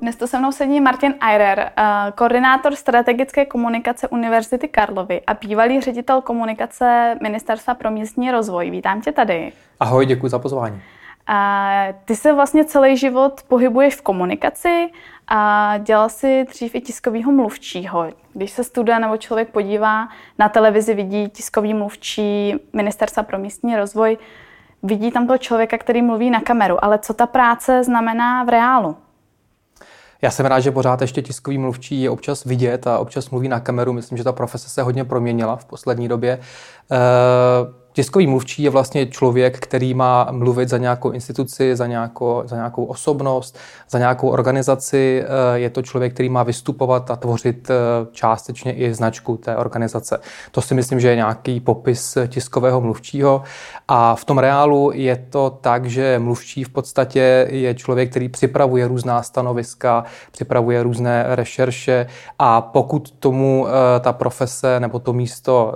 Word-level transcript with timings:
Dnes 0.00 0.16
tu 0.16 0.26
se 0.26 0.38
mnou 0.38 0.52
sedí 0.52 0.80
Martin 0.80 1.14
Eirer, 1.28 1.58
eh, 1.58 1.82
koordinátor 2.14 2.76
strategické 2.76 3.46
komunikace 3.46 4.08
Univerzity 4.08 4.68
Karlovy 4.68 5.20
a 5.26 5.34
bývalý 5.34 5.80
ředitel 5.80 6.20
komunikace 6.20 7.18
Ministerstva 7.22 7.74
pro 7.74 7.90
místní 7.90 8.30
rozvoj. 8.30 8.70
Vítám 8.70 9.00
tě 9.00 9.12
tady. 9.12 9.52
Ahoj, 9.80 10.06
děkuji 10.06 10.28
za 10.28 10.38
pozvání. 10.38 10.82
A 11.26 11.70
ty 12.04 12.16
se 12.16 12.32
vlastně 12.32 12.64
celý 12.64 12.96
život 12.96 13.40
pohybuješ 13.48 13.94
v 13.94 14.02
komunikaci 14.02 14.88
a 15.28 15.74
dělal 15.78 16.08
si 16.08 16.44
dřív 16.44 16.74
i 16.74 16.80
tiskovýho 16.80 17.32
mluvčího. 17.32 18.06
Když 18.32 18.50
se 18.50 18.64
student 18.64 19.00
nebo 19.00 19.16
člověk 19.16 19.48
podívá 19.48 20.08
na 20.38 20.48
televizi, 20.48 20.94
vidí 20.94 21.28
tiskový 21.28 21.74
mluvčí 21.74 22.54
Ministerstva 22.72 23.22
pro 23.22 23.38
místní 23.38 23.76
rozvoj, 23.76 24.18
vidí 24.86 25.10
tam 25.10 25.26
toho 25.26 25.38
člověka, 25.38 25.78
který 25.78 26.02
mluví 26.02 26.30
na 26.30 26.40
kameru. 26.40 26.84
Ale 26.84 26.98
co 26.98 27.14
ta 27.14 27.26
práce 27.26 27.84
znamená 27.84 28.44
v 28.44 28.48
reálu? 28.48 28.96
Já 30.22 30.30
jsem 30.30 30.46
rád, 30.46 30.60
že 30.60 30.70
pořád 30.70 31.00
ještě 31.00 31.22
tiskový 31.22 31.58
mluvčí 31.58 32.02
je 32.02 32.10
občas 32.10 32.44
vidět 32.44 32.86
a 32.86 32.98
občas 32.98 33.30
mluví 33.30 33.48
na 33.48 33.60
kameru. 33.60 33.92
Myslím, 33.92 34.18
že 34.18 34.24
ta 34.24 34.32
profese 34.32 34.68
se 34.68 34.82
hodně 34.82 35.04
proměnila 35.04 35.56
v 35.56 35.64
poslední 35.64 36.08
době. 36.08 36.38
E- 36.92 37.85
Tiskový 37.96 38.26
mluvčí 38.26 38.62
je 38.62 38.70
vlastně 38.70 39.06
člověk, 39.06 39.58
který 39.58 39.94
má 39.94 40.28
mluvit 40.30 40.68
za 40.68 40.78
nějakou 40.78 41.10
instituci, 41.10 41.76
za 41.76 41.86
nějakou, 41.86 42.42
za 42.44 42.56
nějakou 42.56 42.84
osobnost, 42.84 43.58
za 43.90 43.98
nějakou 43.98 44.28
organizaci. 44.28 45.24
Eh, 45.24 45.58
je 45.58 45.70
to 45.70 45.82
člověk, 45.82 46.14
který 46.14 46.28
má 46.28 46.42
vystupovat 46.42 47.10
a 47.10 47.16
tvořit 47.16 47.70
eh, 47.70 47.74
částečně 48.12 48.72
i 48.72 48.94
značku 48.94 49.36
té 49.36 49.56
organizace. 49.56 50.18
To 50.50 50.60
si 50.60 50.74
myslím, 50.74 51.00
že 51.00 51.08
je 51.08 51.16
nějaký 51.16 51.60
popis 51.60 52.18
tiskového 52.26 52.80
mluvčího. 52.80 53.42
A 53.88 54.14
v 54.14 54.24
tom 54.24 54.38
reálu 54.38 54.90
je 54.94 55.26
to 55.30 55.58
tak, 55.60 55.86
že 55.86 56.18
mluvčí 56.18 56.64
v 56.64 56.68
podstatě 56.68 57.48
je 57.50 57.74
člověk, 57.74 58.10
který 58.10 58.28
připravuje 58.28 58.88
různá 58.88 59.22
stanoviska, 59.22 60.04
připravuje 60.32 60.82
různé 60.82 61.24
rešerše 61.28 62.06
a 62.38 62.60
pokud 62.60 63.10
tomu 63.10 63.66
eh, 63.68 64.00
ta 64.00 64.12
profese 64.12 64.80
nebo 64.80 64.98
to 64.98 65.12
místo 65.12 65.74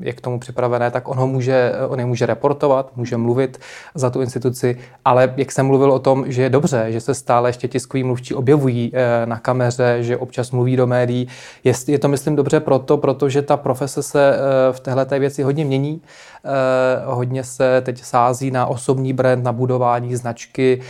je 0.00 0.12
k 0.12 0.20
tomu 0.20 0.38
připravené, 0.38 0.90
tak 0.90 1.08
on 1.08 1.18
ho 1.18 1.26
může 1.26 1.39
může, 1.40 1.72
on 1.88 1.98
je 1.98 2.06
může 2.06 2.26
reportovat, 2.26 2.92
může 2.96 3.16
mluvit 3.16 3.60
za 3.94 4.10
tu 4.10 4.20
instituci, 4.20 4.78
ale 5.04 5.34
jak 5.36 5.52
jsem 5.52 5.66
mluvil 5.66 5.92
o 5.92 5.98
tom, 5.98 6.24
že 6.26 6.42
je 6.42 6.50
dobře, 6.50 6.86
že 6.88 7.00
se 7.00 7.14
stále 7.14 7.48
ještě 7.48 7.68
tiskoví 7.68 8.04
mluvčí 8.04 8.34
objevují 8.34 8.92
eh, 8.94 9.26
na 9.26 9.38
kameře, 9.38 9.98
že 10.00 10.16
občas 10.16 10.50
mluví 10.50 10.76
do 10.76 10.86
médií, 10.86 11.28
je, 11.64 11.72
je 11.86 11.98
to, 11.98 12.08
myslím, 12.08 12.36
dobře 12.36 12.60
proto, 12.60 12.96
protože 12.96 13.42
ta 13.42 13.56
profese 13.56 14.02
se 14.02 14.34
eh, 14.34 14.72
v 14.72 14.80
téhle 14.80 15.06
věci 15.18 15.42
hodně 15.42 15.64
mění. 15.64 16.02
Eh, 16.44 17.02
hodně 17.04 17.44
se 17.44 17.80
teď 17.80 18.04
sází 18.04 18.50
na 18.50 18.66
osobní 18.66 19.12
brand, 19.12 19.44
na 19.44 19.52
budování 19.52 20.16
značky, 20.16 20.80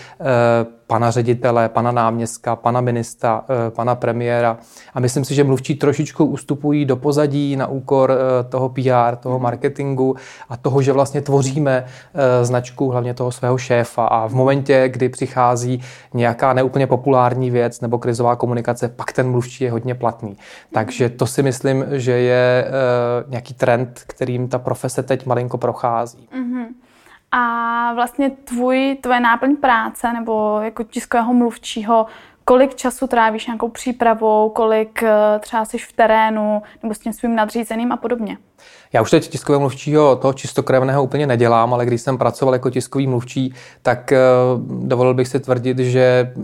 pana 0.90 1.10
ředitele, 1.10 1.68
pana 1.68 1.92
náměstka, 1.92 2.56
pana 2.56 2.80
ministra, 2.80 3.44
eh, 3.48 3.70
pana 3.70 3.94
premiéra. 3.94 4.58
A 4.94 5.00
myslím 5.00 5.24
si, 5.24 5.34
že 5.34 5.44
mluvčí 5.44 5.74
trošičku 5.74 6.24
ustupují 6.24 6.84
do 6.84 6.96
pozadí 6.96 7.56
na 7.56 7.66
úkor 7.66 8.12
eh, 8.12 8.44
toho 8.48 8.68
PR, 8.68 9.16
toho 9.20 9.34
mhm. 9.34 9.42
marketingu 9.42 10.16
a 10.48 10.56
toho, 10.56 10.82
že 10.82 10.92
vlastně 10.92 11.20
tvoříme 11.20 11.84
eh, 11.84 12.44
značku 12.44 12.90
hlavně 12.90 13.14
toho 13.14 13.32
svého 13.32 13.58
šéfa. 13.58 14.06
A 14.06 14.26
v 14.28 14.34
momentě, 14.34 14.88
kdy 14.88 15.08
přichází 15.08 15.82
nějaká 16.14 16.52
neúplně 16.52 16.86
populární 16.86 17.50
věc 17.50 17.80
nebo 17.80 17.98
krizová 17.98 18.36
komunikace, 18.36 18.88
pak 18.88 19.12
ten 19.12 19.30
mluvčí 19.30 19.64
je 19.64 19.70
hodně 19.70 19.94
platný. 19.94 20.36
Takže 20.72 21.08
to 21.08 21.26
si 21.26 21.42
myslím, 21.42 21.84
že 21.90 22.12
je 22.12 22.70
nějaký 23.28 23.54
trend, 23.54 24.02
kterým 24.06 24.48
ta 24.48 24.58
profese 24.58 25.02
teď 25.02 25.26
malinko 25.26 25.58
prochází. 25.58 26.28
Mm-hmm. 26.34 26.66
A 27.32 27.94
vlastně 27.94 28.30
tvůj, 28.30 28.98
tvoje 29.00 29.20
náplň 29.20 29.56
práce 29.56 30.12
nebo 30.12 30.60
jako 30.62 30.82
tiskového 30.82 31.34
mluvčího, 31.34 32.06
kolik 32.44 32.74
času 32.74 33.06
trávíš 33.06 33.46
nějakou 33.46 33.68
přípravou, 33.68 34.50
kolik 34.50 35.02
eh, 35.02 35.38
třeba 35.40 35.64
jsi 35.64 35.78
v 35.78 35.92
terénu 35.92 36.62
nebo 36.82 36.94
s 36.94 36.98
tím 36.98 37.12
svým 37.12 37.34
nadřízeným 37.36 37.92
a 37.92 37.96
podobně? 37.96 38.38
Já 38.92 39.02
už 39.02 39.10
teď 39.10 39.28
tiskového 39.28 39.60
mluvčího 39.60 40.16
toho 40.16 40.32
čistokrevného 40.32 41.04
úplně 41.04 41.26
nedělám, 41.26 41.74
ale 41.74 41.86
když 41.86 42.00
jsem 42.00 42.18
pracoval 42.18 42.54
jako 42.54 42.70
tiskový 42.70 43.06
mluvčí, 43.06 43.54
tak 43.82 44.12
eh, 44.12 44.18
dovolil 44.82 45.14
bych 45.14 45.28
si 45.28 45.40
tvrdit, 45.40 45.78
že 45.78 46.34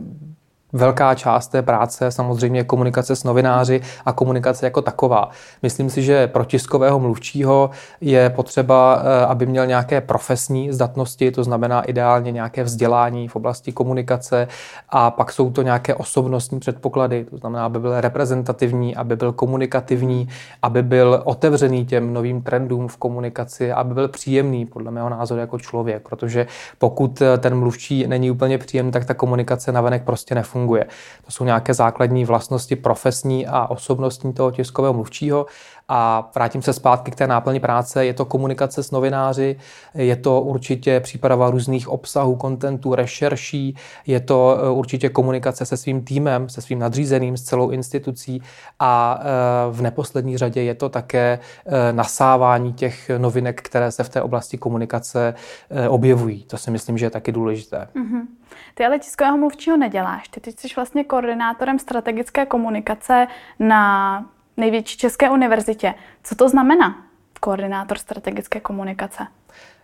velká 0.77 1.15
část 1.15 1.49
té 1.49 1.63
práce 1.63 2.11
samozřejmě 2.11 2.65
komunikace 2.65 3.17
s 3.17 3.25
novináři 3.25 3.81
a 4.05 4.13
komunikace 4.13 4.67
jako 4.67 4.83
taková. 4.83 5.31
Myslím 5.63 5.91
si, 5.91 6.03
že 6.03 6.27
pro 6.27 6.45
tiskového 6.45 6.99
mluvčího 6.99 7.71
je 8.01 8.31
potřeba, 8.31 9.03
eh, 9.03 9.27
aby 9.27 9.47
měl 9.47 9.67
nějaké 9.67 10.01
profesní 10.01 10.73
zdatnosti, 10.73 11.31
to 11.31 11.45
znamená 11.45 11.83
ideálně 11.83 12.33
nějaké 12.33 12.63
vzdělání 12.65 13.29
v 13.29 13.37
oblasti 13.37 13.73
komunikace 13.73 14.49
a 14.89 15.11
pak 15.11 15.33
jsou 15.33 15.51
to 15.51 15.63
nějaké 15.63 15.95
osobnostní 15.95 16.61
předpoklady, 16.61 17.25
to 17.25 17.37
znamená, 17.37 17.65
aby 17.65 17.79
byl 17.79 18.01
reprezentativní, 18.01 18.97
aby 18.97 19.17
byl 19.17 19.33
komunikativní, 19.33 20.29
aby 20.63 20.83
byl 20.83 21.23
otevřený 21.25 21.87
těm 21.87 22.13
novým 22.13 22.43
trendům 22.43 22.89
v 22.89 22.97
komunikaci, 22.97 23.73
aby 23.73 23.95
byl 23.95 24.09
příjemný, 24.09 24.67
podle 24.67 24.91
mého 24.91 25.09
názoru, 25.09 25.41
jako 25.41 25.59
člověk, 25.59 26.09
protože 26.09 26.47
pokud 26.79 27.23
eh, 27.23 27.39
ten 27.39 27.59
mluvčí 27.59 28.07
není 28.07 28.31
úplně 28.31 28.59
příjemný, 28.59 28.93
tak 28.93 29.05
ta 29.05 29.15
komunikace 29.15 29.73
navenek 29.73 30.03
prostě 30.05 30.35
nefunguje 30.35 30.66
funguje. 30.67 30.85
To 31.25 31.31
jsou 31.31 31.45
nějaké 31.45 31.75
základní 31.75 32.25
vlastnosti 32.25 32.77
profesní 32.77 33.47
a 33.47 33.67
osobnostní 33.67 34.33
toho 34.33 34.51
tiskového 34.51 34.95
mluvčího. 34.95 35.47
A 35.89 36.31
vrátím 36.35 36.63
se 36.63 36.73
zpátky 36.73 37.11
k 37.11 37.15
té 37.15 37.27
náplni 37.27 37.61
práce. 37.61 38.07
Je 38.07 38.15
to 38.15 38.25
komunikace 38.25 38.83
s 38.83 38.91
novináři, 38.91 39.57
je 39.95 40.17
to 40.17 40.41
určitě 40.41 41.01
příprava 41.01 41.51
různých 41.51 41.89
obsahů, 41.89 42.37
kontentů, 42.37 42.95
rešerší, 42.95 43.77
je 44.07 44.21
to 44.21 44.59
eh, 44.59 44.71
určitě 44.71 45.09
komunikace 45.09 45.67
se 45.67 45.77
svým 45.77 46.05
týmem, 46.05 46.49
se 46.49 46.61
svým 46.61 46.79
nadřízeným, 46.79 47.37
s 47.37 47.43
celou 47.43 47.71
institucí 47.71 48.43
a 48.79 49.21
eh, 49.21 49.25
v 49.71 49.83
neposlední 49.83 50.37
řadě 50.39 50.63
je 50.63 50.75
to 50.75 50.89
také 50.89 51.39
eh, 51.67 51.93
nasávání 51.93 52.73
těch 52.73 53.11
novinek, 53.19 53.63
které 53.63 53.93
se 53.93 54.05
v 54.05 54.09
té 54.09 54.23
oblasti 54.23 54.59
komunikace 54.59 55.35
objevují. 55.89 56.45
To 56.45 56.59
si 56.59 56.71
myslím, 56.71 56.99
že 56.99 57.07
je 57.07 57.11
taky 57.11 57.33
důležité. 57.33 57.89
Mm-hmm. 57.95 58.23
Ty 58.75 58.85
ale 58.85 58.99
tiskového 58.99 59.37
mluvčího 59.37 59.77
neděláš. 59.77 60.29
Ty 60.29 60.41
teď 60.41 60.59
jsi 60.59 60.69
vlastně 60.77 61.05
koordinátorem 61.05 61.79
strategické 61.79 62.47
komunikace 62.47 63.27
na 63.59 64.25
největší 64.57 64.99
české 64.99 65.31
univerzitě. 65.31 65.95
Co 66.23 66.35
to 66.35 66.49
znamená, 66.49 67.07
koordinátor 67.41 67.99
strategické 67.99 68.61
komunikace? 68.61 69.27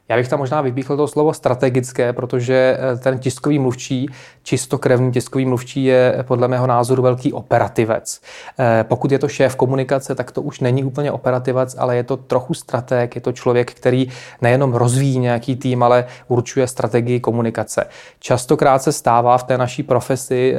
Já 0.09 0.17
bych 0.17 0.29
tam 0.29 0.39
možná 0.39 0.61
vypíchl 0.61 0.97
to 0.97 1.09
slovo 1.09 1.35
strategické, 1.35 2.13
protože 2.13 2.79
eh, 2.79 2.97
ten 2.97 3.19
tiskový 3.19 3.59
mluvčí, 3.59 4.09
čistokrevný 4.43 5.13
tiskový 5.13 5.47
mluvčí 5.47 5.85
je 5.85 6.15
eh, 6.17 6.23
podle 6.23 6.49
mého 6.49 6.67
názoru 6.67 7.03
velký 7.03 7.33
operativec. 7.33 8.21
Eh, 8.59 8.85
pokud 8.89 9.13
je 9.13 9.19
to 9.19 9.29
šéf 9.29 9.57
komunikace, 9.57 10.15
tak 10.15 10.31
to 10.31 10.43
už 10.43 10.61
není 10.61 10.85
úplně 10.85 11.13
operativec, 11.13 11.77
ale 11.79 11.97
je 11.97 12.05
to 12.05 12.17
trochu 12.17 12.55
strateg, 12.55 13.15
je 13.15 13.21
to 13.21 13.33
člověk, 13.33 13.73
který 13.73 14.09
nejenom 14.41 14.75
rozvíjí 14.75 15.19
nějaký 15.19 15.57
tým, 15.57 15.83
ale 15.83 16.05
určuje 16.29 16.67
strategii 16.67 17.21
komunikace. 17.21 17.85
Častokrát 18.19 18.83
se 18.83 18.93
stává 18.93 19.39
v 19.39 19.45
té 19.45 19.59
naší 19.59 19.83
profesi 19.83 20.55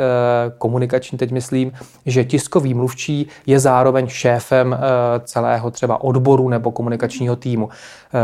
komunikační, 0.57 1.17
teď 1.17 1.31
myslím, 1.31 1.71
že 2.05 2.25
tiskový 2.25 2.73
mluvčí 2.73 3.27
je 3.45 3.59
zároveň 3.59 4.07
šéfem 4.07 4.77
celého 5.23 5.71
třeba 5.71 6.03
odboru 6.03 6.49
nebo 6.49 6.71
komunikačního 6.71 7.35
týmu. 7.35 7.69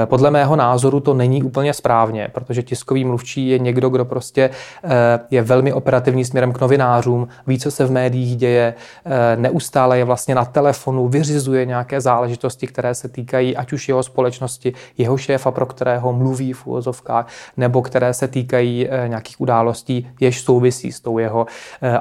Podle 0.05 0.31
mého 0.31 0.55
názoru 0.55 0.99
to 0.99 1.13
není 1.13 1.43
úplně 1.43 1.73
správně, 1.73 2.29
protože 2.31 2.63
tiskový 2.63 3.05
mluvčí 3.05 3.49
je 3.49 3.59
někdo, 3.59 3.89
kdo 3.89 4.05
prostě 4.05 4.49
eh, 4.83 5.19
je 5.31 5.41
velmi 5.41 5.73
operativní 5.73 6.25
směrem 6.25 6.53
k 6.53 6.61
novinářům, 6.61 7.27
ví, 7.47 7.59
co 7.59 7.71
se 7.71 7.85
v 7.85 7.91
médiích 7.91 8.37
děje, 8.37 8.73
eh, 9.05 9.35
neustále 9.35 9.97
je 9.97 10.03
vlastně 10.03 10.35
na 10.35 10.45
telefonu, 10.45 11.07
vyřizuje 11.07 11.65
nějaké 11.65 12.01
záležitosti, 12.01 12.67
které 12.67 12.95
se 12.95 13.09
týkají 13.09 13.57
ať 13.57 13.73
už 13.73 13.87
jeho 13.89 14.03
společnosti, 14.03 14.73
jeho 14.97 15.17
šéfa, 15.17 15.51
pro 15.51 15.65
kterého 15.65 16.13
mluví 16.13 16.53
v 16.53 16.67
úvozovkách, 16.67 17.27
nebo 17.57 17.81
které 17.81 18.13
se 18.13 18.27
týkají 18.27 18.87
eh, 18.89 19.07
nějakých 19.07 19.41
událostí, 19.41 20.07
jež 20.19 20.41
souvisí 20.41 20.91
s 20.91 20.99
tou 20.99 21.17
jeho 21.17 21.45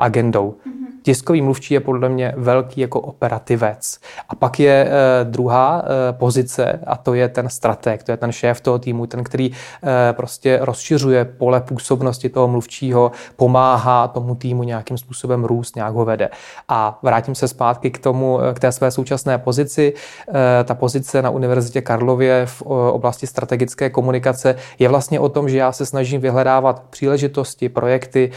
agendou. 0.00 0.54
Mm-hmm. 0.66 0.97
Tiskový 1.02 1.42
mluvčí 1.42 1.74
je 1.74 1.80
podle 1.80 2.08
mě 2.08 2.34
velký 2.36 2.80
jako 2.80 3.00
operativec. 3.00 4.00
A 4.28 4.34
pak 4.34 4.60
je 4.60 4.90
druhá 5.24 5.84
pozice 6.12 6.80
a 6.86 6.96
to 6.96 7.14
je 7.14 7.28
ten 7.28 7.48
strateg, 7.48 8.02
to 8.02 8.10
je 8.10 8.16
ten 8.16 8.32
šéf 8.32 8.60
toho 8.60 8.78
týmu, 8.78 9.06
ten, 9.06 9.24
který 9.24 9.50
eh, 9.52 10.12
prostě 10.12 10.58
rozšiřuje 10.62 11.24
pole 11.24 11.60
působnosti 11.60 12.28
toho 12.28 12.48
mluvčího, 12.48 13.12
pomáhá 13.36 14.08
tomu 14.08 14.34
týmu 14.34 14.62
nějakým 14.62 14.98
způsobem 14.98 15.44
růst, 15.44 15.76
nějak 15.76 15.94
ho 15.94 16.04
vede. 16.04 16.28
A 16.68 16.98
vrátím 17.02 17.34
se 17.34 17.48
zpátky 17.48 17.90
k 17.90 17.98
tomu, 17.98 18.38
k 18.54 18.60
té 18.60 18.72
své 18.72 18.90
současné 18.90 19.38
pozici. 19.38 19.94
Eh, 20.28 20.64
ta 20.64 20.74
pozice 20.74 21.22
na 21.22 21.30
Univerzitě 21.30 21.80
Karlově 21.80 22.46
v 22.46 22.62
oblasti 22.92 23.26
strategické 23.26 23.90
komunikace 23.90 24.56
je 24.78 24.88
vlastně 24.88 25.20
o 25.20 25.28
tom, 25.28 25.48
že 25.48 25.58
já 25.58 25.72
se 25.72 25.86
snažím 25.86 26.20
vyhledávat 26.20 26.82
příležitosti, 26.90 27.68
projekty, 27.68 28.30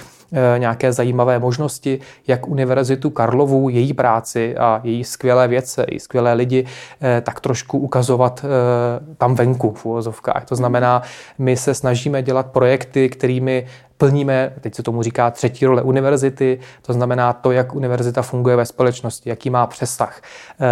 nějaké 0.57 0.93
zajímavé 0.93 1.39
možnosti, 1.39 1.99
jak 2.27 2.47
Univerzitu 2.61 3.09
Karlovu, 3.09 3.69
její 3.69 3.93
práci 3.93 4.57
a 4.57 4.81
její 4.83 5.03
skvělé 5.03 5.47
věce, 5.47 5.83
i 5.83 5.99
skvělé 5.99 6.33
lidi, 6.33 6.65
tak 7.21 7.39
trošku 7.39 7.77
ukazovat 7.77 8.45
tam 9.17 9.35
venku 9.35 9.73
v 9.73 9.85
uvozovkách. 9.85 10.45
To 10.45 10.55
znamená, 10.55 11.01
my 11.37 11.57
se 11.57 11.73
snažíme 11.73 12.21
dělat 12.21 12.45
projekty, 12.45 13.09
kterými 13.09 13.65
plníme, 13.97 14.53
teď 14.61 14.75
se 14.75 14.83
tomu 14.83 15.03
říká 15.03 15.31
třetí 15.31 15.65
role 15.65 15.81
univerzity, 15.81 16.59
to 16.81 16.93
znamená 16.93 17.33
to, 17.33 17.51
jak 17.51 17.75
univerzita 17.75 18.21
funguje 18.21 18.55
ve 18.55 18.65
společnosti, 18.65 19.29
jaký 19.29 19.49
má 19.49 19.67
přesah. 19.67 20.21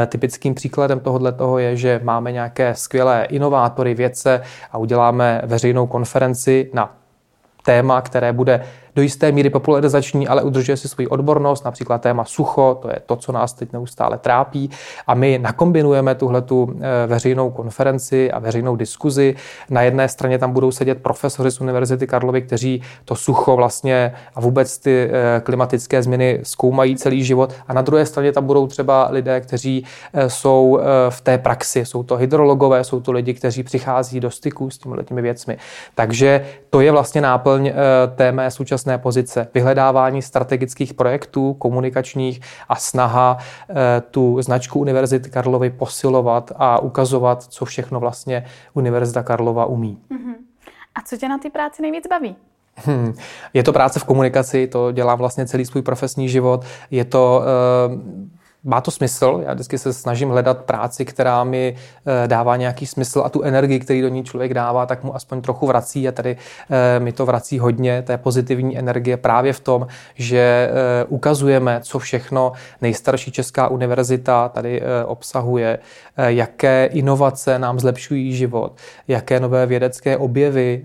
E, 0.03 0.05
typickým 0.05 0.55
příkladem 0.55 0.99
tohohle 0.99 1.31
toho 1.31 1.59
je, 1.59 1.75
že 1.75 1.99
máme 2.03 2.31
nějaké 2.31 2.75
skvělé 2.75 3.25
inovátory, 3.25 3.93
vědce 3.93 4.41
a 4.71 4.77
uděláme 4.77 5.41
veřejnou 5.45 5.87
konferenci 5.87 6.69
na 6.73 6.95
téma, 7.63 8.01
které 8.01 8.33
bude 8.33 8.61
do 8.95 9.01
jisté 9.01 9.31
míry 9.31 9.49
popularizační, 9.49 10.27
ale 10.27 10.43
udržuje 10.43 10.77
si 10.77 10.87
svoji 10.87 11.07
odbornost, 11.07 11.65
například 11.65 12.01
téma 12.01 12.25
sucho, 12.25 12.79
to 12.81 12.89
je 12.89 13.01
to, 13.05 13.15
co 13.15 13.31
nás 13.31 13.53
teď 13.53 13.73
neustále 13.73 14.17
trápí. 14.17 14.69
A 15.07 15.13
my 15.13 15.39
nakombinujeme 15.41 16.15
tuhletu 16.15 16.75
eh, 16.75 17.07
veřejnou 17.07 17.49
konferenci 17.49 18.31
a 18.31 18.39
veřejnou 18.39 18.75
diskuzi. 18.75 19.35
Na 19.69 19.81
jedné 19.81 20.09
straně 20.09 20.37
tam 20.37 20.51
budou 20.51 20.71
sedět 20.71 21.01
profesoři 21.01 21.51
z 21.51 21.61
Univerzity 21.61 22.07
Karlovy, 22.07 22.41
kteří 22.41 22.81
to 23.05 23.15
sucho 23.15 23.55
vlastně 23.55 24.13
a 24.35 24.41
vůbec 24.41 24.77
ty 24.77 25.09
eh, 25.11 25.41
klimatické 25.41 26.03
změny 26.03 26.39
zkoumají 26.43 26.95
celý 26.95 27.23
život. 27.23 27.53
A 27.67 27.73
na 27.73 27.81
druhé 27.81 28.05
straně 28.05 28.31
tam 28.31 28.45
budou 28.45 28.67
třeba 28.67 29.07
lidé, 29.11 29.41
kteří 29.41 29.85
eh, 30.13 30.29
jsou 30.29 30.79
v 31.09 31.21
té 31.21 31.37
praxi. 31.37 31.85
Jsou 31.85 32.03
to 32.03 32.15
hydrologové, 32.15 32.83
jsou 32.83 32.99
to 32.99 33.11
lidi, 33.11 33.33
kteří 33.33 33.63
přichází 33.63 34.19
do 34.19 34.31
styku 34.31 34.69
s 34.69 34.79
těmi 35.05 35.21
věcmi. 35.21 35.57
Takže 35.95 36.45
to 36.69 36.81
je 36.81 36.91
vlastně 36.91 37.21
náplň 37.21 37.71
té 38.15 38.31
mé 38.31 38.51
současné 38.51 38.78
současné 38.79 38.97
pozice, 38.97 39.47
vyhledávání 39.53 40.21
strategických 40.21 40.93
projektů, 40.93 41.53
komunikačních 41.53 42.41
a 42.69 42.75
snaha 42.75 43.37
eh, 43.69 44.01
tu 44.11 44.41
značku 44.41 44.79
Univerzity 44.79 45.29
Karlovy 45.29 45.69
posilovat 45.69 46.51
a 46.55 46.79
ukazovat, 46.79 47.43
co 47.43 47.65
všechno 47.65 47.99
vlastně 47.99 48.45
Univerzita 48.73 49.23
Karlova 49.23 49.65
umí. 49.65 49.97
Uh-huh. 50.11 50.35
A 50.95 51.01
co 51.05 51.17
tě 51.17 51.29
na 51.29 51.37
té 51.37 51.49
práci 51.49 51.81
nejvíc 51.81 52.07
baví? 52.07 52.35
Hmm. 52.75 53.13
Je 53.53 53.63
to 53.63 53.73
práce 53.73 53.99
v 53.99 54.03
komunikaci, 54.03 54.67
to 54.67 54.91
dělám 54.91 55.17
vlastně 55.17 55.45
celý 55.45 55.65
svůj 55.65 55.81
profesní 55.81 56.29
život. 56.29 56.63
Je 56.91 57.05
to 57.05 57.41
uh, 57.41 57.99
má 58.63 58.81
to 58.81 58.91
smysl. 58.91 59.41
Já 59.45 59.53
vždycky 59.53 59.77
se 59.77 59.93
snažím 59.93 60.29
hledat 60.29 60.57
práci, 60.57 61.05
která 61.05 61.43
mi 61.43 61.75
eh, 61.75 62.27
dává 62.27 62.55
nějaký 62.55 62.85
smysl 62.85 63.21
a 63.25 63.29
tu 63.29 63.41
energii, 63.41 63.79
který 63.79 64.01
do 64.01 64.07
ní 64.07 64.23
člověk 64.23 64.53
dává, 64.53 64.85
tak 64.85 65.03
mu 65.03 65.15
aspoň 65.15 65.41
trochu 65.41 65.67
vrací 65.67 66.07
a 66.07 66.11
tady 66.11 66.37
eh, 66.69 66.99
mi 66.99 67.11
to 67.11 67.25
vrací 67.25 67.59
hodně 67.59 68.01
té 68.01 68.17
pozitivní 68.17 68.77
energie 68.77 69.17
právě 69.17 69.53
v 69.53 69.59
tom, 69.59 69.87
že 70.15 70.69
eh, 70.71 71.05
ukazujeme, 71.07 71.79
co 71.83 71.99
všechno 71.99 72.51
nejstarší 72.81 73.31
Česká 73.31 73.67
univerzita 73.67 74.49
tady 74.49 74.81
obsahuje, 75.05 75.79
jaké 76.17 76.85
inovace 76.85 77.59
nám 77.59 77.79
zlepšují 77.79 78.33
život, 78.33 78.73
jaké 79.07 79.39
nové 79.39 79.65
vědecké 79.65 80.17
objevy 80.17 80.83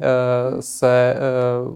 se 0.61 1.17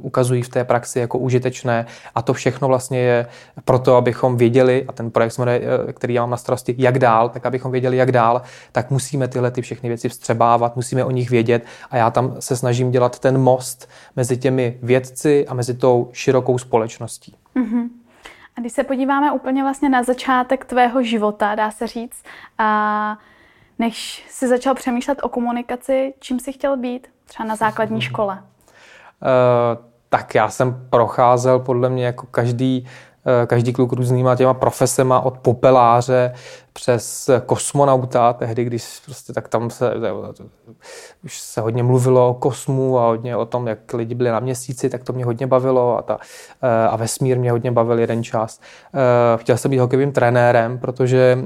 ukazují 0.00 0.43
v 0.43 0.49
té 0.49 0.65
praxi 0.65 1.00
jako 1.00 1.19
užitečné 1.19 1.87
a 2.15 2.23
to 2.23 2.33
všechno 2.33 2.69
vlastně 2.69 3.00
je 3.00 3.27
proto, 3.65 3.97
abychom 3.97 4.37
věděli, 4.37 4.85
a 4.89 4.93
ten 4.93 5.11
projekt 5.11 5.33
jsme 5.33 5.61
který 5.93 6.14
já 6.14 6.23
mám 6.23 6.31
na 6.31 6.37
starosti, 6.37 6.75
jak 6.79 6.99
dál, 6.99 7.29
tak 7.29 7.46
abychom 7.46 7.73
věděli, 7.73 7.96
jak 7.96 8.12
dál, 8.12 8.43
tak 8.73 8.90
musíme 8.90 9.29
tyhle 9.29 9.50
ty 9.50 9.62
všechny 9.62 9.88
věci 9.88 10.08
vstřebávat, 10.08 10.76
musíme 10.76 11.05
o 11.05 11.11
nich 11.11 11.31
vědět 11.31 11.64
a 11.90 11.96
já 11.96 12.11
tam 12.11 12.37
se 12.38 12.56
snažím 12.56 12.90
dělat 12.90 13.19
ten 13.19 13.38
most 13.38 13.88
mezi 14.17 14.37
těmi 14.37 14.79
vědci 14.82 15.46
a 15.49 15.55
mezi 15.55 15.75
tou 15.75 16.11
širokou 16.12 16.58
společností. 16.58 17.37
Mm-hmm. 17.56 17.88
A 18.56 18.61
když 18.61 18.73
se 18.73 18.85
podíváme 18.85 19.32
úplně 19.32 19.62
vlastně 19.62 19.88
na 19.88 20.02
začátek 20.02 20.64
tvého 20.64 21.02
života, 21.02 21.55
dá 21.55 21.70
se 21.70 21.87
říct, 21.87 22.23
a 22.58 23.19
než 23.79 24.26
jsi 24.29 24.49
začal 24.49 24.75
přemýšlet 24.75 25.19
o 25.23 25.29
komunikaci, 25.29 26.14
čím 26.20 26.40
jsi 26.40 26.52
chtěl 26.52 26.76
být 26.76 27.08
třeba 27.25 27.49
na 27.49 27.56
základní 27.56 28.00
škole? 28.00 28.35
Uh, 28.35 29.85
tak 30.08 30.35
já 30.35 30.49
jsem 30.49 30.87
procházel 30.90 31.58
podle 31.58 31.88
mě 31.88 32.06
jako 32.06 32.26
každý 32.26 32.87
každý 33.46 33.72
kluk 33.72 33.92
různýma 33.92 34.36
těma 34.36 34.54
profesema 34.54 35.20
od 35.20 35.38
popeláře 35.38 36.32
přes 36.80 37.30
kosmonauta, 37.46 38.32
tehdy, 38.32 38.64
když 38.64 39.00
prostě 39.04 39.32
tak 39.32 39.48
tam 39.48 39.70
se, 39.70 39.92
už 41.25 41.40
se 41.40 41.60
hodně 41.60 41.82
mluvilo 41.82 42.28
o 42.28 42.34
kosmu 42.34 42.98
a 42.98 43.06
hodně 43.06 43.36
o 43.36 43.46
tom, 43.46 43.66
jak 43.66 43.94
lidi 43.94 44.14
byli 44.14 44.30
na 44.30 44.40
měsíci, 44.40 44.90
tak 44.90 45.04
to 45.04 45.12
mě 45.12 45.25
hodně 45.25 45.46
bavilo 45.46 45.98
a, 45.98 46.02
ta, 46.02 46.19
eh, 46.62 46.88
a 46.88 46.96
vesmír 46.96 47.38
mě 47.38 47.50
hodně 47.50 47.72
bavil 47.72 47.98
jeden 47.98 48.25
čas. 48.25 48.60
Eh, 48.94 48.98
chtěl 49.38 49.56
jsem 49.56 49.70
být 49.70 49.78
hokejovým 49.78 50.12
trenérem, 50.12 50.78
protože 50.78 51.38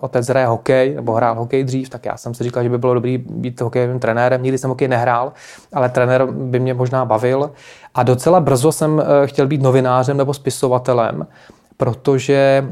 otec 0.00 0.28
hraje 0.28 0.46
hokej, 0.46 0.94
nebo 0.94 1.12
hrál 1.12 1.34
hokej 1.34 1.64
dřív, 1.64 1.88
tak 1.88 2.06
já 2.06 2.16
jsem 2.16 2.34
si 2.34 2.44
říkal, 2.44 2.62
že 2.62 2.68
by 2.68 2.78
bylo 2.78 2.94
dobrý 2.94 3.18
být 3.18 3.60
hokejovým 3.60 3.98
trenérem. 3.98 4.42
Nikdy 4.42 4.58
jsem 4.58 4.70
hokej 4.70 4.88
nehrál, 4.88 5.32
ale 5.72 5.88
trenér 5.88 6.26
by 6.26 6.60
mě 6.60 6.74
možná 6.74 7.04
bavil. 7.04 7.50
A 7.94 8.02
docela 8.02 8.40
brzo 8.40 8.72
jsem 8.72 9.02
chtěl 9.26 9.46
být 9.46 9.62
novinářem 9.62 10.16
nebo 10.16 10.34
spisovatelem 10.34 11.26
protože 11.76 12.68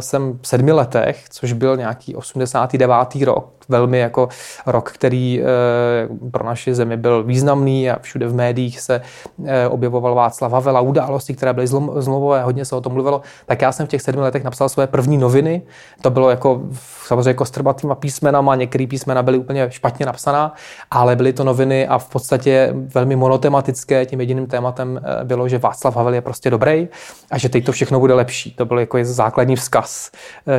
jsem 0.00 0.38
v 0.42 0.48
sedmi 0.48 0.72
letech, 0.72 1.24
což 1.28 1.52
byl 1.52 1.76
nějaký 1.76 2.16
89. 2.16 2.92
rok, 3.24 3.57
velmi 3.68 3.98
jako 3.98 4.28
rok, 4.66 4.92
který 4.92 5.42
eh, 5.42 6.30
pro 6.30 6.46
naši 6.46 6.74
zemi 6.74 6.96
byl 6.96 7.22
významný 7.22 7.90
a 7.90 7.98
všude 7.98 8.28
v 8.28 8.34
médiích 8.34 8.80
se 8.80 9.00
eh, 9.44 9.68
objevoval 9.68 10.14
Václav 10.14 10.52
Havel 10.52 10.76
a 10.76 10.80
události, 10.80 11.34
které 11.34 11.52
byly 11.52 11.66
zlomové, 11.98 12.42
hodně 12.42 12.64
se 12.64 12.76
o 12.76 12.80
tom 12.80 12.92
mluvilo, 12.92 13.20
tak 13.46 13.62
já 13.62 13.72
jsem 13.72 13.86
v 13.86 13.88
těch 13.88 14.02
sedmi 14.02 14.22
letech 14.22 14.44
napsal 14.44 14.68
své 14.68 14.86
první 14.86 15.18
noviny. 15.18 15.62
To 16.02 16.10
bylo 16.10 16.30
jako 16.30 16.62
samozřejmě 17.06 17.30
jako 17.30 17.44
strbatýma 17.44 17.94
písmenama, 17.94 18.54
některé 18.54 18.86
písmena 18.86 19.22
byly 19.22 19.38
úplně 19.38 19.66
špatně 19.70 20.06
napsaná, 20.06 20.54
ale 20.90 21.16
byly 21.16 21.32
to 21.32 21.44
noviny 21.44 21.88
a 21.88 21.98
v 21.98 22.08
podstatě 22.08 22.74
velmi 22.94 23.16
monotematické. 23.16 24.06
Tím 24.06 24.20
jediným 24.20 24.46
tématem 24.46 25.00
eh, 25.02 25.24
bylo, 25.24 25.48
že 25.48 25.58
Václav 25.58 25.96
Havel 25.96 26.14
je 26.14 26.20
prostě 26.20 26.50
dobrý 26.50 26.88
a 27.30 27.38
že 27.38 27.48
teď 27.48 27.64
to 27.64 27.72
všechno 27.72 28.00
bude 28.00 28.14
lepší. 28.14 28.50
To 28.50 28.64
byl 28.64 28.78
jako 28.78 28.98
základní 29.02 29.56
vzkaz 29.56 30.10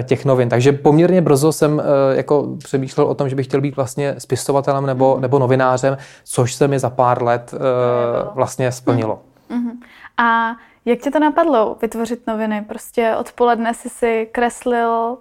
těch 0.03 0.25
novin. 0.25 0.49
Takže 0.49 0.71
poměrně 0.71 1.21
brzo 1.21 1.51
jsem 1.51 1.81
jako 2.13 2.47
přemýšlel 2.57 2.98
přemýšlel 2.99 3.11
o 3.11 3.15
tom, 3.15 3.29
že 3.29 3.35
bych 3.35 3.45
chtěl 3.45 3.61
být 3.61 3.75
vlastně 3.75 4.15
spisovatelem 4.17 4.85
nebo, 4.85 5.15
mm. 5.15 5.21
nebo 5.21 5.39
novinářem, 5.39 5.97
což 6.23 6.53
se 6.53 6.67
mi 6.67 6.79
za 6.79 6.89
pár 6.89 7.23
let 7.23 7.53
uh, 7.53 8.35
vlastně 8.35 8.71
splnilo. 8.71 9.21
Mm. 9.49 9.79
A 10.17 10.55
jak 10.85 10.99
tě 10.99 11.11
to 11.11 11.19
napadlo 11.19 11.77
vytvořit 11.81 12.27
noviny? 12.27 12.65
Prostě 12.67 13.15
odpoledne 13.15 13.73
jsi 13.73 13.89
si 13.89 14.27
kreslil 14.31 15.17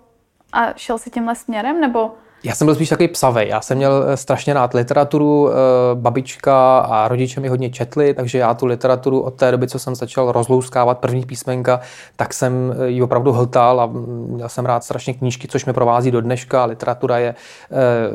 a 0.52 0.72
šel 0.76 0.98
si 0.98 1.10
tímhle 1.10 1.34
směrem, 1.34 1.80
nebo 1.80 2.14
já 2.44 2.54
jsem 2.54 2.66
byl 2.66 2.74
spíš 2.74 2.88
takový 2.88 3.08
psavej. 3.08 3.48
Já 3.48 3.60
jsem 3.60 3.76
měl 3.76 4.04
eh, 4.08 4.16
strašně 4.16 4.54
rád 4.54 4.74
literaturu, 4.74 5.50
eh, 5.50 5.54
babička 5.94 6.78
a 6.78 7.08
rodiče 7.08 7.40
mi 7.40 7.48
hodně 7.48 7.70
četli, 7.70 8.14
takže 8.14 8.38
já 8.38 8.54
tu 8.54 8.66
literaturu 8.66 9.20
od 9.20 9.34
té 9.34 9.50
doby, 9.50 9.68
co 9.68 9.78
jsem 9.78 9.94
začal 9.94 10.32
rozlouskávat 10.32 10.98
první 10.98 11.24
písmenka, 11.26 11.80
tak 12.16 12.34
jsem 12.34 12.74
eh, 12.78 12.88
ji 12.88 13.02
opravdu 13.02 13.32
hltal 13.32 13.80
a 13.80 13.86
měl 14.26 14.48
jsem 14.48 14.66
rád 14.66 14.84
strašně 14.84 15.14
knížky, 15.14 15.48
což 15.48 15.64
mě 15.64 15.72
provází 15.72 16.10
do 16.10 16.20
dneška. 16.20 16.64
Literatura 16.64 17.18
je 17.18 17.34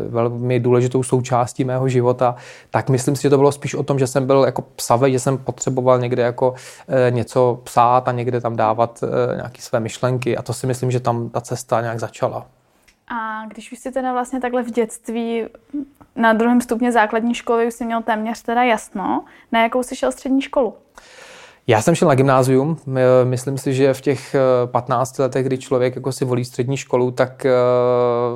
velmi 0.09 0.59
důležitou 0.59 1.03
součástí 1.03 1.63
mého 1.63 1.89
života. 1.89 2.35
Tak 2.69 2.89
myslím 2.89 3.15
si, 3.15 3.21
že 3.21 3.29
to 3.29 3.37
bylo 3.37 3.51
spíš 3.51 3.75
o 3.75 3.83
tom, 3.83 3.99
že 3.99 4.07
jsem 4.07 4.27
byl 4.27 4.43
jako 4.43 4.61
psavej, 4.61 5.11
že 5.11 5.19
jsem 5.19 5.37
potřeboval 5.37 5.99
někde 5.99 6.23
jako 6.23 6.53
něco 7.09 7.59
psát 7.63 8.07
a 8.07 8.11
někde 8.11 8.41
tam 8.41 8.55
dávat 8.55 9.03
nějaké 9.35 9.61
své 9.61 9.79
myšlenky 9.79 10.37
a 10.37 10.41
to 10.41 10.53
si 10.53 10.67
myslím, 10.67 10.91
že 10.91 10.99
tam 10.99 11.29
ta 11.29 11.41
cesta 11.41 11.81
nějak 11.81 11.99
začala. 11.99 12.45
A 13.07 13.45
když 13.45 13.71
už 13.71 13.79
jsi 13.79 13.91
teda 13.91 14.13
vlastně 14.13 14.39
takhle 14.39 14.63
v 14.63 14.71
dětství 14.71 15.43
na 16.15 16.33
druhém 16.33 16.61
stupně 16.61 16.91
základní 16.91 17.33
školy 17.33 17.67
už 17.67 17.73
jsi 17.73 17.85
měl 17.85 18.01
téměř 18.01 18.41
teda 18.41 18.63
jasno, 18.63 19.25
na 19.51 19.63
jakou 19.63 19.83
jsi 19.83 19.95
šel 19.95 20.11
střední 20.11 20.41
školu? 20.41 20.75
Já 21.67 21.81
jsem 21.81 21.95
šel 21.95 22.07
na 22.07 22.15
gymnázium. 22.15 22.77
Myslím 23.23 23.57
si, 23.57 23.73
že 23.73 23.93
v 23.93 24.01
těch 24.01 24.35
15 24.65 25.19
eh, 25.19 25.23
letech, 25.23 25.45
kdy 25.45 25.57
člověk 25.57 25.95
jako 25.95 26.11
si 26.11 26.25
volí 26.25 26.45
střední 26.45 26.77
školu, 26.77 27.11
tak 27.11 27.45
eh, 27.45 27.51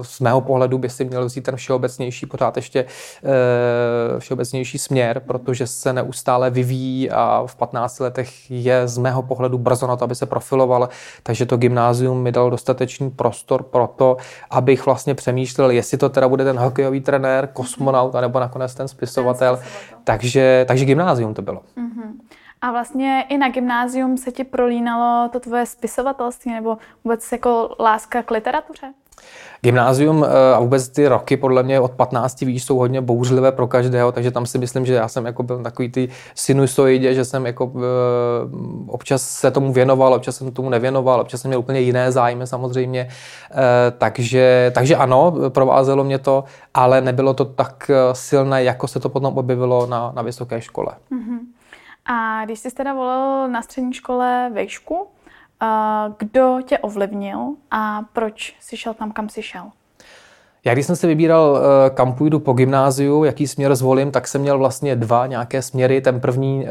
z 0.01 0.19
mého 0.19 0.41
pohledu 0.41 0.77
by 0.77 0.89
si 0.89 1.05
měl 1.05 1.25
vzít 1.25 1.41
ten 1.41 1.55
všeobecnější, 1.55 2.25
pořád 2.25 2.55
ještě 2.55 2.85
eh, 3.23 4.19
všeobecnější 4.19 4.77
směr, 4.77 5.21
protože 5.27 5.67
se 5.67 5.93
neustále 5.93 6.49
vyvíjí 6.49 7.11
a 7.11 7.43
v 7.45 7.55
15 7.55 7.99
letech 7.99 8.51
je 8.51 8.87
z 8.87 8.97
mého 8.97 9.23
pohledu 9.23 9.57
brzo 9.57 9.87
na 9.87 9.95
to, 9.95 10.03
aby 10.03 10.15
se 10.15 10.25
profiloval. 10.25 10.89
Takže 11.23 11.45
to 11.45 11.57
gymnázium 11.57 12.23
mi 12.23 12.31
dalo 12.31 12.49
dostatečný 12.49 13.09
prostor 13.09 13.63
pro 13.63 13.87
to, 13.95 14.17
abych 14.49 14.85
vlastně 14.85 15.15
přemýšlel, 15.15 15.71
jestli 15.71 15.97
to 15.97 16.09
teda 16.09 16.27
bude 16.27 16.43
ten 16.43 16.57
hokejový 16.59 17.01
trenér, 17.01 17.49
kosmonaut, 17.53 18.13
nebo 18.13 18.39
nakonec 18.39 18.75
ten 18.75 18.87
spisovatel. 18.87 19.59
Takže, 20.03 20.65
takže 20.67 20.85
gymnázium 20.85 21.33
to 21.33 21.41
bylo. 21.41 21.61
Mm-hmm. 21.77 22.37
A 22.61 22.71
vlastně 22.71 23.25
i 23.29 23.37
na 23.37 23.49
gymnázium 23.49 24.17
se 24.17 24.31
ti 24.31 24.43
prolínalo 24.43 25.29
to 25.29 25.39
tvoje 25.39 25.65
spisovatelství 25.65 26.53
nebo 26.53 26.77
vůbec 27.03 27.31
jako 27.31 27.75
láska 27.79 28.23
k 28.23 28.31
literatuře? 28.31 28.93
Gymnázium 29.61 30.23
eh, 30.25 30.53
a 30.55 30.59
vůbec 30.59 30.89
ty 30.89 31.07
roky 31.07 31.37
podle 31.37 31.63
mě 31.63 31.79
od 31.79 31.91
15 31.91 32.41
víš, 32.41 32.63
jsou 32.63 32.77
hodně 32.77 33.01
bouřlivé 33.01 33.51
pro 33.51 33.67
každého, 33.67 34.11
takže 34.11 34.31
tam 34.31 34.45
si 34.45 34.57
myslím, 34.57 34.85
že 34.85 34.93
já 34.93 35.07
jsem 35.07 35.25
jako 35.25 35.43
byl 35.43 35.63
takový 35.63 35.89
ty 35.89 36.09
sinusoidě, 36.35 37.13
že 37.13 37.25
jsem 37.25 37.45
jako 37.45 37.71
eh, 37.75 37.79
občas 38.87 39.21
se 39.21 39.51
tomu 39.51 39.73
věnoval, 39.73 40.13
občas 40.13 40.35
jsem 40.35 40.51
tomu 40.51 40.69
nevěnoval, 40.69 41.21
občas 41.21 41.41
jsem 41.41 41.49
měl 41.49 41.59
úplně 41.59 41.79
jiné 41.79 42.11
zájmy 42.11 42.47
samozřejmě, 42.47 43.07
eh, 43.51 43.55
takže, 43.97 44.71
takže 44.75 44.95
ano, 44.95 45.33
provázelo 45.49 46.03
mě 46.03 46.19
to, 46.19 46.43
ale 46.73 47.01
nebylo 47.01 47.33
to 47.33 47.45
tak 47.45 47.91
silné, 48.13 48.63
jako 48.63 48.87
se 48.87 48.99
to 48.99 49.09
potom 49.09 49.37
objevilo 49.37 49.85
na, 49.85 50.11
na 50.15 50.21
vysoké 50.21 50.61
škole. 50.61 50.91
Mm-hmm. 51.11 51.56
A 52.07 52.45
když 52.45 52.59
jsi 52.59 52.71
teda 52.71 52.93
volil 52.93 53.47
na 53.47 53.61
střední 53.61 53.93
škole 53.93 54.49
vejšku, 54.53 55.07
kdo 56.17 56.61
tě 56.65 56.79
ovlivnil 56.79 57.55
a 57.71 58.01
proč 58.13 58.55
jsi 58.59 58.77
šel 58.77 58.93
tam, 58.93 59.11
kam 59.11 59.29
jsi 59.29 59.43
šel? 59.43 59.71
Já 60.65 60.73
když 60.73 60.85
jsem 60.85 60.95
si 60.95 61.07
vybíral, 61.07 61.59
eh, 61.59 61.89
kam 61.89 62.13
půjdu 62.13 62.39
po 62.39 62.53
gymnáziu, 62.53 63.23
jaký 63.23 63.47
směr 63.47 63.75
zvolím, 63.75 64.11
tak 64.11 64.27
jsem 64.27 64.41
měl 64.41 64.57
vlastně 64.57 64.95
dva 64.95 65.27
nějaké 65.27 65.61
směry. 65.61 66.01
Ten 66.01 66.19
první, 66.19 66.65
eh, 66.65 66.69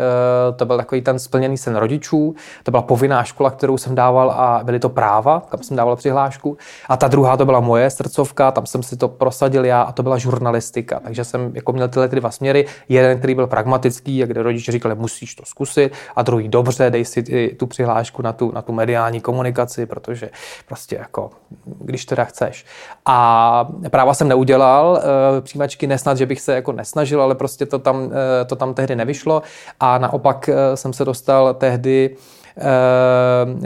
to 0.57 0.67
byl 0.67 0.77
takový 0.77 1.01
ten 1.03 1.19
splněný 1.19 1.59
sen 1.59 1.77
rodičů, 1.77 2.35
to 2.63 2.71
byla 2.71 2.83
povinná 2.83 3.25
škola, 3.25 3.51
kterou 3.51 3.79
jsem 3.79 3.95
dával 3.95 4.31
a 4.31 4.61
byly 4.65 4.79
to 4.79 4.89
práva, 4.89 5.43
kam 5.49 5.63
jsem 5.63 5.77
dával 5.77 5.97
přihlášku. 5.97 6.57
A 6.89 6.97
ta 6.97 7.09
druhá 7.09 7.37
to 7.37 7.45
byla 7.45 7.61
moje 7.61 7.91
srdcovka, 7.91 8.51
tam 8.51 8.67
jsem 8.67 8.83
si 8.83 8.97
to 8.97 9.09
prosadil 9.09 9.65
já 9.65 9.83
a 9.83 9.93
to 9.93 10.03
byla 10.03 10.19
žurnalistika. 10.19 11.01
Takže 11.01 11.25
jsem 11.25 11.51
jako 11.55 11.73
měl 11.73 11.89
tyhle 11.89 12.09
ty 12.09 12.17
dva 12.17 12.31
směry. 12.31 12.67
Jeden, 12.89 13.19
který 13.19 13.35
byl 13.35 13.47
pragmatický, 13.47 14.23
kde 14.27 14.43
rodiče 14.43 14.73
říkali, 14.73 14.95
musíš 14.95 15.35
to 15.35 15.45
zkusit, 15.45 15.93
a 16.17 16.23
druhý, 16.23 16.49
dobře, 16.49 16.91
dej 16.91 17.05
si 17.05 17.23
tu 17.57 17.67
přihlášku 17.67 18.23
na 18.23 18.33
tu, 18.33 18.53
na 18.53 18.63
tu 18.63 18.73
mediální 18.73 19.21
komunikaci, 19.21 19.87
protože 19.87 20.31
prostě 20.69 20.97
jako, 20.97 21.31
když 21.65 22.05
teda 22.05 22.25
chceš. 22.25 22.65
A 23.07 23.69
práva 23.91 24.15
jsem 24.15 24.29
neudělal, 24.29 25.01
eh, 25.03 25.41
přijímačky 25.41 25.87
nesnad, 25.87 26.19
že 26.19 26.27
bych 26.27 26.41
se 26.41 26.55
jako 26.55 26.73
nesnažil, 26.73 27.23
ale 27.23 27.35
prostě 27.35 27.67
to 27.67 27.79
tam, 27.79 28.11
eh, 28.13 28.45
to 28.45 28.57
tam 28.57 28.75
tehdy 28.75 28.97
nevyšlo. 28.97 29.43
A 29.81 29.99
naopak 29.99 30.49
eh, 30.49 30.77
jsem 30.77 30.93
se 30.93 31.05
dostal 31.05 31.55
tehdy 31.55 32.17
Eh, 32.46 32.46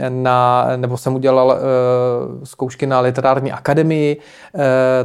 na, 0.09 0.67
nebo 0.75 0.97
jsem 0.97 1.15
udělal 1.15 1.57
eh, 1.57 2.45
zkoušky 2.45 2.87
na 2.87 2.99
literární 2.99 3.51
akademii, 3.51 4.17
eh, 4.55 4.59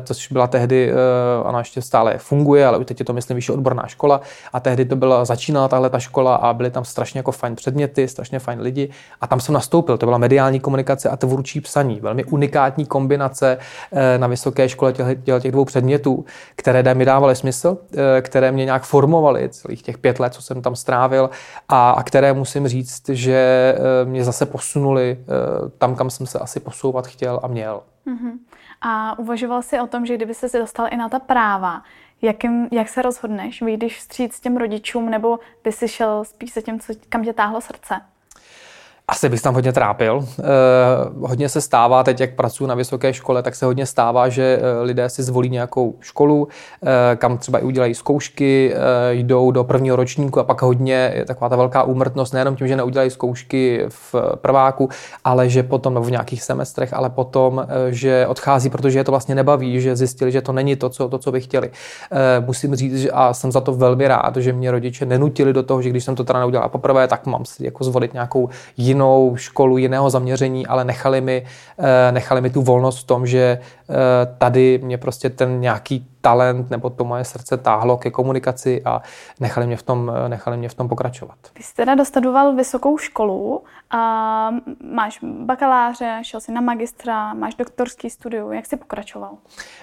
což 0.04 0.32
byla 0.32 0.46
tehdy, 0.46 0.92
ona 1.42 1.58
ještě 1.58 1.82
stále 1.82 2.18
funguje, 2.18 2.66
ale 2.66 2.84
teď 2.84 3.00
je 3.00 3.04
to, 3.04 3.12
myslím, 3.12 3.34
vyšší 3.34 3.52
odborná 3.52 3.86
škola. 3.86 4.20
A 4.52 4.60
tehdy 4.60 4.84
to 4.84 4.96
byla, 4.96 5.24
začínala 5.24 5.68
tahle 5.68 5.90
ta 5.90 5.98
škola 5.98 6.34
a 6.34 6.52
byly 6.52 6.70
tam 6.70 6.84
strašně 6.84 7.18
jako 7.18 7.32
fajn 7.32 7.54
předměty, 7.54 8.08
strašně 8.08 8.38
fajn 8.38 8.60
lidi. 8.60 8.90
A 9.20 9.26
tam 9.26 9.40
jsem 9.40 9.52
nastoupil, 9.52 9.98
to 9.98 10.06
byla 10.06 10.18
mediální 10.18 10.60
komunikace 10.60 11.08
a 11.08 11.16
tvůrčí 11.16 11.60
psaní, 11.60 12.00
velmi 12.00 12.24
unikátní 12.24 12.86
kombinace 12.86 13.58
na 14.16 14.26
vysoké 14.26 14.68
škole 14.68 14.92
těch, 14.92 15.18
těch 15.40 15.52
dvou 15.52 15.64
předmětů, 15.64 16.24
které 16.56 16.94
mi 16.94 17.04
dávaly 17.04 17.36
smysl, 17.36 17.78
které 18.20 18.52
mě 18.52 18.64
nějak 18.64 18.82
formovaly 18.82 19.48
celých 19.48 19.82
těch 19.82 19.98
pět 19.98 20.20
let, 20.20 20.34
co 20.34 20.42
jsem 20.42 20.62
tam 20.62 20.76
strávil. 20.76 21.30
A, 21.68 21.90
a 21.90 22.02
které 22.02 22.32
musím 22.32 22.68
říct, 22.68 23.08
že 23.08 23.75
Eh, 23.75 23.75
mě 24.04 24.24
zase 24.24 24.46
posunuli 24.46 25.18
eh, 25.20 25.68
tam, 25.78 25.96
kam 25.96 26.10
jsem 26.10 26.26
se 26.26 26.38
asi 26.38 26.60
posouvat 26.60 27.06
chtěl 27.06 27.40
a 27.42 27.46
měl. 27.46 27.82
Uh-huh. 28.06 28.38
A 28.80 29.18
uvažoval 29.18 29.62
jsi 29.62 29.80
o 29.80 29.86
tom, 29.86 30.06
že 30.06 30.16
kdyby 30.16 30.34
se 30.34 30.58
dostal 30.58 30.86
i 30.90 30.96
na 30.96 31.08
ta 31.08 31.18
práva, 31.18 31.82
jakým, 32.22 32.68
jak 32.72 32.88
se 32.88 33.02
rozhodneš? 33.02 33.62
Vyjdeš 33.62 33.98
vstříc 33.98 34.40
těm 34.40 34.56
rodičům 34.56 35.10
nebo 35.10 35.38
by 35.64 35.72
si 35.72 35.88
šel 35.88 36.24
spíš 36.24 36.50
se 36.50 36.62
tím, 36.62 36.80
co, 36.80 36.92
kam 37.08 37.24
tě 37.24 37.32
táhlo 37.32 37.60
srdce? 37.60 38.00
Asi 39.08 39.28
bych 39.28 39.42
tam 39.42 39.54
hodně 39.54 39.72
trápil. 39.72 40.24
Eh, 40.40 40.44
hodně 41.20 41.48
se 41.48 41.60
stává, 41.60 42.04
teď 42.04 42.20
jak 42.20 42.34
pracuji 42.34 42.66
na 42.66 42.74
vysoké 42.74 43.12
škole, 43.12 43.42
tak 43.42 43.54
se 43.54 43.66
hodně 43.66 43.86
stává, 43.86 44.28
že 44.28 44.58
eh, 44.60 44.82
lidé 44.82 45.08
si 45.08 45.22
zvolí 45.22 45.50
nějakou 45.50 45.94
školu, 46.00 46.48
eh, 46.82 47.16
kam 47.16 47.38
třeba 47.38 47.58
i 47.58 47.62
udělají 47.62 47.94
zkoušky, 47.94 48.74
jdou 49.10 49.50
do 49.50 49.64
prvního 49.64 49.96
ročníku 49.96 50.40
a 50.40 50.44
pak 50.44 50.62
hodně 50.62 51.12
je 51.14 51.24
taková 51.24 51.48
ta 51.48 51.56
velká 51.56 51.82
úmrtnost, 51.82 52.32
nejenom 52.32 52.56
tím, 52.56 52.68
že 52.68 52.76
neudělají 52.76 53.10
zkoušky 53.10 53.84
v 53.88 54.14
prváku, 54.34 54.88
ale 55.24 55.48
že 55.48 55.62
potom, 55.62 55.94
nebo 55.94 56.06
v 56.06 56.10
nějakých 56.10 56.42
semestrech, 56.42 56.94
ale 56.94 57.10
potom, 57.10 57.66
že 57.90 58.26
odchází, 58.26 58.70
protože 58.70 58.98
je 58.98 59.04
to 59.04 59.12
vlastně 59.12 59.34
nebaví, 59.34 59.80
že 59.80 59.96
zjistili, 59.96 60.32
že 60.32 60.42
to 60.42 60.52
není 60.52 60.76
to, 60.76 60.88
co, 60.88 61.08
to, 61.08 61.18
co 61.18 61.32
by 61.32 61.40
chtěli. 61.40 61.70
Musím 62.46 62.74
říct, 62.74 63.08
a 63.12 63.34
jsem 63.34 63.52
za 63.52 63.60
to 63.60 63.72
velmi 63.72 64.08
rád, 64.08 64.36
že 64.36 64.52
mě 64.52 64.70
rodiče 64.70 65.06
nenutili 65.06 65.52
do 65.52 65.62
toho, 65.62 65.82
že 65.82 65.90
když 65.90 66.04
jsem 66.04 66.14
to 66.14 66.24
teda 66.24 66.38
neudělal 66.38 66.68
poprvé, 66.68 67.08
tak 67.08 67.26
mám 67.26 67.44
si 67.44 67.64
jako 67.64 67.84
zvolit 67.84 68.12
nějakou 68.12 68.48
jinou 68.76 68.95
jinou 68.96 69.36
školu, 69.36 69.78
jiného 69.78 70.10
zaměření, 70.10 70.66
ale 70.66 70.84
nechali 70.84 71.20
mi, 71.20 71.42
eh, 71.78 72.12
nechali 72.12 72.40
mi 72.40 72.50
tu 72.50 72.62
volnost 72.62 72.98
v 72.98 73.04
tom, 73.06 73.26
že 73.26 73.58
eh, 73.60 73.94
tady 74.38 74.80
mě 74.82 74.98
prostě 74.98 75.30
ten 75.30 75.60
nějaký 75.60 76.06
talent 76.26 76.70
nebo 76.70 76.90
to 76.90 77.04
moje 77.04 77.24
srdce 77.24 77.56
táhlo 77.56 77.96
ke 77.96 78.10
komunikaci 78.10 78.82
a 78.84 79.02
nechali 79.40 79.66
mě 79.66 79.76
v 79.76 79.82
tom, 79.82 80.12
eh, 80.14 80.28
nechali 80.28 80.56
mě 80.56 80.68
v 80.68 80.74
tom 80.74 80.88
pokračovat. 80.88 81.38
Ty 81.52 81.62
jsi 81.62 81.74
teda 81.74 81.94
dostudoval 81.94 82.54
vysokou 82.54 82.98
školu, 82.98 83.62
a 83.90 84.50
máš 84.92 85.18
bakaláře, 85.22 86.18
šel 86.22 86.40
jsi 86.40 86.52
na 86.52 86.60
magistra, 86.60 87.34
máš 87.34 87.54
doktorský 87.54 88.10
studium, 88.10 88.52
jak 88.52 88.66
jsi 88.66 88.76
pokračoval? 88.76 89.30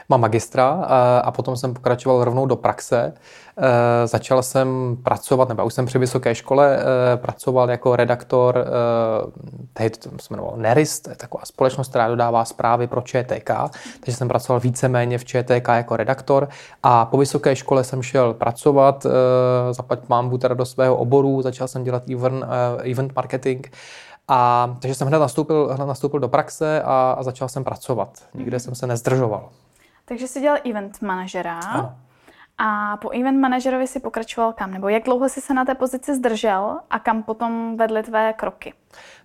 Mám 0.09 0.21
magistra 0.21 0.69
a, 0.69 1.19
a 1.19 1.31
potom 1.31 1.57
jsem 1.57 1.73
pokračoval 1.73 2.23
rovnou 2.23 2.45
do 2.45 2.55
praxe. 2.55 3.13
E, 3.57 4.07
začal 4.07 4.43
jsem 4.43 4.97
pracovat, 5.03 5.49
nebo 5.49 5.65
už 5.65 5.73
jsem 5.73 5.85
při 5.85 5.99
vysoké 5.99 6.35
škole 6.35 6.77
e, 6.77 7.17
pracoval 7.17 7.69
jako 7.69 7.95
redaktor, 7.95 8.65
tehdy 9.73 9.97
to 9.97 10.09
se 10.09 10.27
jmenovalo 10.29 10.57
Nerist, 10.57 11.03
to 11.03 11.09
je 11.09 11.15
taková 11.15 11.45
společnost, 11.45 11.89
která 11.89 12.07
dodává 12.07 12.45
zprávy 12.45 12.87
pro 12.87 13.01
ČTK, 13.01 13.51
takže 13.99 14.17
jsem 14.17 14.27
pracoval 14.27 14.59
víceméně 14.59 15.17
v 15.17 15.25
ČTK 15.25 15.67
jako 15.67 15.97
redaktor 15.97 16.32
a 16.83 17.05
po 17.05 17.17
vysoké 17.17 17.55
škole 17.55 17.83
jsem 17.83 18.01
šel 18.01 18.33
pracovat, 18.33 19.05
e, 19.05 19.09
zaplať 19.73 19.99
mám 20.09 20.37
teda 20.37 20.53
do 20.53 20.65
svého 20.65 20.95
oboru, 20.95 21.41
začal 21.41 21.67
jsem 21.67 21.83
dělat 21.83 22.09
event, 22.09 22.43
e, 22.43 22.91
event 22.91 23.15
marketing, 23.15 23.67
a 24.27 24.69
takže 24.79 24.95
jsem 24.95 25.07
hned 25.07 25.19
nastoupil, 25.19 25.69
hned 25.73 25.85
nastoupil 25.85 26.19
do 26.19 26.29
praxe 26.29 26.83
a, 26.83 27.15
a 27.17 27.23
začal 27.23 27.49
jsem 27.49 27.63
pracovat. 27.63 28.09
Nikde 28.33 28.59
jsem 28.59 28.75
se 28.75 28.87
nezdržoval. 28.87 29.49
Takže 30.05 30.27
jsi 30.27 30.41
dělal 30.41 30.57
event 30.69 31.01
manažera. 31.01 31.59
Ano. 31.59 31.95
A 32.57 32.97
po 32.97 33.09
event 33.09 33.39
manažerovi 33.39 33.87
si 33.87 33.99
pokračoval 33.99 34.53
kam? 34.53 34.71
Nebo 34.71 34.89
jak 34.89 35.03
dlouho 35.03 35.29
jsi 35.29 35.41
se 35.41 35.53
na 35.53 35.65
té 35.65 35.75
pozici 35.75 36.15
zdržel 36.15 36.79
a 36.89 36.99
kam 36.99 37.23
potom 37.23 37.77
vedly 37.77 38.03
tvé 38.03 38.33
kroky? 38.33 38.73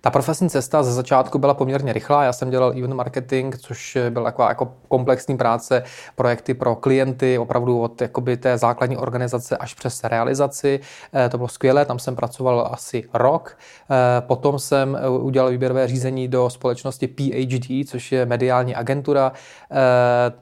Ta 0.01 0.09
profesní 0.09 0.49
cesta 0.49 0.83
ze 0.83 0.93
začátku 0.93 1.39
byla 1.39 1.53
poměrně 1.53 1.93
rychlá. 1.93 2.23
Já 2.23 2.33
jsem 2.33 2.49
dělal 2.49 2.73
event 2.77 2.93
marketing, 2.93 3.55
což 3.55 3.97
byla 4.09 4.25
taková 4.25 4.49
jako 4.49 4.73
komplexní 4.87 5.37
práce, 5.37 5.83
projekty 6.15 6.53
pro 6.53 6.75
klienty, 6.75 7.37
opravdu 7.37 7.81
od 7.81 8.01
jakoby 8.01 8.37
té 8.37 8.57
základní 8.57 8.97
organizace 8.97 9.57
až 9.57 9.73
přes 9.73 10.03
realizaci. 10.03 10.79
Eh, 11.13 11.29
to 11.29 11.37
bylo 11.37 11.47
skvělé, 11.47 11.85
tam 11.85 11.99
jsem 11.99 12.15
pracoval 12.15 12.69
asi 12.71 13.03
rok. 13.13 13.57
Eh, 13.91 14.21
potom 14.21 14.59
jsem 14.59 14.97
eh, 15.01 15.09
udělal 15.09 15.49
výběrové 15.49 15.87
řízení 15.87 16.27
do 16.27 16.49
společnosti 16.49 17.07
PhD, 17.07 17.89
což 17.89 18.11
je 18.11 18.25
mediální 18.25 18.75
agentura. 18.75 19.31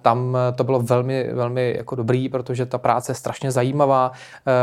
Tam 0.02 0.38
to 0.56 0.64
bylo 0.64 0.80
velmi, 0.80 1.34
velmi 1.34 1.74
jako 1.78 1.96
dobrý, 1.96 2.30
protože 2.30 2.66
ta 2.66 2.78
práce 2.78 3.12
je 3.12 3.16
strašně 3.16 3.52
zajímavá. 3.52 4.12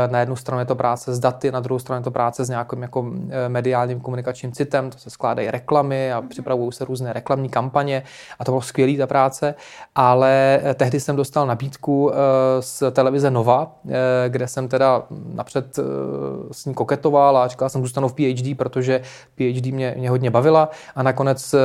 Na 0.09 0.19
jednu 0.19 0.35
stranu 0.35 0.59
je 0.59 0.65
to 0.65 0.75
práce 0.75 1.15
s 1.15 1.19
daty, 1.19 1.51
na 1.51 1.59
druhou 1.59 1.79
stranu 1.79 1.99
je 1.99 2.03
to 2.03 2.11
práce 2.11 2.45
s 2.45 2.49
nějakým 2.49 2.81
jako 2.81 3.05
mediálním 3.47 3.99
komunikačním 3.99 4.51
citem, 4.55 4.89
to 4.89 4.97
se 4.97 5.09
skládají 5.09 5.51
reklamy 5.51 6.13
a 6.13 6.21
připravují 6.21 6.71
se 6.71 6.85
různé 6.85 7.13
reklamní 7.13 7.49
kampaně 7.49 8.03
a 8.39 8.45
to 8.45 8.51
bylo 8.51 8.61
skvělé 8.61 8.97
ta 8.97 9.07
práce, 9.07 9.55
ale 9.95 10.59
eh, 10.63 10.73
tehdy 10.73 10.99
jsem 10.99 11.15
dostal 11.15 11.47
nabídku 11.47 12.11
eh, 12.11 12.15
z 12.59 12.83
televize 12.91 13.31
Nova, 13.31 13.71
eh, 13.89 13.93
kde 14.29 14.47
jsem 14.47 14.67
teda 14.67 15.03
napřed 15.33 15.79
s 16.51 16.65
ní 16.65 16.73
koketoval 16.73 17.37
a 17.37 17.47
říkal 17.47 17.69
jsem, 17.69 17.81
zůstanu 17.81 18.07
v 18.07 18.13
PhD, 18.13 18.57
protože 18.57 19.01
PhD 19.35 19.65
mě, 19.65 19.95
mě 19.97 20.09
hodně 20.09 20.31
bavila. 20.31 20.69
A 20.95 21.03
nakonec 21.03 21.55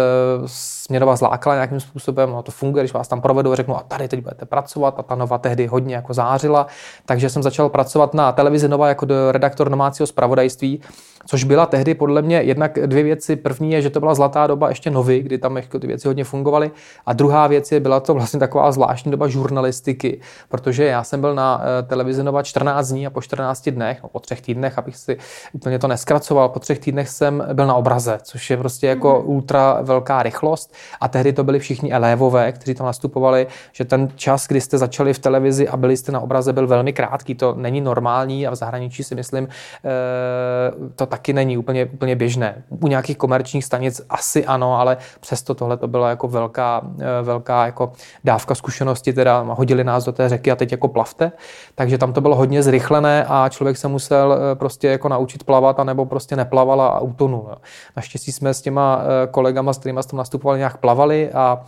mě 0.88 1.00
Nova 1.00 1.16
zlákala 1.16 1.54
nějakým 1.56 1.80
způsobem, 1.80 2.30
no 2.30 2.42
to 2.42 2.52
funguje, 2.52 2.84
když 2.84 2.92
vás 2.92 3.08
tam 3.08 3.20
provedu, 3.20 3.54
řeknu 3.54 3.76
a 3.76 3.82
tady 3.82 4.08
teď 4.08 4.20
budete 4.20 4.46
pracovat. 4.46 4.94
A 4.98 5.02
ta 5.02 5.14
Nova 5.14 5.38
tehdy 5.38 5.66
hodně 5.66 5.94
jako 5.94 6.14
zářila, 6.14 6.66
takže 7.06 7.30
jsem 7.30 7.42
začal 7.42 7.68
pracovat 7.68 8.14
na 8.14 8.32
televizi 8.32 8.68
Nova 8.68 8.88
jako 8.88 9.06
redaktor 9.30 9.70
domácího 9.70 10.06
zpravodajství 10.06 10.80
Což 11.26 11.44
byla 11.44 11.66
tehdy 11.66 11.94
podle 11.94 12.22
mě 12.22 12.36
jednak 12.36 12.78
dvě 12.86 13.02
věci. 13.02 13.36
První 13.36 13.72
je, 13.72 13.82
že 13.82 13.90
to 13.90 14.00
byla 14.00 14.14
zlatá 14.14 14.46
doba 14.46 14.68
ještě 14.68 14.90
nový, 14.90 15.22
kdy 15.22 15.38
tam 15.38 15.56
jako 15.56 15.78
ty 15.78 15.86
věci 15.86 16.08
hodně 16.08 16.24
fungovaly. 16.24 16.70
A 17.06 17.12
druhá 17.12 17.46
věc 17.46 17.72
je, 17.72 17.80
byla 17.80 18.00
to 18.00 18.14
vlastně 18.14 18.40
taková 18.40 18.72
zvláštní 18.72 19.10
doba 19.10 19.28
žurnalistiky, 19.28 20.20
protože 20.48 20.84
já 20.84 21.04
jsem 21.04 21.20
byl 21.20 21.34
na 21.34 21.62
eh, 21.62 21.82
televizi 21.82 22.22
Nova 22.22 22.42
14 22.42 22.88
dní 22.88 23.06
a 23.06 23.10
po 23.10 23.22
14 23.22 23.68
dnech, 23.68 24.02
no, 24.02 24.08
po 24.08 24.20
třech 24.20 24.40
týdnech, 24.40 24.78
abych 24.78 24.96
si 24.96 25.18
úplně 25.52 25.78
to 25.78 25.88
neskracoval, 25.88 26.48
po 26.48 26.58
třech 26.58 26.78
týdnech 26.78 27.08
jsem 27.08 27.44
byl 27.52 27.66
na 27.66 27.74
obraze, 27.74 28.18
což 28.22 28.50
je 28.50 28.56
prostě 28.56 28.86
jako 28.86 29.22
mm. 29.22 29.30
ultra 29.30 29.78
velká 29.82 30.22
rychlost. 30.22 30.74
A 31.00 31.08
tehdy 31.08 31.32
to 31.32 31.44
byli 31.44 31.58
všichni 31.58 31.92
elévové, 31.92 32.52
kteří 32.52 32.74
tam 32.74 32.86
nastupovali, 32.86 33.46
že 33.72 33.84
ten 33.84 34.08
čas, 34.16 34.46
kdy 34.46 34.60
jste 34.60 34.78
začali 34.78 35.14
v 35.14 35.18
televizi 35.18 35.68
a 35.68 35.76
byli 35.76 35.96
jste 35.96 36.12
na 36.12 36.20
obraze, 36.20 36.52
byl 36.52 36.66
velmi 36.66 36.92
krátký. 36.92 37.34
To 37.34 37.54
není 37.54 37.80
normální 37.80 38.46
a 38.46 38.50
v 38.50 38.54
zahraničí 38.54 39.04
si 39.04 39.14
myslím, 39.14 39.48
eh, 39.48 40.90
to 40.94 41.06
taky 41.06 41.32
není 41.32 41.58
úplně, 41.58 41.84
úplně 41.84 42.16
běžné. 42.16 42.62
U 42.80 42.88
nějakých 42.88 43.16
komerčních 43.16 43.64
stanic 43.64 44.00
asi 44.10 44.46
ano, 44.46 44.80
ale 44.80 44.96
přesto 45.20 45.54
tohle 45.54 45.76
to 45.76 45.88
byla 45.88 46.10
jako 46.10 46.28
velká, 46.28 46.82
eh, 47.00 47.22
velká 47.22 47.66
jako 47.66 47.92
dávka 48.24 48.54
zkušenosti, 48.54 49.12
teda 49.12 49.40
hodili 49.40 49.84
nás 49.84 50.04
do 50.04 50.12
té 50.12 50.28
řeky 50.28 50.50
a 50.50 50.56
teď 50.56 50.72
jako 50.72 50.88
plavte. 50.88 51.32
Takže 51.74 51.98
tam 51.98 52.12
to 52.12 52.20
bylo 52.20 52.36
hodně 52.36 52.62
zrychlené 52.62 53.24
a 53.28 53.48
člověk 53.48 53.76
se 53.76 53.88
musel 53.88 54.32
eh, 54.32 54.54
prostě 54.54 54.88
jako 54.88 55.08
naučit 55.08 55.44
plavat, 55.44 55.80
anebo 55.80 56.06
prostě 56.06 56.36
neplaval 56.36 56.80
a 56.80 57.00
utonul. 57.00 57.48
Naštěstí 57.96 58.32
jsme 58.32 58.54
s 58.54 58.62
těma 58.62 59.02
kolegama, 59.30 59.72
s 59.72 59.78
kterými 59.78 60.02
jsme 60.02 60.18
nastupovali, 60.18 60.58
nějak 60.58 60.76
plavali 60.76 61.32
a 61.32 61.64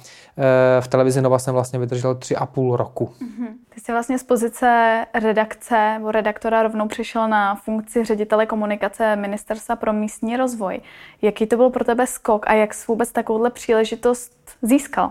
v 0.81 0.89
televizi 0.89 1.23
Nova 1.23 1.39
jsem 1.39 1.55
vlastně 1.55 1.79
vydržel 1.79 2.15
tři 2.15 2.37
a 2.37 2.47
půl 2.47 2.77
roku. 2.77 3.05
Mm-hmm. 3.05 3.49
Ty 3.75 3.81
jsi 3.81 3.93
vlastně 3.93 4.19
z 4.19 4.23
pozice 4.23 5.07
redakce 5.15 5.93
nebo 5.93 6.13
redaktora 6.13 6.63
rovnou 6.63 6.89
přišel 6.89 7.29
na 7.29 7.55
funkci 7.55 8.05
ředitele 8.05 8.47
komunikace 8.47 9.17
Ministerstva 9.17 9.77
pro 9.77 9.93
místní 9.93 10.37
rozvoj. 10.37 10.81
Jaký 11.23 11.47
to 11.47 11.57
byl 11.57 11.71
pro 11.71 11.85
tebe 11.85 12.07
skok 12.07 12.47
a 12.47 12.53
jak 12.53 12.75
jsi 12.75 12.85
vůbec 12.89 13.13
takovouhle 13.13 13.51
příležitost 13.51 14.33
získal? 14.63 15.11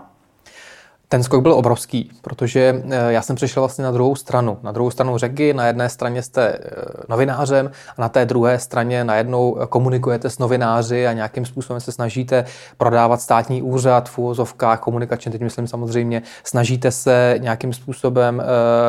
Ten 1.12 1.22
skok 1.22 1.42
byl 1.42 1.52
obrovský, 1.52 2.10
protože 2.22 2.82
eh, 2.90 3.12
já 3.12 3.22
jsem 3.22 3.36
přišel 3.36 3.62
vlastně 3.62 3.84
na 3.84 3.90
druhou 3.90 4.16
stranu. 4.16 4.58
Na 4.62 4.72
druhou 4.72 4.90
stranu 4.90 5.18
řeky, 5.18 5.54
na 5.54 5.66
jedné 5.66 5.88
straně 5.88 6.22
jste 6.22 6.48
eh, 6.48 6.58
novinářem 7.08 7.70
a 7.96 8.02
na 8.02 8.08
té 8.08 8.24
druhé 8.24 8.58
straně 8.58 9.04
najednou 9.04 9.58
komunikujete 9.68 10.30
s 10.30 10.38
novináři 10.38 11.06
a 11.06 11.12
nějakým 11.12 11.44
způsobem 11.44 11.80
se 11.80 11.92
snažíte 11.92 12.44
prodávat 12.78 13.20
státní 13.20 13.62
úřad 13.62 14.08
v 14.08 14.18
úvozovkách 14.18 14.80
komunikačně, 14.80 15.32
teď 15.32 15.40
myslím 15.40 15.66
samozřejmě, 15.66 16.22
snažíte 16.44 16.90
se 16.90 17.34
nějakým 17.38 17.72
způsobem 17.72 18.42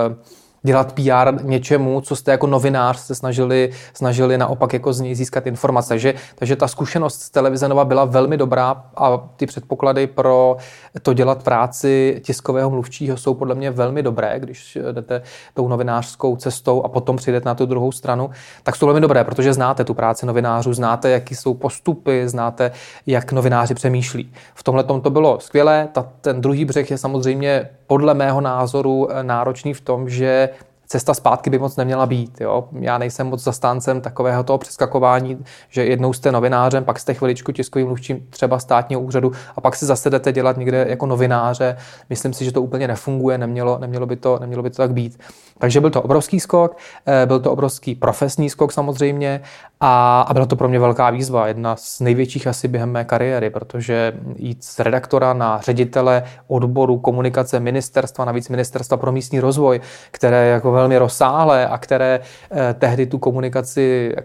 uh, 0.10 0.16
dělat 0.64 0.94
PR 0.94 1.44
něčemu, 1.44 2.02
co 2.02 2.16
jste 2.16 2.32
jako 2.32 2.48
novinář 2.48 3.00
se 3.00 3.16
snažili, 3.16 3.70
snažili 3.94 4.38
naopak 4.38 4.74
jako 4.74 4.94
z 4.94 5.00
něj 5.00 5.16
získat 5.16 5.48
informace. 5.48 5.90
Takže, 5.90 6.14
takže 6.36 6.56
ta 6.56 6.68
zkušenost 6.68 7.22
z 7.22 7.30
televize 7.30 7.68
Nova 7.68 7.86
byla 7.86 8.06
velmi 8.06 8.38
dobrá 8.38 8.84
a 8.96 9.18
ty 9.36 9.46
předpoklady 9.46 10.08
pro 10.08 10.58
to 11.02 11.14
dělat 11.14 11.44
práci 11.44 12.22
tiskového 12.24 12.70
mluvčího 12.70 13.18
jsou 13.18 13.34
podle 13.34 13.56
mě 13.56 13.72
velmi 13.72 14.04
dobré, 14.04 14.40
když 14.40 14.78
jdete 14.92 15.22
tou 15.54 15.68
novinářskou 15.68 16.36
cestou 16.36 16.84
a 16.84 16.90
potom 16.90 17.16
přijdete 17.16 17.50
na 17.50 17.56
tu 17.56 17.66
druhou 17.66 17.92
stranu, 17.92 18.30
tak 18.64 18.76
jsou 18.76 18.86
velmi 18.86 19.02
dobré, 19.02 19.24
protože 19.24 19.54
znáte 19.54 19.84
tu 19.84 19.94
práci 19.94 20.26
novinářů, 20.26 20.74
znáte, 20.74 21.10
jaký 21.10 21.36
jsou 21.36 21.54
postupy, 21.54 22.30
znáte, 22.30 22.72
jak 23.08 23.32
novináři 23.32 23.74
přemýšlí. 23.74 24.34
V 24.56 24.64
tomhle 24.64 24.84
to 24.84 25.10
bylo 25.10 25.40
skvělé. 25.40 25.88
Ta, 25.92 26.10
ten 26.22 26.42
druhý 26.42 26.66
břeh 26.66 26.92
je 26.92 26.98
samozřejmě 26.98 27.70
podle 27.88 28.14
mého 28.14 28.42
názoru 28.42 29.08
náročný 29.22 29.74
v 29.74 29.82
tom, 29.82 30.10
že 30.10 30.50
cesta 30.88 31.14
zpátky 31.14 31.50
by 31.50 31.60
moc 31.60 31.76
neměla 31.76 32.06
být. 32.06 32.42
Jo? 32.42 32.68
Já 32.80 32.98
nejsem 32.98 33.28
moc 33.28 33.44
zastáncem 33.44 34.02
takového 34.02 34.44
toho 34.44 34.58
přeskakování, 34.58 35.46
že 35.70 35.86
jednou 35.86 36.14
jste 36.14 36.32
novinářem, 36.32 36.84
pak 36.84 37.00
jste 37.00 37.14
chviličku 37.14 37.52
tiskovým 37.52 37.88
mluvčím 37.88 38.28
třeba 38.30 38.60
státního 38.60 39.02
úřadu 39.02 39.32
a 39.56 39.62
pak 39.62 39.76
si 39.76 39.86
zase 39.86 40.10
jdete 40.10 40.32
dělat 40.32 40.58
někde 40.58 40.86
jako 40.90 41.06
novináře. 41.06 41.78
Myslím 42.10 42.34
si, 42.34 42.46
že 42.46 42.52
to 42.52 42.62
úplně 42.62 42.88
nefunguje, 42.88 43.38
nemělo, 43.38 43.78
nemělo, 43.78 44.06
by, 44.06 44.16
to, 44.16 44.40
nemělo 44.40 44.64
by 44.64 44.70
to 44.70 44.78
tak 44.78 44.94
být. 44.94 45.20
Takže 45.58 45.82
byl 45.82 45.90
to 45.90 46.02
obrovský 46.02 46.40
skok, 46.40 46.78
eh, 47.06 47.26
byl 47.26 47.40
to 47.40 47.52
obrovský 47.52 47.96
profesní 47.96 48.50
skok 48.50 48.72
samozřejmě 48.72 49.42
a, 49.80 50.22
a 50.22 50.34
byla 50.34 50.46
to 50.46 50.56
pro 50.56 50.70
mě 50.70 50.80
velká 50.80 51.10
výzva, 51.10 51.48
jedna 51.48 51.76
z 51.76 52.00
největších 52.00 52.48
asi 52.48 52.68
během 52.68 52.92
mé 52.92 53.06
kariéry, 53.06 53.50
protože 53.50 54.14
jít 54.36 54.64
z 54.64 54.80
redaktora 54.80 55.34
na 55.34 55.60
ředitele 55.62 56.24
odboru 56.48 57.00
komunikace 57.00 57.60
ministerstva, 57.60 58.26
navíc 58.26 58.50
ministerstva 58.50 58.98
pro 58.98 59.12
místní 59.12 59.40
rozvoj, 59.40 59.82
které 60.12 60.48
jako 60.48 60.72
velmi 60.84 60.98
rozsáhlé 60.98 61.68
a 61.68 61.78
které 61.78 62.20
eh, 62.52 62.74
tehdy 62.74 63.06
tu 63.06 63.18
komunikaci 63.18 64.16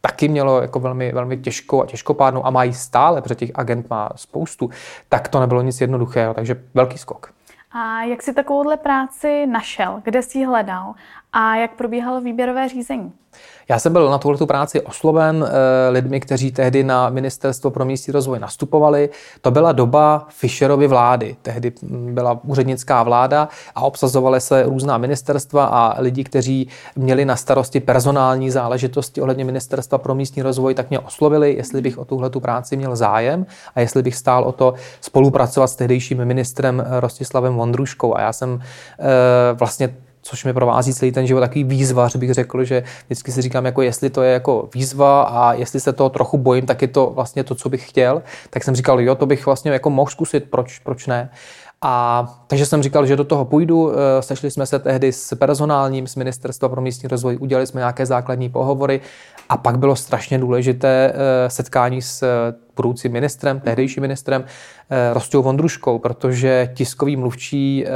taky 0.00 0.28
mělo 0.28 0.62
jako 0.62 0.80
velmi, 0.80 1.12
velmi 1.12 1.36
těžkou 1.36 1.82
a 1.82 1.86
těžkopádnou 1.86 2.46
a 2.46 2.50
mají 2.50 2.72
stále, 2.74 3.22
protože 3.22 3.34
těch 3.34 3.50
agent 3.54 3.90
má 3.90 4.10
spoustu, 4.16 4.70
tak 5.08 5.28
to 5.28 5.40
nebylo 5.40 5.62
nic 5.62 5.80
jednoduchého, 5.80 6.34
takže 6.34 6.62
velký 6.74 6.98
skok. 6.98 7.32
A 7.72 8.02
jak 8.02 8.22
si 8.22 8.34
takovouhle 8.34 8.76
práci 8.76 9.46
našel? 9.46 10.00
Kde 10.04 10.22
jsi 10.22 10.38
ji 10.38 10.44
hledal? 10.44 10.94
A 11.38 11.56
jak 11.56 11.74
probíhalo 11.74 12.20
výběrové 12.20 12.68
řízení? 12.68 13.12
Já 13.68 13.78
jsem 13.78 13.92
byl 13.92 14.10
na 14.10 14.18
tuhle 14.18 14.46
práci 14.46 14.80
osloven 14.80 15.48
eh, 15.48 15.90
lidmi, 15.90 16.20
kteří 16.20 16.52
tehdy 16.52 16.84
na 16.84 17.08
Ministerstvo 17.08 17.70
pro 17.70 17.84
místní 17.84 18.12
rozvoj 18.12 18.38
nastupovali. 18.38 19.10
To 19.40 19.50
byla 19.50 19.72
doba 19.72 20.26
Fischerovy 20.28 20.86
vlády. 20.86 21.36
Tehdy 21.42 21.72
byla 22.12 22.40
úřednická 22.44 23.02
vláda 23.02 23.48
a 23.74 23.82
obsazovaly 23.82 24.40
se 24.40 24.62
různá 24.62 24.98
ministerstva 24.98 25.64
a 25.64 26.00
lidi, 26.00 26.24
kteří 26.24 26.68
měli 26.96 27.24
na 27.24 27.36
starosti 27.36 27.80
personální 27.80 28.50
záležitosti 28.50 29.20
ohledně 29.20 29.44
Ministerstva 29.44 29.98
pro 29.98 30.14
místní 30.14 30.42
rozvoj, 30.42 30.74
tak 30.74 30.90
mě 30.90 30.98
oslovili, 30.98 31.54
jestli 31.54 31.80
bych 31.80 31.98
o 31.98 32.04
tuhle 32.04 32.30
práci 32.30 32.76
měl 32.76 32.96
zájem 32.96 33.46
a 33.74 33.80
jestli 33.80 34.02
bych 34.02 34.16
stál 34.16 34.44
o 34.44 34.52
to 34.52 34.74
spolupracovat 35.00 35.66
s 35.66 35.76
tehdejším 35.76 36.24
ministrem 36.24 36.84
Rostislavem 37.00 37.54
Vondruškou. 37.54 38.16
A 38.16 38.20
já 38.20 38.32
jsem 38.32 38.60
eh, 38.98 39.04
vlastně 39.52 39.94
což 40.26 40.44
mi 40.44 40.52
provází 40.52 40.94
celý 40.94 41.12
ten 41.12 41.26
život, 41.26 41.40
takový 41.40 41.64
výzvař, 41.64 42.16
bych 42.16 42.34
řekl, 42.34 42.64
že 42.64 42.82
vždycky 43.06 43.32
si 43.32 43.42
říkám, 43.42 43.64
jako 43.64 43.82
jestli 43.82 44.10
to 44.10 44.22
je 44.22 44.32
jako 44.32 44.68
výzva 44.74 45.22
a 45.22 45.52
jestli 45.52 45.80
se 45.80 45.92
toho 45.92 46.10
trochu 46.10 46.38
bojím, 46.38 46.66
tak 46.66 46.82
je 46.82 46.88
to 46.88 47.12
vlastně 47.14 47.44
to, 47.44 47.54
co 47.54 47.68
bych 47.68 47.88
chtěl. 47.88 48.22
Tak 48.50 48.64
jsem 48.64 48.74
říkal, 48.74 49.00
jo, 49.00 49.14
to 49.14 49.26
bych 49.26 49.46
vlastně 49.46 49.70
jako 49.70 49.90
mohl 49.90 50.10
zkusit, 50.10 50.44
proč, 50.50 50.78
proč 50.78 51.06
ne. 51.06 51.30
A 51.82 52.24
takže 52.46 52.66
jsem 52.66 52.82
říkal, 52.82 53.06
že 53.06 53.16
do 53.16 53.24
toho 53.24 53.44
půjdu. 53.44 53.92
Eh, 53.92 54.22
sešli 54.22 54.50
jsme 54.50 54.66
se 54.66 54.78
tehdy 54.78 55.12
s 55.12 55.36
personálním, 55.36 56.06
s 56.06 56.16
Ministerstva 56.16 56.68
pro 56.68 56.80
místní 56.80 57.08
rozvoj, 57.08 57.38
udělali 57.40 57.66
jsme 57.66 57.78
nějaké 57.80 58.06
základní 58.06 58.48
pohovory 58.48 59.00
a 59.48 59.56
pak 59.56 59.78
bylo 59.78 59.96
strašně 59.96 60.38
důležité 60.38 61.12
eh, 61.14 61.50
setkání 61.50 62.02
s 62.02 62.24
budoucím 62.76 63.12
ministrem, 63.12 63.60
tehdejším 63.60 64.00
ministrem 64.00 64.44
Rostou 65.12 65.42
Vondruškou, 65.42 65.98
protože 65.98 66.70
tiskový 66.74 67.16
mluvčí 67.16 67.86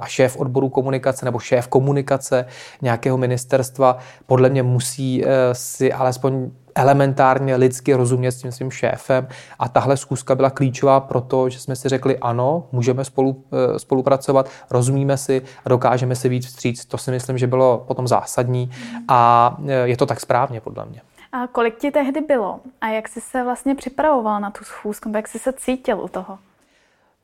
a 0.00 0.06
šéf 0.06 0.36
odboru 0.36 0.68
komunikace 0.68 1.24
nebo 1.24 1.38
šéf 1.38 1.68
komunikace 1.68 2.46
nějakého 2.82 3.18
ministerstva 3.18 3.98
podle 4.26 4.48
mě 4.48 4.62
musí 4.62 5.24
si 5.52 5.92
alespoň 5.92 6.50
elementárně 6.74 7.56
lidsky 7.56 7.94
rozumět 7.94 8.32
s 8.32 8.42
tím 8.42 8.52
svým 8.52 8.70
šéfem 8.70 9.28
a 9.58 9.68
tahle 9.68 9.96
zkuska 9.96 10.34
byla 10.34 10.50
klíčová 10.50 11.00
pro 11.00 11.20
to, 11.20 11.48
že 11.48 11.58
jsme 11.58 11.76
si 11.76 11.88
řekli 11.88 12.18
ano, 12.18 12.66
můžeme 12.72 13.04
spolu, 13.04 13.44
eh, 13.52 13.78
spolupracovat, 13.78 14.48
rozumíme 14.70 15.16
si 15.16 15.42
a 15.64 15.68
dokážeme 15.68 16.16
si 16.16 16.28
víc 16.28 16.46
vstříc. 16.46 16.84
To 16.84 16.98
si 16.98 17.10
myslím, 17.10 17.38
že 17.38 17.46
bylo 17.46 17.84
potom 17.86 18.08
zásadní 18.08 18.70
a 19.08 19.56
eh, 19.66 19.72
je 19.72 19.96
to 19.96 20.06
tak 20.06 20.20
správně 20.20 20.60
podle 20.60 20.84
mě. 20.86 21.00
A 21.32 21.46
kolik 21.46 21.78
ti 21.78 21.90
tehdy 21.90 22.20
bylo? 22.20 22.60
A 22.80 22.88
jak 22.88 23.08
jsi 23.08 23.20
se 23.20 23.44
vlastně 23.44 23.74
připravoval 23.74 24.40
na 24.40 24.50
tu 24.50 24.64
schůzku? 24.64 25.12
Jak 25.14 25.28
jsi 25.28 25.38
se 25.38 25.52
cítil 25.52 26.00
u 26.00 26.08
toho? 26.08 26.38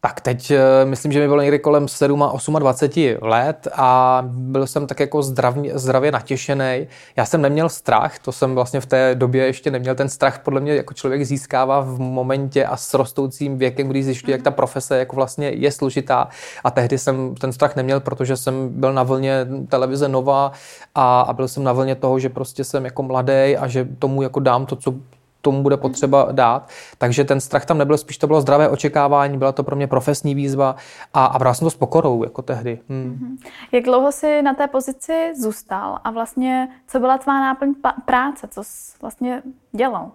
Tak 0.00 0.20
teď 0.20 0.50
eh, 0.50 0.84
myslím, 0.84 1.12
že 1.12 1.20
mi 1.20 1.28
bylo 1.28 1.42
někdy 1.42 1.58
kolem 1.58 1.88
7 1.88 2.22
a 2.22 2.58
28 2.58 3.28
let 3.28 3.68
a 3.72 4.22
byl 4.28 4.66
jsem 4.66 4.86
tak 4.86 5.00
jako 5.00 5.22
zdravně, 5.22 5.78
zdravě 5.78 6.12
natěšený. 6.12 6.86
Já 7.16 7.24
jsem 7.24 7.42
neměl 7.42 7.68
strach, 7.68 8.18
to 8.18 8.32
jsem 8.32 8.54
vlastně 8.54 8.80
v 8.80 8.86
té 8.86 9.14
době 9.14 9.46
ještě 9.46 9.70
neměl. 9.70 9.94
Ten 9.94 10.08
strach 10.08 10.38
podle 10.38 10.60
mě 10.60 10.74
jako 10.74 10.94
člověk 10.94 11.26
získává 11.26 11.80
v 11.80 11.98
momentě 11.98 12.64
a 12.64 12.76
s 12.76 12.94
rostoucím 12.94 13.58
věkem, 13.58 13.88
když 13.88 14.04
zjišťuje, 14.04 14.34
jak 14.34 14.42
ta 14.42 14.50
profese 14.50 14.98
jako 14.98 15.16
vlastně 15.16 15.48
je 15.48 15.72
složitá. 15.72 16.28
A 16.64 16.70
tehdy 16.70 16.98
jsem 16.98 17.34
ten 17.34 17.52
strach 17.52 17.76
neměl, 17.76 18.00
protože 18.00 18.36
jsem 18.36 18.68
byl 18.68 18.92
na 18.92 19.02
vlně 19.02 19.46
televize 19.68 20.08
Nova 20.08 20.52
a, 20.94 21.20
a 21.20 21.32
byl 21.32 21.48
jsem 21.48 21.64
na 21.64 21.72
vlně 21.72 21.94
toho, 21.94 22.18
že 22.18 22.28
prostě 22.28 22.64
jsem 22.64 22.84
jako 22.84 23.02
mladý 23.02 23.56
a 23.56 23.68
že 23.68 23.88
tomu 23.98 24.22
jako 24.22 24.40
dám 24.40 24.66
to, 24.66 24.76
co 24.76 24.94
tomu 25.40 25.62
bude 25.62 25.76
potřeba 25.76 26.28
dát. 26.32 26.68
Takže 26.98 27.24
ten 27.24 27.40
strach 27.40 27.66
tam 27.66 27.78
nebyl, 27.78 27.98
spíš 27.98 28.18
to 28.18 28.26
bylo 28.26 28.40
zdravé 28.40 28.68
očekávání, 28.68 29.38
byla 29.38 29.52
to 29.52 29.62
pro 29.62 29.76
mě 29.76 29.86
profesní 29.86 30.34
výzva 30.34 30.76
a, 31.14 31.24
a 31.24 31.38
bral 31.38 31.54
jsem 31.54 31.66
to 31.66 31.70
s 31.70 31.76
pokorou 31.76 32.24
jako 32.24 32.42
tehdy. 32.42 32.80
Hmm. 32.88 33.38
Jak 33.72 33.84
dlouho 33.84 34.12
jsi 34.12 34.42
na 34.42 34.54
té 34.54 34.66
pozici 34.66 35.32
zůstal 35.40 35.98
a 36.04 36.10
vlastně 36.10 36.68
co 36.86 37.00
byla 37.00 37.18
tvá 37.18 37.40
náplň 37.40 37.74
práce, 38.04 38.48
co 38.48 38.64
jsi 38.64 38.92
vlastně 39.00 39.42
dělal? 39.72 40.10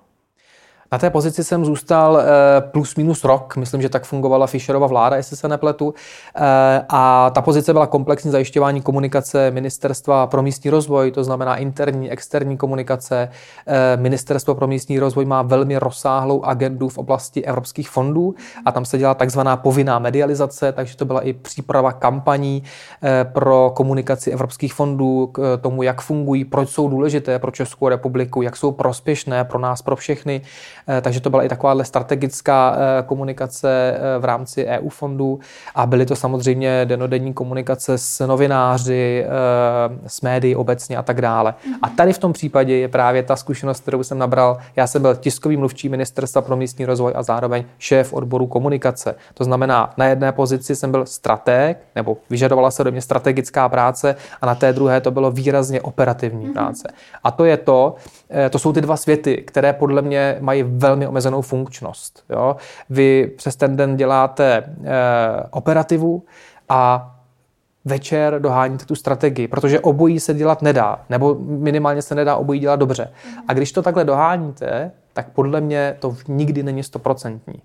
Na 0.93 0.99
té 0.99 1.10
pozici 1.10 1.43
jsem 1.43 1.65
zůstal 1.65 2.19
eh, 2.19 2.25
plus 2.62 2.95
minus 2.95 3.23
rok, 3.23 3.56
myslím, 3.56 3.82
že 3.82 3.89
tak 3.89 4.03
fungovala 4.03 4.47
Fischerova 4.47 4.88
vláda, 4.88 5.15
jestli 5.15 5.38
se 5.38 5.47
nepletu. 5.47 5.93
Eh, 6.36 6.41
a 6.89 7.29
ta 7.29 7.41
pozice 7.41 7.73
byla 7.73 7.88
komplexní 7.88 8.32
zajišťování 8.32 8.82
komunikace 8.82 9.51
Ministerstva 9.51 10.27
pro 10.27 10.41
místní 10.41 10.69
rozvoj, 10.69 11.12
to 11.12 11.23
znamená 11.23 11.56
interní, 11.56 12.12
externí 12.12 12.58
komunikace. 12.58 13.29
Eh, 13.67 13.97
Ministerstvo 13.97 14.56
pro 14.56 14.67
místní 14.67 14.99
rozvoj 14.99 15.25
má 15.25 15.41
velmi 15.41 15.77
rozsáhlou 15.77 16.43
agendu 16.43 16.89
v 16.89 16.97
oblasti 16.97 17.45
evropských 17.45 17.89
fondů 17.89 18.36
a 18.65 18.71
tam 18.71 18.86
se 18.86 18.97
dělá 18.97 19.13
takzvaná 19.13 19.58
povinná 19.58 19.99
medializace, 19.99 20.71
takže 20.71 20.97
to 20.97 21.06
byla 21.06 21.21
i 21.21 21.34
příprava 21.34 21.91
kampaní 21.91 22.63
pro 23.23 23.71
komunikaci 23.75 24.32
evropských 24.32 24.73
fondů 24.73 25.27
k 25.27 25.58
tomu, 25.62 25.84
jak 25.84 26.01
fungují, 26.01 26.45
proč 26.45 26.69
jsou 26.69 26.89
důležité 26.89 27.39
pro 27.39 27.51
Českou 27.51 27.89
republiku, 27.89 28.41
jak 28.41 28.58
jsou 28.58 28.71
prospěšné 28.71 29.43
pro 29.43 29.60
nás, 29.60 29.82
pro 29.82 29.95
všechny 29.95 30.41
takže 31.02 31.19
to 31.19 31.30
byla 31.30 31.43
i 31.43 31.50
takováhle 31.50 31.86
strategická 31.86 32.78
komunikace 33.06 34.00
v 34.19 34.26
rámci 34.26 34.65
EU 34.65 34.89
fondů 34.89 35.39
a 35.76 35.86
byly 35.86 36.06
to 36.06 36.15
samozřejmě 36.15 36.86
denodenní 36.86 37.34
komunikace 37.34 37.98
s 37.98 38.28
novináři, 38.28 39.26
s 40.08 40.22
médií 40.22 40.56
obecně 40.56 40.98
a 40.98 41.04
tak 41.04 41.22
dále. 41.22 41.54
A 41.82 41.89
tady 41.89 42.13
v 42.13 42.17
tom 42.17 42.34
případě 42.34 42.78
je 42.78 42.88
právě 42.88 43.24
ta 43.24 43.36
zkušenost, 43.36 43.80
kterou 43.80 44.04
jsem 44.04 44.17
nabral. 44.17 44.58
Já 44.76 44.88
jsem 44.88 45.02
byl 45.02 45.15
tiskový 45.15 45.58
mluvčí 45.58 45.89
ministerstva 45.89 46.41
pro 46.41 46.56
místní 46.56 46.86
rozvoj 46.86 47.13
a 47.15 47.24
zároveň 47.24 47.63
šéf 47.78 48.13
odboru 48.13 48.48
komunikace. 48.48 49.15
To 49.34 49.43
znamená, 49.43 49.93
na 49.98 50.06
jedné 50.06 50.32
pozici 50.32 50.76
jsem 50.76 50.91
byl 50.91 51.06
strateg, 51.06 51.78
nebo 51.96 52.17
vyžadovala 52.30 52.72
se 52.72 52.84
do 52.84 52.91
mě 52.91 53.02
strategická 53.02 53.69
práce 53.69 54.15
a 54.41 54.46
na 54.46 54.56
té 54.56 54.74
druhé 54.74 55.02
to 55.02 55.12
bylo 55.12 55.32
výrazně 55.32 55.82
operativní 55.82 56.48
mm-hmm. 56.48 56.54
práce. 56.54 56.88
A 57.24 57.32
to 57.32 57.46
je 57.46 57.58
to, 57.58 57.96
eh, 57.96 58.22
to 58.50 58.60
jsou 58.60 58.74
ty 58.74 58.82
dva 58.82 58.98
světy, 58.98 59.38
které 59.38 59.74
podle 59.74 60.02
mě 60.02 60.38
mají 60.39 60.63
velmi 60.63 61.08
omezenou 61.08 61.41
funkčnost. 61.41 62.24
Jo? 62.30 62.56
Vy 62.89 63.32
přes 63.38 63.56
ten 63.56 63.76
den 63.76 63.96
děláte 63.96 64.54
e, 64.54 64.63
operativu 65.52 66.24
a 66.69 67.10
večer 67.86 68.39
doháníte 68.39 68.86
tu 68.86 68.96
strategii, 68.96 69.48
protože 69.48 69.80
obojí 69.80 70.19
se 70.19 70.34
dělat 70.34 70.62
nedá, 70.62 71.00
nebo 71.10 71.36
minimálně 71.39 72.02
se 72.02 72.15
nedá 72.15 72.36
obojí 72.36 72.60
dělat 72.60 72.76
dobře. 72.76 73.10
A 73.48 73.54
když 73.54 73.72
to 73.72 73.82
takhle 73.82 74.06
doháníte, 74.06 74.91
tak 75.13 75.30
podle 75.30 75.62
mě 75.62 75.96
to 76.00 76.15
nikdy 76.28 76.63
není 76.63 76.84
stoprocentní. 76.84 77.62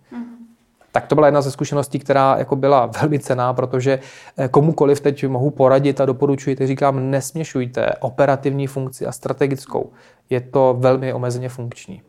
Tak 0.93 1.07
to 1.07 1.15
byla 1.15 1.27
jedna 1.27 1.41
ze 1.41 1.51
zkušeností, 1.51 1.99
která 1.99 2.37
jako 2.39 2.57
byla 2.57 2.87
velmi 3.01 3.19
cená, 3.19 3.53
protože 3.53 3.99
eh, 4.37 4.49
komukoliv 4.49 5.01
teď 5.01 5.27
mohu 5.27 5.51
poradit 5.51 6.01
a 6.01 6.07
doporučuji, 6.07 6.57
teď 6.57 6.69
říkám, 6.69 7.11
nesměšujte 7.11 7.95
operativní 8.01 8.67
funkci 8.67 9.07
a 9.07 9.13
strategickou. 9.13 9.91
Je 10.31 10.41
to 10.41 10.77
velmi 10.79 11.13
omezeně 11.13 11.49
funkční. 11.49 12.03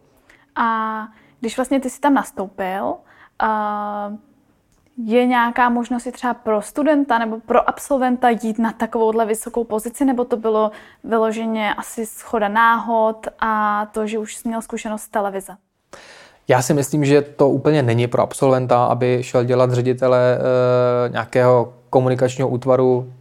A 0.56 1.08
když 1.40 1.58
vlastně 1.58 1.80
ty 1.80 1.90
jsi 1.90 2.00
tam 2.00 2.14
nastoupil, 2.14 2.94
je 5.06 5.26
nějaká 5.26 5.70
možnost 5.70 6.08
i 6.08 6.12
třeba 6.12 6.34
pro 6.34 6.62
studenta 6.62 7.18
nebo 7.18 7.40
pro 7.40 7.70
absolventa 7.70 8.30
jít 8.30 8.60
na 8.60 8.72
takovouhle 8.72 9.26
vysokou 9.26 9.64
pozici, 9.64 10.06
nebo 10.06 10.26
to 10.26 10.38
bylo 10.38 10.72
vyloženě 11.04 11.74
asi 11.74 12.06
schoda 12.06 12.48
náhod 12.48 13.28
a 13.40 13.86
to, 13.92 14.08
že 14.08 14.20
už 14.20 14.36
jsi 14.36 14.48
měl 14.48 14.62
zkušenost 14.62 15.02
z 15.02 15.10
televize? 15.10 15.56
Já 16.48 16.62
si 16.62 16.74
myslím, 16.74 17.06
že 17.06 17.22
to 17.22 17.50
úplně 17.50 17.84
není 17.84 18.08
pro 18.08 18.22
absolventa, 18.22 18.86
aby 18.86 19.24
šel 19.24 19.44
dělat 19.44 19.72
ředitele 19.74 20.38
e, 20.38 21.10
nějakého 21.10 21.74
komunikačního 21.90 22.50
útvaru 22.50 23.14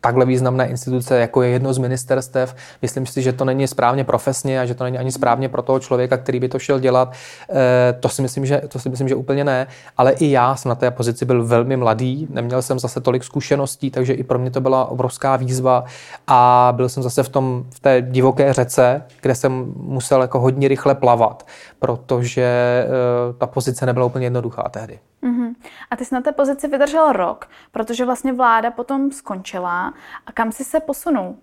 takhle 0.00 0.26
významné 0.26 0.68
instituce, 0.68 1.18
jako 1.18 1.42
je 1.42 1.50
jedno 1.50 1.72
z 1.72 1.78
ministerstev. 1.78 2.56
Myslím 2.82 3.06
si, 3.06 3.22
že 3.22 3.32
to 3.32 3.44
není 3.44 3.68
správně 3.68 4.04
profesně 4.04 4.60
a 4.60 4.64
že 4.64 4.74
to 4.74 4.84
není 4.84 4.98
ani 4.98 5.12
správně 5.12 5.48
pro 5.48 5.62
toho 5.62 5.80
člověka, 5.80 6.16
který 6.16 6.40
by 6.40 6.48
to 6.48 6.58
šel 6.58 6.80
dělat. 6.80 7.12
Eh, 7.50 7.92
to 8.00 8.08
si 8.08 8.22
myslím, 8.22 8.46
že, 8.46 8.62
to 8.68 8.78
si 8.78 8.88
myslím, 8.88 9.08
že 9.08 9.14
úplně 9.14 9.44
ne. 9.44 9.66
Ale 9.96 10.12
i 10.12 10.30
já 10.30 10.56
jsem 10.56 10.68
na 10.68 10.74
té 10.74 10.90
pozici 10.90 11.24
byl 11.24 11.44
velmi 11.46 11.76
mladý, 11.76 12.26
neměl 12.30 12.62
jsem 12.62 12.78
zase 12.78 13.00
tolik 13.00 13.24
zkušeností, 13.24 13.90
takže 13.90 14.12
i 14.12 14.22
pro 14.22 14.38
mě 14.38 14.50
to 14.50 14.60
byla 14.60 14.84
obrovská 14.84 15.36
výzva 15.36 15.84
a 16.26 16.72
byl 16.76 16.88
jsem 16.88 17.02
zase 17.02 17.22
v, 17.22 17.28
tom, 17.28 17.64
v 17.70 17.80
té 17.80 18.02
divoké 18.02 18.52
řece, 18.52 19.02
kde 19.22 19.34
jsem 19.34 19.72
musel 19.76 20.22
jako 20.22 20.40
hodně 20.40 20.68
rychle 20.68 20.94
plavat, 20.94 21.46
protože 21.78 22.42
eh, 22.42 23.32
ta 23.38 23.46
pozice 23.46 23.86
nebyla 23.86 24.06
úplně 24.06 24.26
jednoduchá 24.26 24.62
tehdy. 24.62 24.98
Mm-hmm. 25.22 25.45
A 25.90 25.96
ty 25.96 26.04
jsi 26.04 26.14
na 26.14 26.20
té 26.20 26.32
pozici 26.32 26.68
vydržel 26.68 27.12
rok, 27.12 27.48
protože 27.72 28.04
vlastně 28.04 28.32
vláda 28.32 28.70
potom 28.70 29.10
skončila. 29.10 29.94
A 30.26 30.32
kam 30.32 30.52
jsi 30.52 30.64
se 30.64 30.80
posunul? 30.80 31.36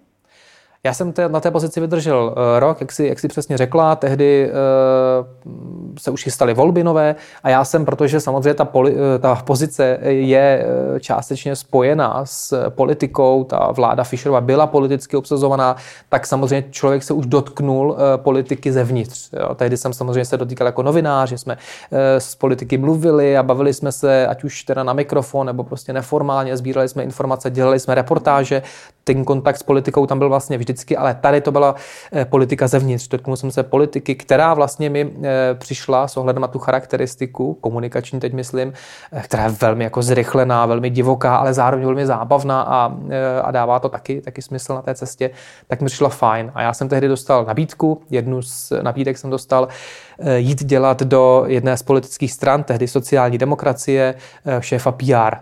Já 0.85 0.93
jsem 0.93 1.13
te, 1.13 1.29
na 1.29 1.39
té 1.39 1.51
pozici 1.51 1.79
vydržel 1.79 2.23
uh, 2.23 2.59
rok, 2.59 2.81
jak 2.81 2.91
si, 2.91 3.05
jak 3.05 3.19
si 3.19 3.27
přesně 3.27 3.57
řekla, 3.57 3.95
tehdy 3.95 4.49
uh, 4.49 5.27
se 5.97 6.11
už 6.11 6.23
chystaly 6.23 6.53
volby 6.53 6.83
nové 6.83 7.15
a 7.43 7.49
já 7.49 7.65
jsem, 7.65 7.85
protože 7.85 8.19
samozřejmě 8.19 8.53
ta, 8.53 8.65
poli, 8.65 8.91
uh, 8.91 8.99
ta 9.19 9.35
pozice 9.35 9.97
je 10.03 10.65
uh, 10.91 10.99
částečně 10.99 11.55
spojená 11.55 12.25
s 12.25 12.69
politikou, 12.69 13.43
ta 13.43 13.71
vláda 13.71 14.03
Fischerova 14.03 14.41
byla 14.41 14.67
politicky 14.67 15.17
obsazovaná, 15.17 15.75
tak 16.09 16.27
samozřejmě 16.27 16.67
člověk 16.71 17.03
se 17.03 17.13
už 17.13 17.25
dotknul 17.25 17.91
uh, 17.91 17.97
politiky 18.15 18.71
zevnitř. 18.71 19.29
Jo. 19.39 19.55
Tehdy 19.55 19.77
jsem 19.77 19.93
samozřejmě 19.93 20.25
se 20.25 20.37
dotýkal 20.37 20.67
jako 20.67 20.83
novinář, 20.83 21.29
že 21.29 21.37
jsme 21.37 21.55
uh, 21.55 21.99
s 22.17 22.35
politiky 22.35 22.77
mluvili 22.77 23.37
a 23.37 23.43
bavili 23.43 23.73
jsme 23.73 23.91
se, 23.91 24.27
ať 24.27 24.43
už 24.43 24.63
teda 24.63 24.83
na 24.83 24.93
mikrofon, 24.93 25.47
nebo 25.47 25.63
prostě 25.63 25.93
neformálně, 25.93 26.57
sbírali 26.57 26.89
jsme 26.89 27.03
informace, 27.03 27.49
dělali 27.49 27.79
jsme 27.79 27.95
reportáže, 27.95 28.61
ten 29.03 29.25
kontakt 29.25 29.57
s 29.57 29.63
politikou 29.63 30.05
tam 30.05 30.19
byl 30.19 30.29
vlastně 30.29 30.57
vždycky, 30.73 30.97
ale 30.97 31.15
tady 31.21 31.41
to 31.41 31.51
byla 31.51 31.75
eh, 32.13 32.25
politika 32.25 32.67
zevnitř. 32.67 33.07
Dotknul 33.07 33.37
jsem 33.37 33.51
se 33.51 33.63
politiky, 33.63 34.15
která 34.15 34.53
vlastně 34.53 34.89
mi 34.89 35.13
eh, 35.23 35.53
přišla 35.53 36.07
s 36.07 36.17
ohledem 36.17 36.41
na 36.41 36.47
tu 36.47 36.59
charakteristiku, 36.59 37.53
komunikační 37.53 38.19
teď 38.19 38.33
myslím, 38.33 38.73
eh, 39.11 39.21
která 39.21 39.43
je 39.43 39.49
velmi 39.49 39.83
jako 39.83 40.01
zrychlená, 40.01 40.65
velmi 40.65 40.89
divoká, 40.89 41.35
ale 41.35 41.53
zároveň 41.53 41.85
velmi 41.85 42.05
zábavná 42.05 42.61
a, 42.61 42.95
a 43.43 43.51
dává 43.51 43.79
to 43.79 43.89
taky, 43.89 44.21
taky 44.21 44.41
smysl 44.41 44.75
na 44.75 44.81
té 44.81 44.95
cestě, 44.95 45.29
tak 45.67 45.81
mi 45.81 45.85
přišla 45.85 46.09
fajn. 46.09 46.51
A 46.55 46.61
já 46.61 46.73
jsem 46.73 46.89
tehdy 46.89 47.07
dostal 47.07 47.45
nabídku, 47.45 48.01
jednu 48.09 48.41
z 48.41 48.73
nabídek 48.81 49.17
jsem 49.17 49.29
dostal, 49.29 49.67
jít 50.35 50.63
dělat 50.63 51.03
do 51.03 51.43
jedné 51.47 51.77
z 51.77 51.83
politických 51.83 52.31
stran, 52.31 52.63
tehdy 52.63 52.87
sociální 52.87 53.37
demokracie, 53.37 54.15
šéfa 54.59 54.91
PR 54.91 55.35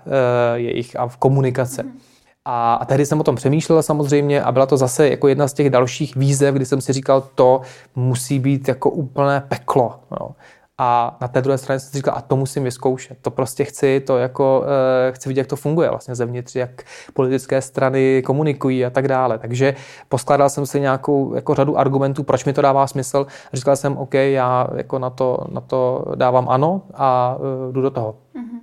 jejich 0.55 0.99
a 0.99 1.07
v 1.07 1.17
komunikace. 1.17 1.83
Mm. 1.83 2.10
A, 2.45 2.73
a 2.73 2.85
tehdy 2.85 3.05
jsem 3.05 3.19
o 3.19 3.23
tom 3.23 3.35
přemýšlel 3.35 3.83
samozřejmě 3.83 4.43
a 4.43 4.51
byla 4.51 4.65
to 4.65 4.77
zase 4.77 5.09
jako 5.09 5.27
jedna 5.27 5.47
z 5.47 5.53
těch 5.53 5.69
dalších 5.69 6.15
výzev, 6.15 6.55
kdy 6.55 6.65
jsem 6.65 6.81
si 6.81 6.93
říkal, 6.93 7.23
to 7.35 7.61
musí 7.95 8.39
být 8.39 8.67
jako 8.67 8.89
úplné 8.89 9.43
peklo. 9.47 9.99
Jo. 10.11 10.29
A 10.77 11.17
na 11.21 11.27
té 11.27 11.41
druhé 11.41 11.57
straně 11.57 11.79
jsem 11.79 11.89
si 11.89 11.97
říkal, 11.97 12.13
a 12.17 12.21
to 12.21 12.35
musím 12.35 12.63
vyzkoušet. 12.63 13.17
To 13.21 13.31
prostě 13.31 13.63
chci, 13.63 13.99
to 13.99 14.17
jako 14.17 14.65
e, 15.07 15.11
chci 15.11 15.29
vidět, 15.29 15.41
jak 15.41 15.47
to 15.47 15.55
funguje 15.55 15.89
vlastně 15.89 16.15
zevnitř, 16.15 16.55
jak 16.55 16.83
politické 17.13 17.61
strany 17.61 18.21
komunikují 18.25 18.85
a 18.85 18.89
tak 18.89 19.07
dále. 19.07 19.37
Takže 19.37 19.75
poskládal 20.09 20.49
jsem 20.49 20.65
si 20.65 20.79
nějakou 20.79 21.35
jako 21.35 21.55
řadu 21.55 21.77
argumentů, 21.77 22.23
proč 22.23 22.45
mi 22.45 22.53
to 22.53 22.61
dává 22.61 22.87
smysl. 22.87 23.27
Říkal 23.53 23.75
jsem, 23.75 23.97
OK, 23.97 24.13
já 24.13 24.67
jako 24.75 24.99
na 24.99 25.09
to, 25.09 25.37
na 25.51 25.61
to 25.61 26.05
dávám 26.15 26.49
ano 26.49 26.81
a 26.93 27.37
e, 27.69 27.71
jdu 27.73 27.81
do 27.81 27.91
toho. 27.91 28.15
Mm-hmm. 28.35 28.60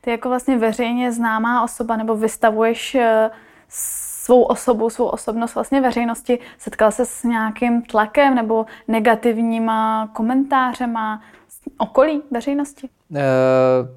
Ty 0.00 0.10
jako 0.10 0.28
vlastně 0.28 0.58
veřejně 0.58 1.12
známá 1.12 1.64
osoba 1.64 1.96
nebo 1.96 2.16
vystavuješ 2.16 2.94
eh, 2.94 3.30
svou 3.68 4.42
osobu, 4.42 4.90
svou 4.90 5.06
osobnost 5.06 5.54
vlastně 5.54 5.80
veřejnosti, 5.80 6.38
setkal 6.58 6.90
se 6.90 7.06
s 7.06 7.24
nějakým 7.24 7.82
tlakem 7.82 8.34
nebo 8.34 8.66
negativníma 8.88 10.08
komentářema 10.12 11.20
okolí 11.78 12.22
veřejnosti? 12.30 12.88
E, 13.14 13.22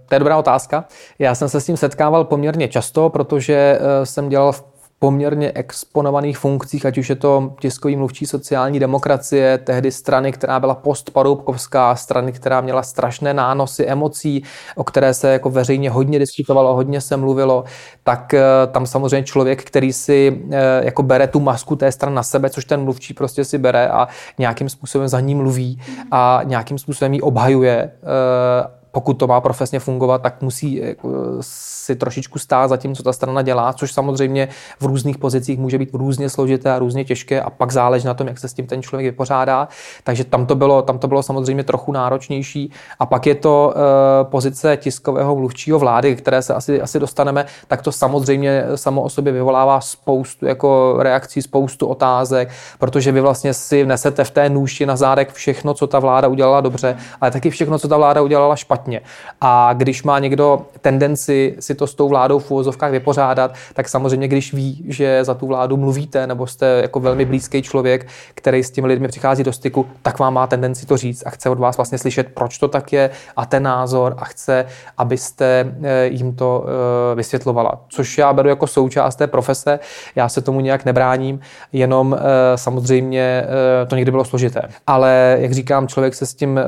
to 0.08 0.16
je 0.16 0.20
dobrá 0.20 0.38
otázka. 0.38 0.86
Já 1.20 1.36
jsem 1.36 1.50
se 1.50 1.62
s 1.62 1.66
tím 1.66 1.78
setkával 1.78 2.24
poměrně 2.24 2.68
často, 2.68 3.10
protože 3.10 3.54
eh, 3.56 4.06
jsem 4.06 4.30
dělal 4.30 4.52
v 4.52 4.73
poměrně 5.04 5.52
exponovaných 5.52 6.38
funkcích, 6.38 6.86
ať 6.86 6.98
už 6.98 7.10
je 7.10 7.16
to 7.16 7.54
tiskový 7.60 7.96
mluvčí 7.96 8.26
sociální 8.26 8.80
demokracie, 8.80 9.58
tehdy 9.58 9.92
strany, 9.92 10.32
která 10.32 10.60
byla 10.60 10.76
postparoubkovská, 10.76 11.96
strany, 11.96 12.32
která 12.32 12.62
měla 12.62 12.84
strašné 12.84 13.34
nánosy 13.34 13.86
emocí, 13.86 14.44
o 14.76 14.84
které 14.84 15.14
se 15.14 15.32
jako 15.32 15.50
veřejně 15.50 15.90
hodně 15.90 16.20
diskutovalo, 16.20 16.76
hodně 16.76 17.02
se 17.02 17.18
mluvilo, 17.18 17.64
tak 18.04 18.34
eh, 18.34 18.42
tam 18.72 18.86
samozřejmě 18.86 19.24
člověk, 19.24 19.64
který 19.64 19.94
si 19.94 20.42
eh, 20.52 20.86
jako 20.86 21.04
bere 21.04 21.28
tu 21.28 21.40
masku 21.40 21.76
té 21.76 21.92
strany 21.92 22.16
na 22.16 22.24
sebe, 22.24 22.50
což 22.50 22.66
ten 22.66 22.84
mluvčí 22.84 23.14
prostě 23.14 23.46
si 23.46 23.58
bere 23.58 23.88
a 23.88 24.08
nějakým 24.38 24.70
způsobem 24.70 25.08
za 25.08 25.20
ní 25.20 25.36
mluví 25.36 25.82
a 26.12 26.42
nějakým 26.44 26.78
způsobem 26.78 27.14
ji 27.14 27.22
obhajuje 27.22 27.92
eh, 28.04 28.83
pokud 28.96 29.14
to 29.14 29.28
má 29.28 29.42
profesně 29.42 29.80
fungovat, 29.80 30.22
tak 30.22 30.42
musí 30.42 30.76
jako, 30.76 31.10
si 31.42 31.96
trošičku 31.96 32.40
stát 32.40 32.68
za 32.68 32.78
tím, 32.78 32.96
co 32.96 33.04
ta 33.04 33.14
strana 33.14 33.42
dělá, 33.42 33.74
což 33.74 33.94
samozřejmě 33.94 34.48
v 34.80 34.86
různých 34.86 35.18
pozicích 35.18 35.60
může 35.60 35.78
být 35.78 35.90
různě 35.94 36.30
složité 36.30 36.72
a 36.72 36.80
různě 36.80 37.06
těžké 37.06 37.42
a 37.42 37.50
pak 37.50 37.72
záleží 37.72 38.08
na 38.08 38.14
tom, 38.14 38.28
jak 38.28 38.40
se 38.40 38.48
s 38.48 38.54
tím 38.54 38.68
ten 38.68 38.82
člověk 38.82 39.12
vypořádá. 39.12 39.68
Takže 40.04 40.24
tam 40.24 40.46
to 40.46 40.56
bylo, 40.56 40.82
tam 40.82 40.98
to 41.00 41.08
bylo 41.08 41.24
samozřejmě 41.24 41.64
trochu 41.64 41.92
náročnější. 41.92 42.72
A 43.00 43.06
pak 43.06 43.28
je 43.28 43.36
to 43.36 43.74
uh, 43.76 44.30
pozice 44.30 44.78
tiskového 44.78 45.36
mluvčího 45.36 45.80
vlády, 45.80 46.16
které 46.16 46.42
se 46.42 46.54
asi, 46.54 46.82
asi 46.82 47.00
dostaneme, 47.00 47.46
tak 47.68 47.82
to 47.82 47.92
samozřejmě 47.92 48.66
samo 48.76 49.02
o 49.02 49.10
sobě 49.10 49.34
vyvolává 49.34 49.82
spoustu 49.82 50.46
jako 50.46 50.96
reakcí, 51.00 51.42
spoustu 51.42 51.88
otázek, 51.88 52.50
protože 52.80 53.12
vy 53.12 53.22
vlastně 53.22 53.54
si 53.54 53.86
nesete 53.86 54.24
v 54.24 54.32
té 54.32 54.50
nůši 54.50 54.86
na 54.86 54.96
zádek 54.96 55.34
všechno, 55.34 55.74
co 55.74 55.88
ta 55.88 56.00
vláda 56.00 56.28
udělala 56.28 56.62
dobře, 56.62 56.98
ale 57.22 57.32
taky 57.32 57.50
všechno, 57.50 57.80
co 57.80 57.88
ta 57.88 57.98
vláda 57.98 58.22
udělala 58.22 58.56
špatně 58.56 58.83
špatně. 58.84 59.02
A 59.42 59.74
když 59.74 60.04
má 60.04 60.20
někdo 60.20 60.66
tendenci 60.82 61.56
si 61.60 61.76
to 61.76 61.88
s 61.88 61.96
tou 61.96 62.10
vládou 62.10 62.40
v 62.40 62.52
úvozovkách 62.52 62.92
vypořádat, 62.92 63.54
tak 63.74 63.90
samozřejmě, 63.90 64.28
když 64.28 64.54
ví, 64.54 64.86
že 64.88 65.24
za 65.24 65.34
tu 65.34 65.48
vládu 65.48 65.78
mluvíte, 65.78 66.28
nebo 66.28 66.48
jste 66.48 66.66
jako 66.82 67.00
velmi 67.00 67.26
blízký 67.26 67.62
člověk, 67.62 68.08
který 68.36 68.64
s 68.64 68.72
těmi 68.72 68.88
lidmi 68.88 69.08
přichází 69.08 69.44
do 69.44 69.54
styku, 69.54 69.86
tak 70.02 70.20
vám 70.20 70.34
má 70.34 70.48
tendenci 70.48 70.86
to 70.86 70.98
říct 70.98 71.24
a 71.26 71.30
chce 71.30 71.50
od 71.50 71.60
vás 71.60 71.78
vlastně 71.78 71.98
slyšet, 71.98 72.28
proč 72.34 72.58
to 72.58 72.68
tak 72.68 72.94
je 72.94 73.10
a 73.36 73.46
ten 73.46 73.64
názor 73.64 74.16
a 74.18 74.26
chce, 74.26 74.66
abyste 74.98 75.76
eh, 75.84 76.08
jim 76.08 76.36
to 76.36 76.66
eh, 76.66 77.16
vysvětlovala. 77.16 77.82
Což 77.90 78.18
já 78.18 78.34
beru 78.34 78.50
jako 78.50 78.68
součást 78.68 79.16
té 79.16 79.28
profese, 79.28 79.80
já 80.16 80.30
se 80.30 80.42
tomu 80.42 80.60
nějak 80.60 80.86
nebráním, 80.86 81.40
jenom 81.74 82.14
eh, 82.14 82.58
samozřejmě 82.58 83.46
to 83.88 83.96
někdy 83.96 84.12
bylo 84.12 84.26
složité. 84.26 84.62
Ale 84.88 85.38
jak 85.40 85.52
říkám, 85.52 85.88
člověk 85.88 86.16
se 86.16 86.26
s 86.26 86.34
tím 86.34 86.60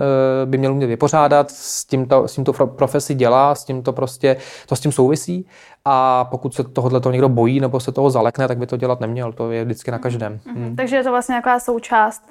by 0.46 0.58
měl 0.58 0.72
umět 0.72 0.88
vypořádat, 0.88 1.52
s 1.52 1.86
tím 1.86 2.05
to, 2.08 2.28
s 2.28 2.34
tím 2.34 2.44
to 2.44 2.54
profesi 2.68 3.16
dělá, 3.16 3.56
s 3.56 3.64
tím 3.64 3.84
to 3.84 3.94
prostě, 3.94 4.38
to 4.68 4.76
s 4.76 4.80
tím 4.80 4.92
souvisí 4.92 5.48
a 5.86 6.26
pokud 6.26 6.54
se 6.54 6.64
tohohle 6.64 7.00
to 7.00 7.12
někdo 7.12 7.30
bojí 7.30 7.60
nebo 7.60 7.80
se 7.80 7.92
toho 7.92 8.10
zalekne, 8.10 8.48
tak 8.48 8.58
by 8.58 8.68
to 8.68 8.78
dělat 8.78 9.00
neměl. 9.00 9.34
To 9.34 9.52
je 9.52 9.64
vždycky 9.66 9.92
na 9.92 10.00
každém. 10.00 10.38
Mm-hmm. 10.38 10.56
Hmm. 10.56 10.76
Takže 10.76 10.96
je 10.96 11.04
to 11.04 11.12
vlastně 11.12 11.34
nějaká 11.34 11.60
součást. 11.60 12.30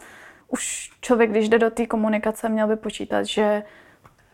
Už 0.49 0.91
člověk, 1.01 1.31
když 1.31 1.49
jde 1.49 1.59
do 1.59 1.71
té 1.71 1.87
komunikace, 1.87 2.49
měl 2.49 2.69
by 2.69 2.77
počítat, 2.77 3.23
že, 3.23 3.63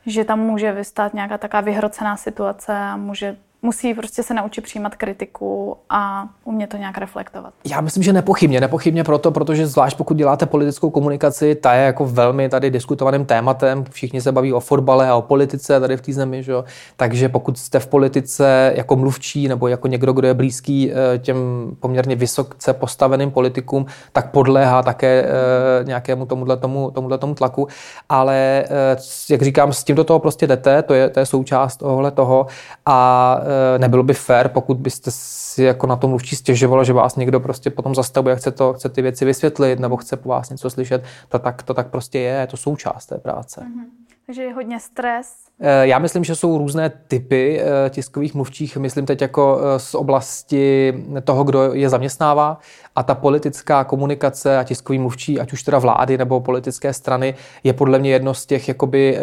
že 0.06 0.24
tam 0.24 0.40
může 0.40 0.72
vystát 0.72 1.14
nějaká 1.14 1.38
taková 1.38 1.60
vyhrocená 1.60 2.16
situace 2.16 2.76
a 2.76 2.96
může 2.96 3.36
musí 3.62 3.94
prostě 3.94 4.22
se 4.22 4.34
naučit 4.34 4.60
přijímat 4.60 4.94
kritiku 4.94 5.76
a 5.90 6.28
umět 6.44 6.66
to 6.66 6.76
nějak 6.76 6.98
reflektovat. 6.98 7.54
Já 7.64 7.80
myslím, 7.80 8.02
že 8.02 8.12
nepochybně. 8.12 8.60
Nepochybně 8.60 9.04
proto, 9.04 9.30
protože 9.30 9.66
zvlášť 9.66 9.96
pokud 9.96 10.16
děláte 10.16 10.46
politickou 10.46 10.90
komunikaci, 10.90 11.54
ta 11.54 11.74
je 11.74 11.86
jako 11.86 12.06
velmi 12.06 12.48
tady 12.48 12.70
diskutovaným 12.70 13.24
tématem. 13.24 13.84
Všichni 13.90 14.20
se 14.20 14.32
baví 14.32 14.52
o 14.52 14.60
fotbale 14.60 15.08
a 15.08 15.16
o 15.16 15.22
politice 15.22 15.80
tady 15.80 15.96
v 15.96 16.00
té 16.00 16.12
zemi. 16.12 16.42
Že? 16.42 16.52
Takže 16.96 17.28
pokud 17.28 17.58
jste 17.58 17.78
v 17.78 17.86
politice 17.86 18.72
jako 18.76 18.96
mluvčí 18.96 19.48
nebo 19.48 19.68
jako 19.68 19.88
někdo, 19.88 20.12
kdo 20.12 20.28
je 20.28 20.34
blízký 20.34 20.92
eh, 20.92 21.18
těm 21.18 21.36
poměrně 21.80 22.16
vysoce 22.16 22.72
postaveným 22.72 23.30
politikům, 23.30 23.86
tak 24.12 24.30
podléhá 24.30 24.82
také 24.82 25.24
eh, 25.24 25.84
nějakému 25.84 26.26
tomuhle 26.26 26.56
tomu, 26.56 26.90
tomuhle 26.90 27.18
tomu 27.18 27.34
tlaku. 27.34 27.68
Ale 28.08 28.64
eh, 28.64 28.96
jak 29.30 29.42
říkám, 29.42 29.72
s 29.72 29.84
tím 29.84 29.96
do 29.96 30.04
toho 30.04 30.18
prostě 30.18 30.46
jdete, 30.46 30.82
to 30.82 30.94
je, 30.94 31.08
to 31.08 31.20
je 31.20 31.26
součást 31.26 31.76
tohle 31.76 32.10
toho. 32.10 32.46
A 32.86 33.40
nebylo 33.78 34.02
by 34.02 34.14
fér, 34.14 34.48
pokud 34.48 34.76
byste 34.76 35.10
si 35.10 35.62
jako 35.62 35.86
na 35.86 35.96
tom 35.96 36.10
mluvčí 36.10 36.36
stěžovalo, 36.36 36.84
že 36.84 36.92
vás 36.92 37.16
někdo 37.16 37.40
prostě 37.40 37.70
potom 37.70 37.94
zastavuje, 37.94 38.36
chce, 38.36 38.50
to, 38.50 38.72
chce 38.72 38.88
ty 38.88 39.02
věci 39.02 39.24
vysvětlit 39.24 39.80
nebo 39.80 39.96
chce 39.96 40.16
po 40.16 40.28
vás 40.28 40.50
něco 40.50 40.70
slyšet. 40.70 41.04
To 41.28 41.38
tak, 41.38 41.62
to 41.62 41.74
tak 41.74 41.90
prostě 41.90 42.18
je, 42.18 42.32
je 42.40 42.46
to 42.46 42.56
součást 42.56 43.06
té 43.06 43.18
práce. 43.18 43.60
Mm-hmm. 43.60 43.84
Takže 44.26 44.42
je 44.42 44.54
hodně 44.54 44.80
stres. 44.80 45.34
Eh, 45.60 45.86
já 45.86 45.98
myslím, 45.98 46.24
že 46.24 46.34
jsou 46.34 46.58
různé 46.58 46.92
typy 47.08 47.60
eh, 47.60 47.90
tiskových 47.90 48.34
mluvčích. 48.34 48.76
Myslím 48.76 49.06
teď 49.06 49.20
jako 49.20 49.60
z 49.76 49.94
oblasti 49.94 50.94
toho, 51.24 51.44
kdo 51.44 51.74
je 51.74 51.88
zaměstnává. 51.88 52.58
A 52.96 53.02
ta 53.02 53.14
politická 53.14 53.84
komunikace 53.84 54.58
a 54.58 54.64
tiskový 54.64 54.98
mluvčí, 54.98 55.40
ať 55.40 55.52
už 55.52 55.62
teda 55.62 55.78
vlády 55.78 56.18
nebo 56.18 56.40
politické 56.40 56.92
strany, 56.92 57.34
je 57.64 57.72
podle 57.72 57.98
mě 57.98 58.10
jedno 58.10 58.34
z 58.34 58.46
těch 58.46 58.68
jakoby 58.68 59.16
eh, 59.16 59.20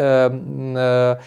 eh, 0.76 1.18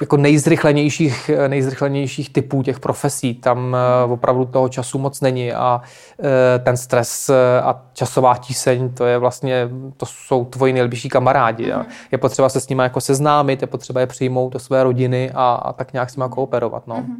jako 0.00 0.16
nejzrychlenějších, 0.16 1.30
nejzrychlenějších 1.48 2.32
typů 2.32 2.62
těch 2.62 2.80
profesí. 2.80 3.34
Tam 3.34 3.76
eh, 3.76 4.12
opravdu 4.12 4.44
toho 4.44 4.68
času 4.68 4.98
moc 4.98 5.20
není 5.20 5.52
a 5.52 5.82
eh, 6.22 6.58
ten 6.58 6.76
stres 6.76 7.28
eh, 7.28 7.60
a 7.62 7.82
časová 7.92 8.36
tíseň, 8.36 8.94
to 8.94 9.06
je 9.06 9.18
vlastně, 9.18 9.68
to 9.96 10.06
jsou 10.06 10.44
tvoji 10.44 10.72
nejlepší 10.72 11.08
kamarádi. 11.08 11.72
Mm-hmm. 11.72 11.84
Je 12.12 12.18
potřeba 12.18 12.48
se 12.48 12.60
s 12.60 12.68
nimi 12.68 12.82
jako 12.82 13.00
seznámit, 13.00 13.62
je 13.62 13.66
potřeba 13.66 14.00
je 14.00 14.06
přijmout 14.06 14.52
do 14.52 14.58
své 14.58 14.82
rodiny 14.82 15.30
a, 15.34 15.54
a 15.54 15.72
tak 15.72 15.92
nějak 15.92 16.10
s 16.10 16.16
nimi 16.16 16.28
kooperovat. 16.30 16.86
No. 16.86 16.96
Mm-hmm. 16.96 17.16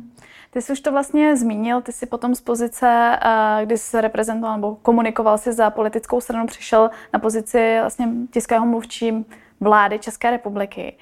Ty 0.53 0.63
jsi 0.63 0.73
už 0.73 0.81
to 0.81 0.93
vlastně 0.93 1.37
zmínil, 1.37 1.81
ty 1.81 1.93
jsi 1.93 2.07
potom 2.07 2.35
z 2.35 2.41
pozice, 2.41 3.19
kdy 3.65 3.79
jsi 3.79 4.01
reprezentoval 4.01 4.57
nebo 4.57 4.77
komunikoval 4.83 5.39
si 5.39 5.53
za 5.53 5.71
politickou 5.71 6.21
stranu, 6.21 6.47
přišel 6.47 6.91
na 7.13 7.19
pozici 7.19 7.77
vlastně 7.81 8.09
tiskového 8.31 8.67
mluvčí 8.67 9.27
vlády 9.61 9.99
České 9.99 10.31
republiky. 10.31 10.97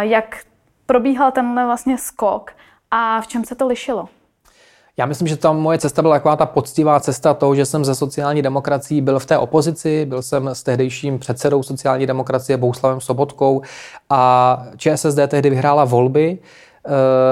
Jak 0.00 0.36
probíhal 0.86 1.32
tenhle 1.32 1.66
vlastně 1.66 1.98
skok 1.98 2.50
a 2.90 3.20
v 3.20 3.26
čem 3.26 3.44
se 3.44 3.54
to 3.54 3.66
lišilo? 3.66 4.08
Já 4.98 5.06
myslím, 5.06 5.28
že 5.28 5.36
tam 5.36 5.60
moje 5.60 5.78
cesta 5.78 6.02
byla 6.02 6.14
taková 6.14 6.36
ta 6.36 6.46
poctivá 6.46 7.00
cesta 7.00 7.34
toho, 7.34 7.54
že 7.54 7.66
jsem 7.66 7.84
ze 7.84 7.94
sociální 7.94 8.42
demokracií 8.42 9.00
byl 9.00 9.18
v 9.18 9.26
té 9.26 9.38
opozici, 9.38 10.06
byl 10.06 10.22
jsem 10.22 10.48
s 10.48 10.62
tehdejším 10.62 11.18
předsedou 11.18 11.62
sociální 11.62 12.06
demokracie 12.06 12.56
Bouslavem 12.56 13.00
Sobotkou 13.00 13.62
a 14.10 14.62
ČSSD 14.76 15.18
tehdy 15.28 15.50
vyhrála 15.50 15.84
volby 15.84 16.38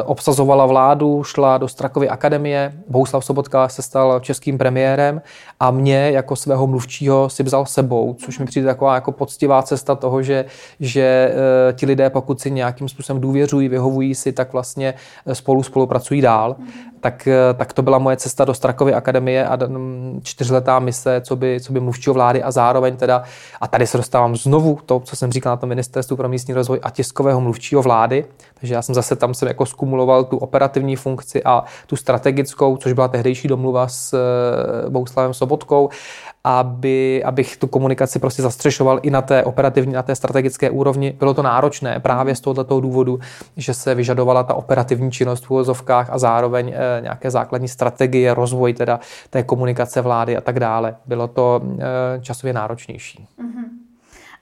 obsazovala 0.05 0.67
vládu, 0.67 1.25
šla 1.25 1.59
do 1.59 1.69
Strakovy 1.69 2.09
akademie, 2.09 2.73
Bouslav 2.89 3.25
Sobotka 3.25 3.69
se 3.69 3.83
stal 3.83 4.21
českým 4.21 4.59
premiérem 4.59 5.23
a 5.61 5.71
mě 5.71 6.11
jako 6.11 6.37
svého 6.37 6.67
mluvčího 6.67 7.29
si 7.31 7.43
vzal 7.43 7.67
sebou, 7.67 8.17
což 8.19 8.39
mi 8.39 8.45
přijde 8.45 8.67
taková 8.67 8.95
jako 8.95 9.13
poctivá 9.13 9.63
cesta 9.63 9.95
toho, 9.95 10.23
že, 10.23 10.45
že 10.81 11.01
eh, 11.01 11.73
ti 11.73 11.87
lidé, 11.87 12.11
pokud 12.11 12.41
si 12.41 12.51
nějakým 12.51 12.89
způsobem 12.89 13.23
důvěřují, 13.23 13.69
vyhovují 13.69 14.15
si, 14.15 14.33
tak 14.33 14.53
vlastně 14.53 14.95
eh, 15.27 15.35
spolu 15.35 15.63
spolupracují 15.63 16.21
dál. 16.21 16.57
Tak, 17.05 17.29
tak 17.57 17.73
to 17.73 17.83
byla 17.83 17.99
moje 17.99 18.17
cesta 18.17 18.45
do 18.45 18.55
Strakovy 18.55 18.95
akademie 18.95 19.47
a 19.47 19.59
čtyřletá 20.23 20.79
mise, 20.79 21.21
co 21.25 21.37
by, 21.37 21.61
co 21.61 21.73
by 21.73 21.81
mluvčího 21.81 22.15
vlády 22.15 22.43
a 22.43 22.51
zároveň 22.51 22.97
teda, 22.97 23.23
a 23.61 23.69
tady 23.69 23.87
se 23.87 23.97
dostávám 23.97 24.37
znovu 24.37 24.79
to, 24.87 25.01
co 25.01 25.17
jsem 25.17 25.33
říkal 25.33 25.53
na 25.53 25.57
tom 25.57 25.69
ministerstvu 25.69 26.17
pro 26.17 26.29
místní 26.29 26.55
rozvoj 26.55 26.81
a 26.83 26.91
tiskového 26.91 27.41
mluvčího 27.41 27.83
vlády, 27.83 28.25
takže 28.61 28.75
já 28.75 28.83
jsem 28.83 28.95
zase 28.95 29.17
tam 29.17 29.35
jsem 29.35 29.49
jako 29.49 29.67
skumuloval 29.67 30.25
tu 30.25 30.37
operativní 30.37 30.97
funkci 30.97 31.45
a 31.45 31.65
tu 31.87 31.97
strategickou, 31.97 32.77
což 32.77 32.93
byla 32.93 33.09
tehdejší 33.09 33.49
domluva 33.49 33.89
s 33.89 34.15
eh, 34.15 34.91
Bouslavem 34.91 35.35
Sobotkou, 35.35 35.91
aby, 36.45 37.25
abych 37.25 37.57
tu 37.57 37.67
komunikaci 37.67 38.19
prostě 38.19 38.43
zastřešoval 38.43 39.01
i 39.03 39.11
na 39.11 39.23
té 39.23 39.45
operativní, 39.45 39.93
na 39.93 40.03
té 40.03 40.15
strategické 40.15 40.71
úrovni. 40.71 41.17
Bylo 41.19 41.35
to 41.35 41.43
náročné 41.43 42.01
právě 42.01 42.35
z 42.35 42.41
tohoto 42.41 42.81
důvodu, 42.81 43.19
že 43.57 43.75
se 43.75 43.95
vyžadovala 43.95 44.43
ta 44.43 44.55
operativní 44.55 45.13
činnost 45.13 45.47
v 45.47 45.51
úvozovkách 45.51 46.11
a 46.11 46.19
zároveň 46.19 46.69
e, 46.69 46.94
nějaké 47.01 47.31
základní 47.31 47.69
strategie, 47.69 48.35
rozvoj 48.35 48.75
teda 48.75 49.01
té 49.31 49.43
komunikace 49.43 50.01
vlády 50.01 50.37
a 50.37 50.41
tak 50.41 50.61
dále. 50.61 50.97
Bylo 51.07 51.29
to 51.29 51.61
e, 51.79 52.21
časově 52.21 52.53
náročnější. 52.53 53.29
Mm-hmm. 53.39 53.65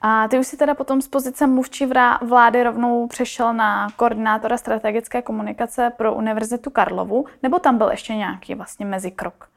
A 0.00 0.28
ty 0.28 0.38
už 0.38 0.46
si 0.46 0.56
teda 0.56 0.74
potom 0.74 1.02
z 1.02 1.08
pozice 1.08 1.46
mluvčí 1.46 1.86
vlády 2.28 2.62
rovnou 2.62 3.06
přešel 3.06 3.54
na 3.54 3.88
koordinátora 3.96 4.56
strategické 4.56 5.22
komunikace 5.22 5.92
pro 5.96 6.14
Univerzitu 6.14 6.70
Karlovu, 6.70 7.24
nebo 7.42 7.58
tam 7.58 7.78
byl 7.78 7.90
ještě 7.90 8.14
nějaký 8.14 8.54
vlastně 8.54 8.86
mezikrok? 8.86 9.48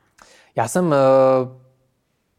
Já 0.56 0.68
jsem 0.68 0.94
eh, 0.94 0.98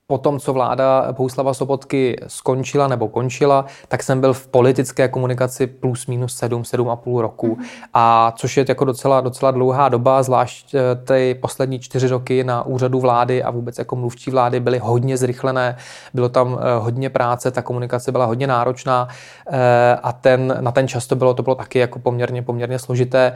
po 0.08 0.18
tom, 0.18 0.40
co 0.40 0.52
vláda 0.52 1.12
Bouslava 1.12 1.54
Sobotky 1.54 2.16
skončila 2.26 2.88
nebo 2.88 3.08
končila, 3.08 3.64
tak 3.88 4.02
jsem 4.02 4.20
byl 4.20 4.32
v 4.32 4.48
politické 4.48 5.08
komunikaci 5.08 5.66
plus 5.66 6.06
minus 6.06 6.36
7, 6.36 6.62
7,5 6.62 7.20
roku. 7.20 7.58
A 7.94 8.32
což 8.36 8.56
je 8.56 8.64
jako 8.68 8.84
docela, 8.84 9.20
docela 9.20 9.50
dlouhá 9.50 9.88
doba, 9.88 10.22
zvlášť 10.22 10.74
eh, 10.74 10.80
ty 10.94 11.38
poslední 11.42 11.78
čtyři 11.78 12.08
roky 12.08 12.44
na 12.44 12.66
úřadu 12.66 13.00
vlády 13.00 13.42
a 13.42 13.50
vůbec 13.50 13.78
jako 13.78 13.96
mluvčí 13.96 14.30
vlády 14.30 14.60
byly 14.60 14.78
hodně 14.78 15.16
zrychlené. 15.16 15.76
Bylo 16.14 16.28
tam 16.28 16.58
eh, 16.60 16.78
hodně 16.78 17.10
práce, 17.10 17.50
ta 17.50 17.62
komunikace 17.62 18.12
byla 18.12 18.24
hodně 18.24 18.46
náročná 18.46 19.08
eh, 19.50 19.98
a 20.02 20.12
ten, 20.12 20.56
na 20.60 20.72
ten 20.72 20.88
čas 20.88 21.06
to 21.06 21.16
bylo, 21.16 21.34
to 21.34 21.42
bylo 21.42 21.54
taky 21.54 21.78
jako 21.78 21.98
poměrně, 21.98 22.42
poměrně 22.42 22.78
složité. 22.78 23.32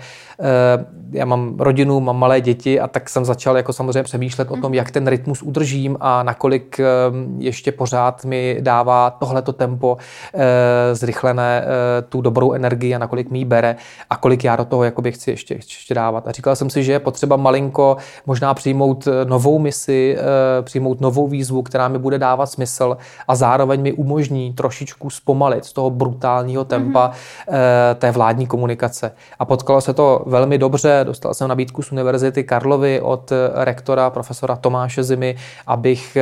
Já 1.10 1.24
mám 1.24 1.56
rodinu, 1.58 2.00
mám 2.00 2.18
malé 2.18 2.40
děti 2.40 2.80
a 2.80 2.88
tak 2.88 3.08
jsem 3.08 3.24
začal 3.24 3.56
jako 3.56 3.72
samozřejmě 3.72 4.02
přemýšlet 4.02 4.50
o 4.50 4.56
tom, 4.56 4.74
jak 4.74 4.90
ten 4.90 5.06
rytmus 5.06 5.42
udržím 5.42 5.96
a 6.00 6.22
nakolik 6.22 6.59
nakolik 6.60 6.80
ehm, 6.80 7.36
ještě 7.38 7.72
pořád 7.72 8.24
mi 8.24 8.58
dává 8.60 9.10
tohleto 9.10 9.52
tempo 9.52 9.96
eh, 10.34 10.94
zrychlené 10.94 11.64
eh, 11.64 12.02
tu 12.02 12.20
dobrou 12.20 12.52
energii 12.52 12.94
a 12.94 12.98
nakolik 12.98 13.30
mi 13.30 13.38
ji 13.38 13.44
bere 13.44 13.76
a 14.10 14.16
kolik 14.16 14.44
já 14.44 14.56
do 14.56 14.64
toho 14.64 14.84
jakoby 14.84 15.12
chci 15.12 15.30
ještě, 15.30 15.54
ještě 15.54 15.94
dávat. 15.94 16.28
A 16.28 16.32
říkal 16.32 16.56
jsem 16.56 16.70
si, 16.70 16.84
že 16.84 16.92
je 16.92 16.98
potřeba 16.98 17.36
malinko 17.36 17.96
možná 18.26 18.54
přijmout 18.54 19.06
eh, 19.06 19.24
novou 19.24 19.58
misi, 19.58 20.16
přijmout 20.62 21.00
novou 21.00 21.28
výzvu, 21.28 21.62
která 21.62 21.88
mi 21.88 21.98
bude 21.98 22.18
dávat 22.18 22.46
smysl 22.46 22.96
a 23.28 23.34
zároveň 23.34 23.82
mi 23.82 23.92
umožní 23.92 24.52
trošičku 24.52 25.10
zpomalit 25.10 25.64
z 25.64 25.72
toho 25.72 25.90
brutálního 25.90 26.64
tempa 26.64 27.10
mm-hmm. 27.10 27.94
té 27.94 28.10
vládní 28.10 28.46
komunikace. 28.46 29.12
A 29.38 29.44
potkalo 29.44 29.80
se 29.80 29.94
to 29.94 30.22
velmi 30.26 30.58
dobře, 30.58 31.00
dostal 31.04 31.34
jsem 31.34 31.48
nabídku 31.48 31.82
z 31.82 31.92
Univerzity 31.92 32.44
Karlovy 32.44 33.00
od 33.00 33.32
rektora 33.54 34.10
profesora 34.10 34.56
Tomáše 34.56 35.02
Zimy, 35.02 35.36
abych 35.66 36.16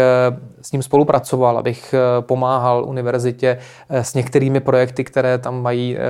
s 0.63 0.73
ním 0.73 0.83
spolupracoval, 0.83 1.59
abych 1.59 1.95
eh, 1.95 2.23
pomáhal 2.23 2.85
univerzitě 2.85 3.59
eh, 3.89 4.05
s 4.05 4.15
některými 4.15 4.61
projekty, 4.61 5.05
které 5.05 5.39
tam 5.39 5.63
mají 5.63 5.97
eh, 5.97 6.01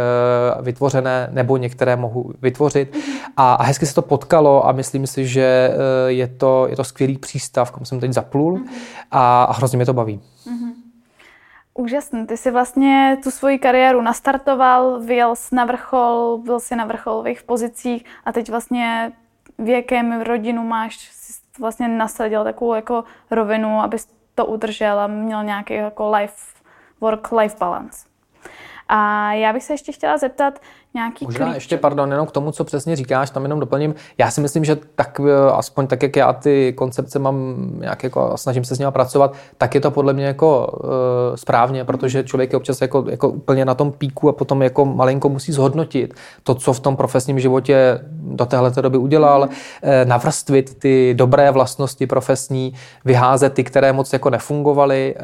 vytvořené, 0.62 1.28
nebo 1.33 1.57
některé 1.57 1.96
mohu 1.96 2.33
vytvořit. 2.42 2.96
A, 3.37 3.62
hezky 3.62 3.87
se 3.87 3.94
to 3.94 4.02
potkalo 4.02 4.66
a 4.66 4.72
myslím 4.72 5.07
si, 5.07 5.26
že 5.26 5.70
je 6.07 6.26
to, 6.26 6.66
je 6.70 6.76
to 6.76 6.85
skvělý 6.85 7.18
přístav, 7.18 7.70
kam 7.70 7.85
jsem 7.85 8.00
teď 8.00 8.12
zaplul 8.12 8.61
a, 9.11 9.44
a 9.44 9.52
hrozně 9.52 9.76
mě 9.76 9.87
to 9.87 9.92
baví. 9.92 10.20
Úžasný. 11.74 12.26
Ty 12.26 12.37
jsi 12.37 12.50
vlastně 12.50 13.16
tu 13.22 13.31
svoji 13.31 13.59
kariéru 13.59 14.02
nastartoval, 14.02 15.00
vyjel 15.00 15.37
jsi 15.37 15.54
na 15.54 15.64
vrchol, 15.64 16.38
byl 16.44 16.61
jsi 16.61 16.76
na 16.76 16.85
vrcholových 16.85 17.42
pozicích 17.42 18.04
a 18.24 18.33
teď 18.33 18.50
vlastně 18.50 19.12
věkem 19.59 20.20
rodinu 20.20 20.64
máš, 20.64 20.96
jsi 21.12 21.33
vlastně 21.58 21.88
nasadil 21.88 22.44
takovou 22.44 22.74
jako 22.74 23.04
rovinu, 23.30 23.80
abys 23.80 24.08
to 24.34 24.46
udržel 24.46 24.98
a 24.98 25.06
měl 25.06 25.44
nějaký 25.44 25.74
jako 25.74 26.10
life, 26.10 26.58
work-life 27.00 27.58
balance. 27.58 28.08
A 28.88 29.32
já 29.32 29.52
bych 29.52 29.64
se 29.64 29.72
ještě 29.72 29.92
chtěla 29.92 30.18
zeptat, 30.18 30.60
nějaký 30.94 31.24
Možná 31.24 31.46
klíč. 31.46 31.55
ještě, 31.55 31.77
pardon, 31.77 32.11
jenom 32.11 32.27
k 32.27 32.31
tomu, 32.31 32.53
co 32.53 32.64
přesně 32.64 32.96
říkáš, 32.96 33.31
tam 33.31 33.42
jenom 33.42 33.61
doplním. 33.61 33.94
Já 34.18 34.31
si 34.31 34.40
myslím, 34.40 34.64
že 34.64 34.77
tak 34.94 35.20
eh, 35.20 35.51
aspoň 35.53 35.87
tak, 35.87 36.03
jak 36.03 36.16
já 36.16 36.33
ty 36.33 36.72
koncepce 36.72 37.18
mám, 37.18 37.57
nějak 37.81 38.05
jako 38.05 38.33
snažím 38.37 38.64
se 38.64 38.77
s 38.77 38.79
nimi 38.79 38.92
pracovat, 38.92 39.35
tak 39.59 39.74
je 39.74 39.81
to 39.81 39.90
podle 39.90 40.12
mě 40.12 40.24
jako 40.24 40.66
uh, 40.66 40.88
správně, 41.35 41.85
protože 41.85 42.24
člověk 42.24 42.53
je 42.53 42.57
občas 42.57 42.81
jako, 42.81 43.05
jako 43.11 43.29
úplně 43.29 43.64
na 43.64 43.74
tom 43.74 43.92
píku 43.92 44.29
a 44.29 44.33
potom 44.33 44.62
jako 44.62 44.85
malinko 44.85 45.29
musí 45.29 45.53
zhodnotit 45.53 46.14
to, 46.42 46.55
co 46.55 46.72
v 46.72 46.81
tom 46.81 46.96
profesním 46.96 47.40
životě 47.40 48.01
do 48.11 48.46
téhle 48.46 48.70
doby 48.81 48.98
udělal, 48.98 49.42
mm. 49.42 50.09
navrstvit 50.09 50.79
ty 50.79 51.14
dobré 51.16 51.51
vlastnosti 51.51 52.07
profesní, 52.07 52.74
vyházet 53.05 53.55
ty, 53.55 53.64
které 53.64 53.92
moc 53.92 54.12
jako 54.12 54.31
nefungovaly, 54.31 55.14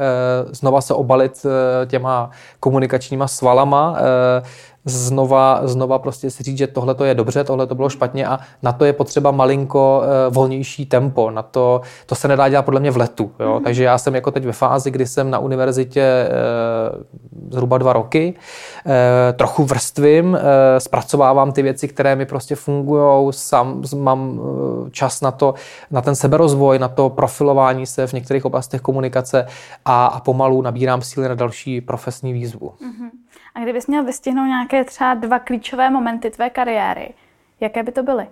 znova 0.51 0.81
se 0.81 0.93
obalit 0.93 1.45
těma 1.87 2.29
komunikačníma 2.59 3.27
svalama, 3.27 3.97
znova, 4.85 5.61
znova 5.63 5.99
prostě 5.99 6.31
si 6.31 6.43
říct, 6.43 6.57
že 6.57 6.67
tohle 6.67 6.95
to 6.95 7.05
je 7.05 7.13
dobře, 7.13 7.43
tohle 7.43 7.67
to 7.67 7.75
bylo 7.75 7.89
špatně 7.89 8.27
a 8.27 8.39
na 8.63 8.71
to 8.71 8.85
je 8.85 8.93
potřeba 8.93 9.31
malinko 9.31 10.01
uh, 10.01 10.33
volnější 10.33 10.85
tempo. 10.85 11.31
Na 11.31 11.41
to, 11.41 11.81
to 12.05 12.15
se 12.15 12.27
nedá 12.27 12.49
dělat 12.49 12.65
podle 12.65 12.79
mě 12.79 12.91
v 12.91 12.97
letu. 12.97 13.31
Jo? 13.39 13.55
Mm-hmm. 13.59 13.63
Takže 13.63 13.83
já 13.83 13.97
jsem 13.97 14.15
jako 14.15 14.31
teď 14.31 14.45
ve 14.45 14.51
fázi, 14.51 14.91
kdy 14.91 15.05
jsem 15.05 15.29
na 15.29 15.39
univerzitě 15.39 16.29
uh, 16.95 17.03
zhruba 17.51 17.77
dva 17.77 17.93
roky, 17.93 18.33
uh, 18.85 18.91
trochu 19.33 19.63
vrstvím, 19.63 20.33
uh, 20.33 20.39
zpracovávám 20.77 21.51
ty 21.51 21.61
věci, 21.61 21.87
které 21.87 22.15
mi 22.15 22.25
prostě 22.25 22.55
fungují, 22.55 23.33
sám 23.33 23.81
mám 23.95 24.39
čas 24.91 25.21
na 25.21 25.31
to, 25.31 25.53
na 25.91 26.01
ten 26.01 26.15
seberozvoj, 26.15 26.79
na 26.79 26.87
to 26.87 27.09
profilování 27.09 27.85
se 27.85 28.07
v 28.07 28.13
některých 28.13 28.45
oblastech 28.45 28.81
komunikace 28.81 29.45
a, 29.85 30.05
a 30.05 30.19
pomalu 30.19 30.61
nabírám 30.61 31.01
síly 31.01 31.29
na 31.29 31.35
další 31.35 31.81
profesní 31.81 32.33
výzvu. 32.33 32.69
Mm-hmm. 32.69 33.24
A 33.55 33.59
kdybys 33.59 33.87
měl 33.87 34.03
vystihnout 34.03 34.45
nějaké 34.45 34.83
třeba 34.83 35.13
dva 35.13 35.39
klíčové 35.39 35.89
momenty 35.89 36.31
tvé 36.31 36.49
kariéry, 36.49 37.13
jaké 37.59 37.83
by 37.83 37.91
to 37.91 38.03
byly? 38.03 38.27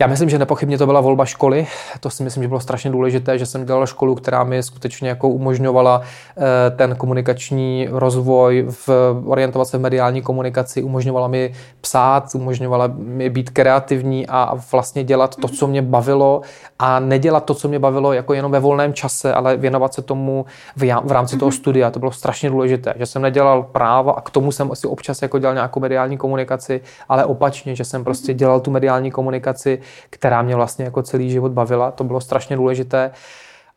Já 0.00 0.06
myslím, 0.06 0.28
že 0.30 0.38
nepochybně 0.38 0.78
to 0.78 0.86
byla 0.86 1.00
volba 1.00 1.24
školy. 1.24 1.66
To 2.00 2.10
si 2.10 2.22
myslím, 2.22 2.42
že 2.42 2.48
bylo 2.48 2.60
strašně 2.60 2.90
důležité, 2.90 3.38
že 3.38 3.46
jsem 3.46 3.64
dělal 3.64 3.86
školu, 3.86 4.14
která 4.14 4.44
mi 4.44 4.62
skutečně 4.62 5.08
jako 5.08 5.28
umožňovala 5.28 6.02
eh, 6.02 6.70
ten 6.70 6.96
komunikační 6.96 7.88
rozvoj, 7.90 8.66
v, 8.70 8.88
orientovat 9.24 9.68
se 9.68 9.78
v 9.78 9.80
mediální 9.80 10.22
komunikaci, 10.22 10.82
umožňovala 10.82 11.28
mi 11.28 11.52
psát, 11.80 12.34
umožňovala 12.34 12.90
mi 12.96 13.30
být 13.30 13.50
kreativní 13.50 14.26
a 14.26 14.54
vlastně 14.72 15.04
dělat 15.04 15.36
to, 15.36 15.48
co 15.48 15.66
mě 15.66 15.82
bavilo 15.82 16.40
a 16.78 17.00
nedělat 17.00 17.44
to, 17.44 17.54
co 17.54 17.68
mě 17.68 17.78
bavilo 17.78 18.12
jako 18.12 18.34
jenom 18.34 18.52
ve 18.52 18.60
volném 18.60 18.94
čase, 18.94 19.34
ale 19.34 19.56
věnovat 19.56 19.94
se 19.94 20.02
tomu 20.02 20.46
v, 20.76 20.94
v 21.04 21.12
rámci 21.12 21.38
toho 21.38 21.52
studia. 21.52 21.90
To 21.90 21.98
bylo 21.98 22.12
strašně 22.12 22.50
důležité, 22.50 22.94
že 22.98 23.06
jsem 23.06 23.22
nedělal 23.22 23.62
práva 23.62 24.12
a 24.12 24.20
k 24.20 24.30
tomu 24.30 24.52
jsem 24.52 24.72
asi 24.72 24.86
občas 24.86 25.22
jako 25.22 25.38
dělal 25.38 25.54
nějakou 25.54 25.80
mediální 25.80 26.16
komunikaci, 26.16 26.80
ale 27.08 27.24
opačně, 27.24 27.74
že 27.74 27.84
jsem 27.84 28.04
prostě 28.04 28.34
dělal 28.34 28.60
tu 28.60 28.70
mediální 28.70 29.10
komunikaci 29.10 29.81
která 30.10 30.42
mě 30.42 30.56
vlastně 30.56 30.84
jako 30.84 31.02
celý 31.02 31.30
život 31.30 31.52
bavila. 31.52 31.90
To 31.90 32.04
bylo 32.04 32.20
strašně 32.20 32.56
důležité. 32.56 33.10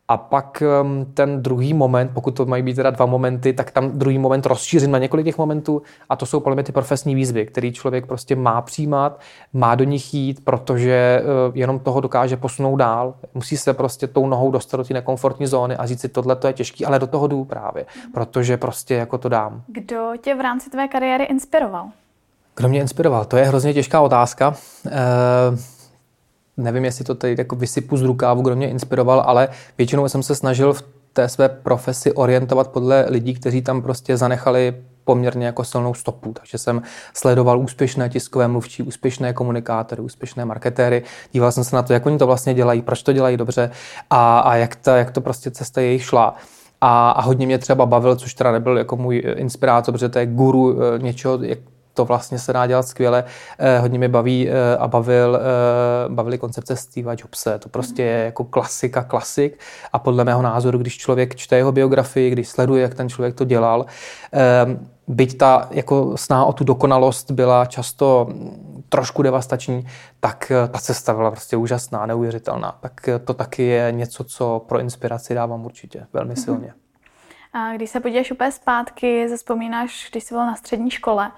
A 0.08 0.18
pak 0.18 0.63
ten 1.13 1.44
druhý 1.44 1.74
moment, 1.74 2.12
pokud 2.13 2.32
to 2.32 2.46
mají 2.46 2.63
být 2.63 2.74
teda 2.74 2.89
dva 2.89 3.06
momenty, 3.06 3.54
tak 3.54 3.72
tam 3.72 3.91
druhý 3.91 4.18
moment 4.18 4.46
rozšířím 4.46 4.91
na 4.91 4.98
několik 4.98 5.26
těch 5.26 5.38
momentů 5.38 5.82
a 6.10 6.15
to 6.15 6.26
jsou 6.26 6.39
podle 6.39 6.56
mě 6.56 6.63
ty 6.63 6.72
profesní 6.72 7.15
výzvy, 7.15 7.46
který 7.46 7.74
člověk 7.74 8.06
prostě 8.06 8.36
má 8.36 8.62
přijímat, 8.62 9.20
má 9.54 9.76
do 9.76 9.84
nich 9.84 10.13
jít, 10.13 10.46
protože 10.46 11.22
uh, 11.24 11.58
jenom 11.58 11.80
toho 11.80 12.02
dokáže 12.02 12.38
posunout 12.38 12.76
dál. 12.76 13.13
Musí 13.34 13.58
se 13.58 13.74
prostě 13.74 14.08
tou 14.08 14.28
nohou 14.28 14.52
dostat 14.52 14.78
do 14.78 14.84
té 14.84 14.94
nekomfortní 14.94 15.48
zóny 15.48 15.76
a 15.76 15.86
říct 15.86 16.02
si, 16.02 16.10
tohle 16.10 16.36
to 16.36 16.48
je 16.48 16.54
těžký, 16.54 16.86
ale 16.86 17.00
do 17.00 17.08
toho 17.08 17.28
jdu 17.28 17.44
právě, 17.44 17.86
protože 18.13 18.58
prostě 18.58 18.96
jako 18.96 19.18
to 19.18 19.30
dám. 19.30 19.62
Kdo 19.68 20.12
tě 20.22 20.36
v 20.36 20.41
rámci 20.41 20.70
tvé 20.70 20.88
kariéry 20.88 21.24
inspiroval? 21.24 21.86
Kdo 22.56 22.70
mě 22.70 22.82
inspiroval? 22.82 23.26
To 23.26 23.38
je 23.38 23.46
hrozně 23.46 23.74
těžká 23.74 24.02
otázka. 24.02 24.56
Uh, 24.86 24.91
nevím, 26.58 26.86
jestli 26.86 27.06
to 27.06 27.15
tady 27.15 27.36
jako 27.38 27.56
vysypu 27.56 27.98
z 27.98 28.02
rukávu, 28.02 28.41
kdo 28.41 28.56
mě 28.56 28.70
inspiroval, 28.70 29.24
ale 29.26 29.48
většinou 29.78 30.10
jsem 30.10 30.24
se 30.24 30.36
snažil 30.36 30.74
v 30.74 30.84
té 31.13 31.30
své 31.30 31.50
profesi 31.50 32.13
orientovat 32.13 32.68
podle 32.68 33.06
lidí, 33.10 33.34
kteří 33.34 33.62
tam 33.62 33.82
prostě 33.82 34.18
zanechali 34.18 34.76
poměrně 35.04 35.46
jako 35.46 35.63
silnou 35.63 35.94
stopu. 35.94 36.34
Takže 36.34 36.58
jsem 36.58 36.82
sledoval 37.13 37.60
úspěšné 37.60 38.10
tiskové 38.10 38.48
mluvčí, 38.48 38.84
úspěšné 38.84 39.34
komunikátory, 39.34 40.02
úspěšné 40.02 40.46
marketéry. 40.46 41.04
Díval 41.32 41.52
jsem 41.52 41.63
se 41.63 41.76
na 41.76 41.84
to, 41.84 41.94
jak 41.94 42.06
oni 42.06 42.18
to 42.18 42.28
vlastně 42.28 42.54
dělají, 42.54 42.82
proč 42.82 43.04
to 43.04 43.13
dělají 43.13 43.38
dobře 43.38 43.72
a, 44.10 44.39
a 44.39 44.56
jak, 44.56 44.76
to, 44.76 44.89
jak 44.89 45.12
to 45.12 45.22
prostě 45.22 45.52
cesta 45.52 45.82
jejich 45.82 46.04
šla. 46.04 46.36
A, 46.82 47.10
a 47.10 47.22
hodně 47.22 47.46
mě 47.46 47.58
třeba 47.58 47.86
bavil, 47.86 48.15
což 48.15 48.34
teda 48.34 48.52
nebyl 48.52 48.78
jako 48.78 48.96
můj 48.96 49.24
inspirátor, 49.36 49.94
protože 49.94 50.10
to 50.10 50.20
je 50.20 50.26
guru 50.26 50.78
eh, 50.82 51.00
něčeho, 51.00 51.39
jak 51.41 51.60
to 51.95 52.05
vlastně 52.05 52.39
se 52.39 52.53
dá 52.53 52.67
dělat 52.67 52.88
skvěle. 52.88 53.23
Eh, 53.60 53.79
hodně 53.79 53.97
mě 53.97 54.10
baví 54.10 54.49
eh, 54.49 54.77
a 54.77 54.88
bavil, 54.88 55.36
eh, 55.36 56.10
bavili 56.10 56.38
koncepce 56.38 56.75
Steve 56.75 57.15
Jobse. 57.19 57.60
To 57.60 57.69
prostě 57.69 58.03
je 58.03 58.25
jako 58.25 58.43
klasika, 58.43 59.03
klasik. 59.03 59.60
A 59.93 59.99
podle 59.99 60.23
mého 60.23 60.41
názoru, 60.41 60.77
když 60.77 60.97
člověk 60.97 61.36
čte 61.36 61.55
jeho 61.55 61.71
biografii, 61.71 62.29
když 62.29 62.47
sleduje, 62.47 62.81
jak 62.81 62.93
ten 62.93 63.10
člověk 63.10 63.36
to 63.36 63.45
dělal, 63.45 63.86
byť 65.08 65.38
ta 65.38 65.67
jako 65.71 66.17
snaha 66.17 66.45
o 66.45 66.53
tu 66.53 66.63
dokonalost 66.63 67.31
byla 67.31 67.65
často 67.65 68.27
trošku 68.89 69.21
devastační, 69.21 69.88
tak 70.19 70.51
ta 70.71 70.79
cesta 70.79 71.13
byla 71.13 71.31
prostě 71.31 71.58
úžasná, 71.58 72.05
neuvěřitelná. 72.05 72.77
Tak 72.81 73.10
to 73.25 73.34
taky 73.34 73.63
je 73.63 73.91
něco, 73.91 74.23
co 74.23 74.65
pro 74.67 74.79
inspiraci 74.79 75.34
dávám 75.34 75.65
určitě 75.65 76.08
velmi 76.13 76.34
mhm. 76.34 76.43
silně. 76.43 76.73
A 77.53 77.73
když 77.73 77.89
se 77.89 77.99
podíváš 77.99 78.31
úplně 78.31 78.51
zpátky, 78.51 79.29
zaspomínáš, 79.29 80.08
když 80.12 80.23
jsi 80.23 80.34
byl 80.34 80.45
na 80.45 80.55
střední 80.55 80.91
škole, 80.91 81.31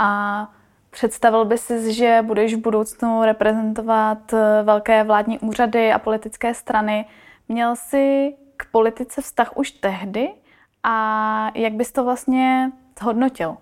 a 0.00 0.48
představil 0.90 1.44
by 1.44 1.58
si, 1.58 1.92
že 1.92 2.18
budeš 2.22 2.54
v 2.54 2.60
budoucnu 2.60 3.22
reprezentovat 3.24 4.32
eh, 4.32 4.62
velké 4.62 5.04
vládní 5.04 5.38
úřady 5.38 5.92
a 5.92 5.98
politické 5.98 6.54
strany. 6.54 7.04
Měl 7.48 7.76
jsi 7.76 8.34
k 8.56 8.70
politice 8.70 9.22
vztah 9.22 9.56
už 9.56 9.70
tehdy 9.70 10.32
a 10.82 11.52
jak 11.54 11.72
bys 11.72 11.92
to 11.92 12.04
vlastně 12.04 12.72
hodnotil? 13.02 13.56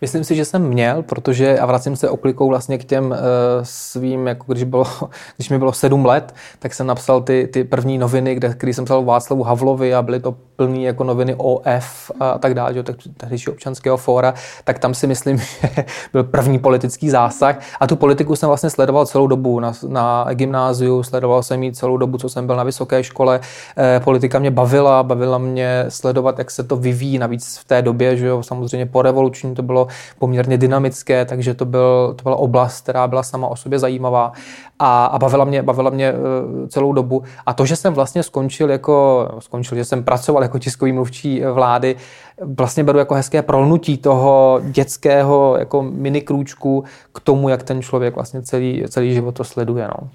Myslím 0.00 0.24
si, 0.24 0.34
že 0.34 0.44
jsem 0.44 0.62
měl, 0.62 1.02
protože, 1.02 1.58
a 1.58 1.66
vracím 1.66 1.96
se 1.96 2.10
oklikou 2.10 2.48
vlastně 2.48 2.78
k 2.78 2.84
těm 2.84 3.04
uh, 3.04 3.16
svým, 3.62 4.26
jako 4.26 4.52
když, 4.52 4.64
bylo, 4.64 4.84
když 5.36 5.50
mi 5.50 5.58
bylo 5.58 5.72
sedm 5.72 6.04
let, 6.04 6.34
tak 6.58 6.74
jsem 6.74 6.86
napsal 6.86 7.20
ty, 7.20 7.48
ty 7.52 7.64
první 7.64 7.98
noviny, 7.98 8.34
kde, 8.34 8.54
když 8.58 8.76
jsem 8.76 8.84
psal 8.84 9.04
Václavu 9.04 9.42
Havlovi 9.42 9.94
a 9.94 10.02
byly 10.02 10.20
to 10.20 10.34
plný 10.56 10.84
jako 10.84 11.04
noviny 11.04 11.34
OF 11.38 12.10
a 12.20 12.38
tak 12.38 12.54
dále, 12.54 12.82
tak 12.82 12.96
tehdejší 13.16 13.50
občanského 13.50 13.96
fóra, 13.96 14.34
tak 14.64 14.78
tam 14.78 14.94
si 14.94 15.06
myslím, 15.06 15.38
že 15.62 15.84
byl 16.12 16.24
první 16.24 16.58
politický 16.58 17.10
zásah. 17.10 17.60
A 17.80 17.86
tu 17.86 17.96
politiku 17.96 18.36
jsem 18.36 18.46
vlastně 18.46 18.70
sledoval 18.70 19.06
celou 19.06 19.26
dobu 19.26 19.60
na, 19.60 19.72
na 19.88 20.26
gymnáziu, 20.32 21.02
sledoval 21.02 21.42
jsem 21.42 21.62
ji 21.62 21.72
celou 21.72 21.96
dobu, 21.96 22.18
co 22.18 22.28
jsem 22.28 22.46
byl 22.46 22.56
na 22.56 22.64
vysoké 22.64 23.04
škole. 23.04 23.40
Eh, 23.76 24.00
politika 24.00 24.38
mě 24.38 24.50
bavila, 24.50 25.02
bavila 25.02 25.38
mě 25.38 25.84
sledovat, 25.88 26.38
jak 26.38 26.50
se 26.50 26.62
to 26.62 26.76
vyvíjí, 26.76 27.18
navíc 27.18 27.58
v 27.58 27.64
té 27.64 27.82
době, 27.82 28.16
že 28.16 28.26
jo, 28.26 28.42
samozřejmě 28.42 28.86
po 28.86 29.02
revoluční 29.02 29.54
to 29.54 29.62
bylo 29.62 29.85
poměrně 30.18 30.58
dynamické, 30.58 31.24
takže 31.24 31.54
to, 31.54 31.64
byl, 31.64 32.14
to 32.16 32.22
byla 32.22 32.36
oblast, 32.36 32.80
která 32.80 33.08
byla 33.08 33.22
sama 33.22 33.48
o 33.48 33.56
sobě 33.56 33.78
zajímavá 33.78 34.32
a, 34.78 35.06
a 35.06 35.18
bavila, 35.18 35.44
mě, 35.44 35.62
bavila 35.62 35.90
mě 35.90 36.08
eh, 36.08 36.68
celou 36.68 36.92
dobu. 36.92 37.22
A 37.46 37.52
to, 37.52 37.66
že 37.66 37.76
jsem 37.76 37.94
vlastně 37.94 38.22
skončil 38.22 38.70
jako, 38.70 39.28
skončil, 39.38 39.78
že 39.78 39.84
jsem 39.84 40.04
pracoval 40.04 40.42
jako 40.42 40.58
tiskový 40.58 40.92
mluvčí 40.92 41.42
vlády, 41.52 41.96
vlastně 42.42 42.84
beru 42.84 42.98
jako 42.98 43.14
hezké 43.14 43.42
prolnutí 43.42 43.98
toho 43.98 44.60
dětského 44.64 45.56
jako 45.58 45.82
mini 45.82 46.20
krůčku 46.20 46.84
k 47.12 47.20
tomu, 47.20 47.48
jak 47.48 47.62
ten 47.62 47.82
člověk 47.82 48.14
vlastně 48.14 48.42
celý, 48.42 48.84
celý 48.88 49.14
život 49.14 49.34
to 49.34 49.44
sleduje. 49.44 49.88
No. 49.88 50.08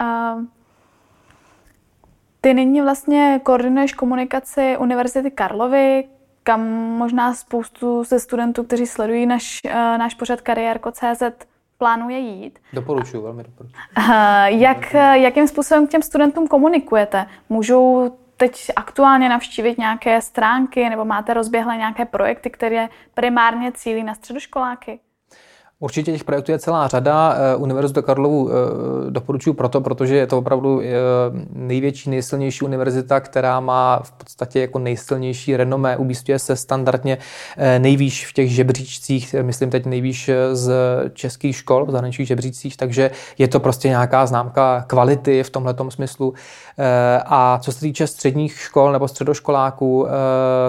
Uh, 0.00 0.44
ty 2.40 2.54
nyní 2.54 2.80
vlastně 2.80 3.40
koordinuješ 3.42 3.92
komunikaci 3.92 4.76
Univerzity 4.78 5.30
Karlovy, 5.30 6.04
kam 6.44 6.60
možná 6.98 7.34
spoustu 7.34 8.04
ze 8.04 8.20
studentů, 8.20 8.64
kteří 8.64 8.86
sledují 8.86 9.26
naš, 9.26 9.60
uh, 9.64 9.72
náš 9.72 10.14
pořad 10.14 10.40
kariérko.cz, 10.40 11.22
plánuje 11.78 12.18
jít. 12.18 12.58
Doporučuji, 12.72 13.22
velmi 13.22 13.42
doporučuji. 13.42 13.76
Uh, 13.98 14.04
jak, 14.46 14.92
jakým 15.12 15.48
způsobem 15.48 15.86
k 15.86 15.90
těm 15.90 16.02
studentům 16.02 16.48
komunikujete? 16.48 17.26
Můžou 17.48 18.12
teď 18.36 18.70
aktuálně 18.76 19.28
navštívit 19.28 19.78
nějaké 19.78 20.20
stránky 20.20 20.88
nebo 20.90 21.04
máte 21.04 21.34
rozběhlé 21.34 21.76
nějaké 21.76 22.04
projekty, 22.04 22.50
které 22.50 22.88
primárně 23.14 23.72
cílí 23.72 24.02
na 24.02 24.14
středoškoláky? 24.14 25.00
Určitě 25.80 26.12
těch 26.12 26.24
projektů 26.24 26.52
je 26.52 26.58
celá 26.58 26.88
řada. 26.88 27.36
Eh, 27.36 27.56
Univerzitu 27.56 28.02
Karlovu 28.02 28.50
eh, 28.50 29.10
doporučuji 29.10 29.52
proto, 29.52 29.80
protože 29.80 30.16
je 30.16 30.26
to 30.26 30.38
opravdu 30.38 30.80
eh, 30.80 30.86
největší, 31.52 32.10
nejsilnější 32.10 32.64
univerzita, 32.64 33.20
která 33.20 33.60
má 33.60 34.00
v 34.02 34.12
podstatě 34.12 34.60
jako 34.60 34.78
nejsilnější 34.78 35.56
renomé, 35.56 35.96
umístuje 35.96 36.38
se 36.38 36.56
standardně 36.56 37.18
nejvýš 37.78 38.26
v 38.26 38.32
těch 38.32 38.50
žebříčcích, 38.50 39.34
myslím 39.42 39.70
teď 39.70 39.86
nejvýš 39.86 40.30
z 40.52 40.72
českých 41.12 41.56
škol, 41.56 41.86
v 41.86 41.90
zahraničních 41.90 42.28
žebříčcích, 42.28 42.76
takže 42.76 43.10
je 43.38 43.48
to 43.48 43.60
prostě 43.60 43.88
nějaká 43.88 44.26
známka 44.26 44.84
kvality 44.86 45.42
v 45.42 45.50
tomhle 45.50 45.74
smyslu. 45.88 46.34
A 47.26 47.58
co 47.62 47.72
se 47.72 47.80
týče 47.80 48.06
středních 48.06 48.58
škol 48.58 48.92
nebo 48.92 49.08
středoškoláků, 49.08 50.06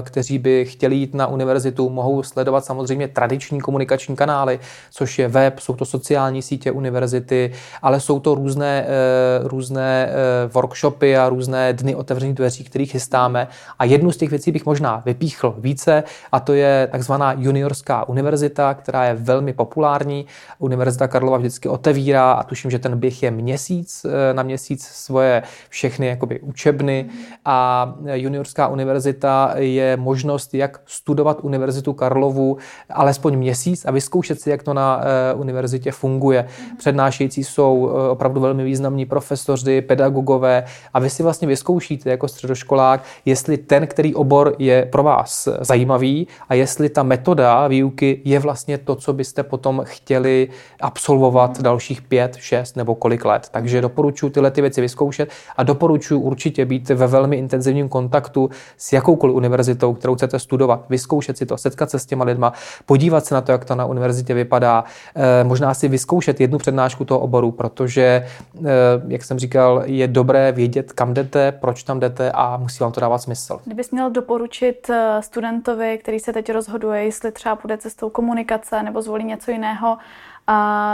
kteří 0.01 0.39
by 0.39 0.65
chtěli 0.65 0.95
jít 0.95 1.13
na 1.13 1.27
univerzitu, 1.27 1.89
mohou 1.89 2.23
sledovat 2.23 2.65
samozřejmě 2.65 3.07
tradiční 3.07 3.61
komunikační 3.61 4.15
kanály, 4.15 4.59
což 4.95 5.19
je 5.19 5.27
web, 5.27 5.59
jsou 5.59 5.75
to 5.75 5.85
sociální 5.85 6.41
sítě 6.41 6.71
univerzity, 6.71 7.51
ale 7.81 7.99
jsou 7.99 8.19
to 8.19 8.35
různé, 8.35 8.85
eh, 8.87 9.47
různé 9.47 10.09
eh, 10.09 10.13
workshopy 10.47 11.17
a 11.17 11.29
různé 11.29 11.73
dny 11.73 11.95
otevřených 11.95 12.35
dveří, 12.35 12.63
kterých 12.63 12.91
chystáme. 12.91 13.47
A 13.79 13.85
jednu 13.85 14.11
z 14.11 14.17
těch 14.17 14.29
věcí 14.29 14.51
bych 14.51 14.65
možná 14.65 15.01
vypíchl 15.05 15.55
více, 15.57 16.03
a 16.31 16.39
to 16.39 16.53
je 16.53 16.87
takzvaná 16.91 17.33
juniorská 17.33 18.07
univerzita, 18.09 18.73
která 18.73 19.05
je 19.05 19.13
velmi 19.13 19.53
populární. 19.53 20.25
Univerzita 20.59 21.07
Karlova 21.07 21.37
vždycky 21.37 21.69
otevírá 21.69 22.31
a 22.31 22.43
tuším, 22.43 22.71
že 22.71 22.79
ten 22.79 22.99
běh 22.99 23.23
je 23.23 23.31
měsíc 23.31 24.05
eh, 24.05 24.33
na 24.33 24.43
měsíc 24.43 24.85
svoje 24.87 25.43
všechny 25.69 26.07
jakoby 26.07 26.39
učebny 26.39 27.05
a 27.45 27.93
juniorská 28.13 28.67
univerzita 28.67 29.53
je 29.57 29.97
možnost, 29.97 30.53
jak 30.53 30.81
studovat 30.85 31.37
Univerzitu 31.41 31.93
Karlovu 31.93 32.57
alespoň 32.89 33.37
měsíc 33.37 33.85
a 33.85 33.91
vyzkoušet 33.91 34.41
si, 34.41 34.49
jak 34.49 34.63
to 34.63 34.73
na 34.73 34.84
Eh, 34.85 35.33
univerzitě 35.33 35.91
funguje. 35.91 36.47
Přednášející 36.77 37.43
jsou 37.43 37.89
eh, 37.89 38.09
opravdu 38.09 38.41
velmi 38.41 38.63
významní 38.63 39.05
profesoři, 39.05 39.81
pedagogové 39.81 40.63
a 40.93 40.99
vy 40.99 41.09
si 41.09 41.23
vlastně 41.23 41.47
vyzkoušíte 41.47 42.09
jako 42.09 42.27
středoškolák, 42.27 43.03
jestli 43.25 43.57
ten, 43.57 43.87
který 43.87 44.15
obor 44.15 44.55
je 44.59 44.85
pro 44.91 45.03
vás 45.03 45.47
zajímavý 45.61 46.27
a 46.49 46.53
jestli 46.53 46.89
ta 46.89 47.03
metoda 47.03 47.67
výuky 47.67 48.21
je 48.25 48.39
vlastně 48.39 48.77
to, 48.77 48.95
co 48.95 49.13
byste 49.13 49.43
potom 49.43 49.81
chtěli 49.85 50.49
absolvovat 50.81 51.61
dalších 51.61 52.01
pět, 52.01 52.35
šest 52.35 52.75
nebo 52.75 52.95
kolik 52.95 53.25
let. 53.25 53.47
Takže 53.51 53.81
doporučuji 53.81 54.29
tyhle 54.29 54.51
ty 54.51 54.61
věci 54.61 54.81
vyzkoušet 54.81 55.29
a 55.57 55.63
doporučuji 55.63 56.19
určitě 56.21 56.65
být 56.65 56.89
ve 56.89 57.07
velmi 57.07 57.35
intenzivním 57.35 57.89
kontaktu 57.89 58.49
s 58.77 58.93
jakoukoliv 58.93 59.35
univerzitou, 59.35 59.93
kterou 59.93 60.15
chcete 60.15 60.39
studovat, 60.39 60.85
vyzkoušet 60.89 61.37
si 61.37 61.45
to, 61.45 61.57
setkat 61.57 61.89
se 61.89 61.99
s 61.99 62.05
těma 62.05 62.25
lidma, 62.25 62.53
podívat 62.85 63.25
se 63.25 63.35
na 63.35 63.41
to, 63.41 63.51
jak 63.51 63.65
to 63.65 63.75
na 63.75 63.85
univerzitě 63.85 64.33
vypadá, 64.33 64.74
Eh, 65.15 65.43
možná 65.43 65.73
si 65.73 65.87
vyzkoušet 65.87 66.41
jednu 66.41 66.57
přednášku 66.57 67.05
toho 67.05 67.19
oboru, 67.19 67.51
protože, 67.51 68.27
eh, 68.57 68.61
jak 69.07 69.23
jsem 69.23 69.39
říkal, 69.39 69.83
je 69.85 70.07
dobré 70.07 70.51
vědět, 70.51 70.93
kam 70.93 71.13
jdete, 71.13 71.51
proč 71.51 71.83
tam 71.83 71.99
jdete 71.99 72.31
a 72.31 72.57
musí 72.57 72.83
vám 72.83 72.91
to 72.91 73.01
dávat 73.01 73.17
smysl. 73.17 73.59
Kdybys 73.65 73.91
měl 73.91 74.11
doporučit 74.11 74.89
eh, 74.89 75.21
studentovi, 75.21 75.97
který 75.97 76.19
se 76.19 76.33
teď 76.33 76.51
rozhoduje, 76.51 77.03
jestli 77.03 77.31
třeba 77.31 77.55
půjde 77.55 77.77
cestou 77.77 78.09
komunikace 78.09 78.83
nebo 78.83 79.01
zvolí 79.01 79.23
něco 79.23 79.51
jiného, 79.51 79.97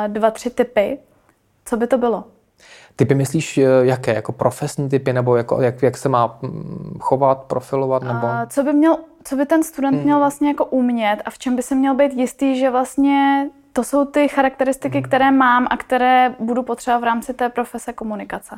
dva, 0.07 0.32
tři 0.32 0.49
typy, 0.49 0.97
co 1.65 1.77
by 1.77 1.88
to 1.88 1.97
bylo? 1.97 2.23
Typy 2.95 3.15
myslíš 3.15 3.59
jaké? 3.82 4.13
Jako 4.13 4.32
profesní 4.32 4.89
typy 4.89 5.13
nebo 5.13 5.36
jako, 5.36 5.61
jak, 5.61 5.84
jak 5.84 5.97
se 5.97 6.09
má 6.09 6.39
mm, 6.41 6.97
chovat, 6.99 7.43
profilovat? 7.43 8.03
Nebo... 8.03 8.27
A 8.27 8.45
co 8.45 8.63
by 8.63 8.73
měl 8.73 8.97
co 9.23 9.36
by 9.36 9.45
ten 9.45 9.63
student 9.63 10.03
měl 10.03 10.19
vlastně 10.19 10.47
jako 10.47 10.65
umět 10.65 11.17
a 11.25 11.29
v 11.29 11.38
čem 11.38 11.55
by 11.55 11.61
se 11.61 11.75
měl 11.75 11.95
být 11.95 12.13
jistý, 12.13 12.59
že 12.59 12.69
vlastně 12.69 13.49
to 13.74 13.84
jsou 13.84 14.05
ty 14.05 14.28
charakteristiky, 14.28 14.97
hmm. 14.97 15.03
které 15.03 15.32
mám 15.32 15.67
a 15.69 15.78
které 15.78 16.36
budu 16.39 16.63
potřebovat 16.63 16.99
v 16.99 17.03
rámci 17.03 17.34
té 17.34 17.49
profese 17.49 17.93
komunikace. 17.93 18.55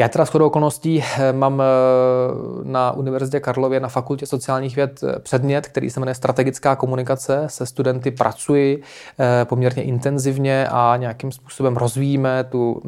Já 0.00 0.08
teda 0.08 0.24
shodou 0.24 0.46
okolností 0.46 1.04
eh, 1.18 1.32
mám 1.32 1.62
eh, 1.62 1.64
na 2.62 2.92
Univerzitě 2.92 3.40
Karlově 3.40 3.80
na 3.80 3.88
Fakultě 3.88 4.26
sociálních 4.26 4.76
věd 4.76 5.00
eh, 5.02 5.18
předmět, 5.18 5.66
který 5.66 5.90
se 5.90 6.00
jmenuje 6.00 6.14
Strategická 6.14 6.76
komunikace. 6.76 7.44
Se 7.46 7.66
studenty 7.66 8.10
pracuji 8.10 8.82
poměrně 9.44 9.82
intenzivně 9.82 10.68
a 10.70 10.96
nějakým 10.96 11.32
způsobem 11.32 11.76
rozvíjíme 11.76 12.44
tu 12.44 12.82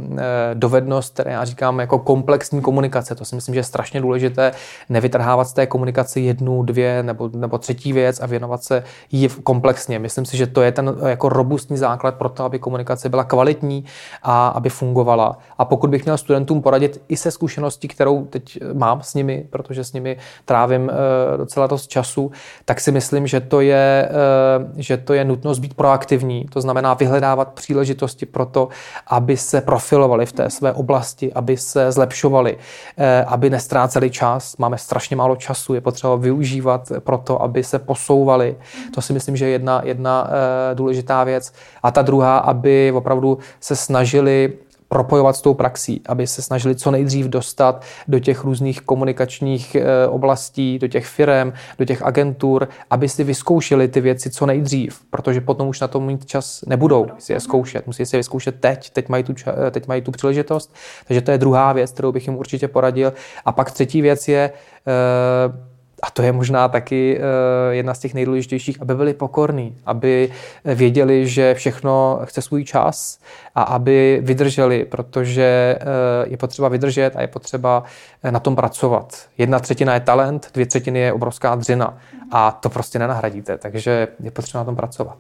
dovednost, 0.55 1.15
které 1.15 1.33
já 1.33 1.45
říkám 1.45 1.81
jako 1.81 1.99
komplexní 1.99 2.61
komunikace. 2.61 3.15
To 3.15 3.25
si 3.25 3.35
myslím, 3.35 3.55
že 3.55 3.59
je 3.59 3.65
strašně 3.65 4.01
důležité 4.01 4.53
nevytrhávat 4.89 5.49
z 5.49 5.53
té 5.53 5.67
komunikace 5.67 6.21
jednu, 6.21 6.63
dvě 6.63 7.03
nebo, 7.03 7.31
nebo 7.37 7.59
třetí 7.59 7.93
věc 7.93 8.21
a 8.21 8.27
věnovat 8.27 8.65
se 8.65 8.85
jí 9.13 9.29
komplexně. 9.29 9.99
Myslím 9.99 10.25
si, 10.25 10.37
že 10.37 10.47
to 10.47 10.63
je 10.63 10.73
ten 10.73 10.97
jako 11.07 11.29
robustní 11.29 11.77
základ 11.77 12.15
pro 12.15 12.29
to, 12.29 12.45
aby 12.45 12.59
komunikace 12.59 13.09
byla 13.09 13.25
kvalitní 13.25 13.85
a 14.23 14.49
aby 14.49 14.69
fungovala. 14.69 15.39
A 15.59 15.65
pokud 15.65 15.91
bych 15.91 16.05
měl 16.05 16.19
studentům 16.19 16.63
poradit, 16.63 17.00
i 17.09 17.17
se 17.17 17.31
zkušeností, 17.31 17.89
kterou 17.89 18.25
teď 18.25 18.59
mám 18.73 19.03
s 19.03 19.15
nimi, 19.15 19.47
protože 19.51 19.85
s 19.85 19.93
nimi 19.93 20.17
trávím 20.45 20.91
eh, 20.91 21.37
docela 21.37 21.67
dost 21.67 21.87
času, 21.87 22.31
tak 22.65 22.81
si 22.81 22.93
myslím, 22.93 23.27
že 23.27 23.41
to 23.41 23.61
je, 23.61 24.09
eh, 24.09 24.73
že 24.77 24.97
to 24.97 25.15
je 25.15 25.25
nutnost 25.25 25.59
být 25.59 25.75
proaktivní. 25.75 26.45
To 26.53 26.61
znamená 26.61 26.95
vyhledávat 26.95 27.53
příležitosti 27.53 28.27
pro 28.27 28.47
to, 28.47 28.69
aby 29.07 29.37
se 29.37 29.61
profilovali 29.61 30.27
v 30.27 30.33
té 30.33 30.51
své 30.51 30.73
oblasti, 30.73 31.33
aby 31.33 31.57
se 31.57 31.93
zlepšovali, 31.93 32.59
eh, 32.99 33.25
aby 33.25 33.51
nestráceli 33.51 34.11
čas. 34.11 34.57
Máme 34.57 34.79
strašně 34.79 35.17
málo 35.17 35.37
času, 35.37 35.75
je 35.75 35.81
potřeba 35.81 36.17
využívat 36.17 36.93
pro 36.99 37.19
to, 37.19 37.43
aby 37.43 37.65
se 37.65 37.79
posouvali. 37.79 38.57
To 38.95 39.03
si 39.03 39.13
myslím, 39.13 39.37
že 39.37 39.45
je 39.45 39.51
jedna, 39.51 39.83
jedna 39.85 40.31
důležitá 40.75 41.25
věc. 41.25 41.53
A 41.83 41.91
ta 41.91 42.03
druhá, 42.03 42.39
aby 42.39 42.93
opravdu 42.93 43.39
se 43.61 43.77
snažili 43.77 44.53
propojovat 44.93 45.37
s 45.37 45.41
tou 45.41 45.55
praxí, 45.55 46.03
aby 46.07 46.27
se 46.27 46.43
snažili 46.43 46.75
co 46.75 46.91
nejdřív 46.91 47.27
dostat 47.27 47.83
do 48.09 48.19
těch 48.19 48.45
různých 48.45 48.81
komunikačních 48.81 49.75
eh, 49.75 50.07
oblastí, 50.09 50.79
do 50.79 50.89
těch 50.89 51.07
firm, 51.07 51.53
do 51.79 51.85
těch 51.85 52.03
agentur, 52.03 52.69
aby 52.91 53.09
si 53.09 53.25
vyzkoušeli 53.25 53.89
ty 53.89 54.01
věci 54.01 54.31
co 54.31 54.47
nejdřív, 54.47 55.01
protože 55.11 55.41
potom 55.41 55.69
už 55.69 55.81
na 55.81 55.89
to 55.89 56.01
mít 56.01 56.27
čas 56.27 56.65
nebudou 56.67 57.07
si 57.19 57.33
je 57.33 57.41
zkoušet. 57.41 57.87
Musí 57.87 58.07
si 58.07 58.17
je 58.17 58.19
vyzkoušet 58.19 58.61
teď, 58.61 58.91
teď 58.91 59.09
mají, 59.09 59.25
tu, 59.25 59.35
eh, 59.67 59.71
teď 59.71 59.89
mají 59.89 60.03
tu 60.03 60.11
příležitost. 60.11 60.75
Takže 61.07 61.21
to 61.21 61.31
je 61.31 61.39
druhá 61.39 61.73
věc, 61.73 61.91
kterou 61.91 62.13
bych 62.13 62.27
jim 62.27 62.37
určitě 62.37 62.69
poradil. 62.69 63.13
A 63.45 63.53
pak 63.53 63.71
třetí 63.71 64.03
věc 64.03 64.29
je, 64.29 64.53
uh, 64.87 65.70
a 66.03 66.11
to 66.11 66.23
je 66.23 66.33
možná 66.33 66.69
taky 66.69 67.19
eh, 67.19 67.75
jedna 67.75 67.95
z 67.95 67.99
těch 67.99 68.15
nejdůležitějších, 68.15 68.83
aby 68.83 68.95
byli 68.95 69.15
pokorní, 69.15 69.77
aby 69.87 70.33
věděli, 70.65 71.29
že 71.29 71.55
všechno 71.55 72.21
chce 72.25 72.43
svůj 72.43 72.65
čas 72.65 73.19
a 73.55 73.63
aby 73.63 74.21
vydrželi, 74.23 74.85
protože 74.85 75.79
eh, 75.81 75.85
je 76.25 76.37
potřeba 76.37 76.69
vydržet 76.69 77.17
a 77.17 77.21
je 77.21 77.29
potřeba 77.29 77.85
eh, 78.23 78.33
na 78.33 78.41
tom 78.41 78.57
pracovat. 78.57 79.29
Jedna 79.39 79.59
třetina 79.59 79.95
je 79.95 80.01
talent, 80.01 80.51
dvě 80.55 80.67
třetiny 80.67 80.99
je 80.99 81.13
obrovská 81.13 81.55
dřina 81.55 81.99
a 82.31 82.51
to 82.53 82.71
prostě 82.71 82.99
nenahradíte, 82.99 83.59
takže 83.59 84.09
je 84.21 84.31
potřeba 84.31 84.61
na 84.61 84.65
tom 84.65 84.77
pracovat. 84.77 85.17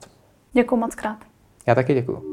Děkuji 0.53 0.77
moc 0.77 0.95
krát. 0.95 1.17
Já 1.67 1.75
taky 1.75 1.95
děkuji. 1.95 2.30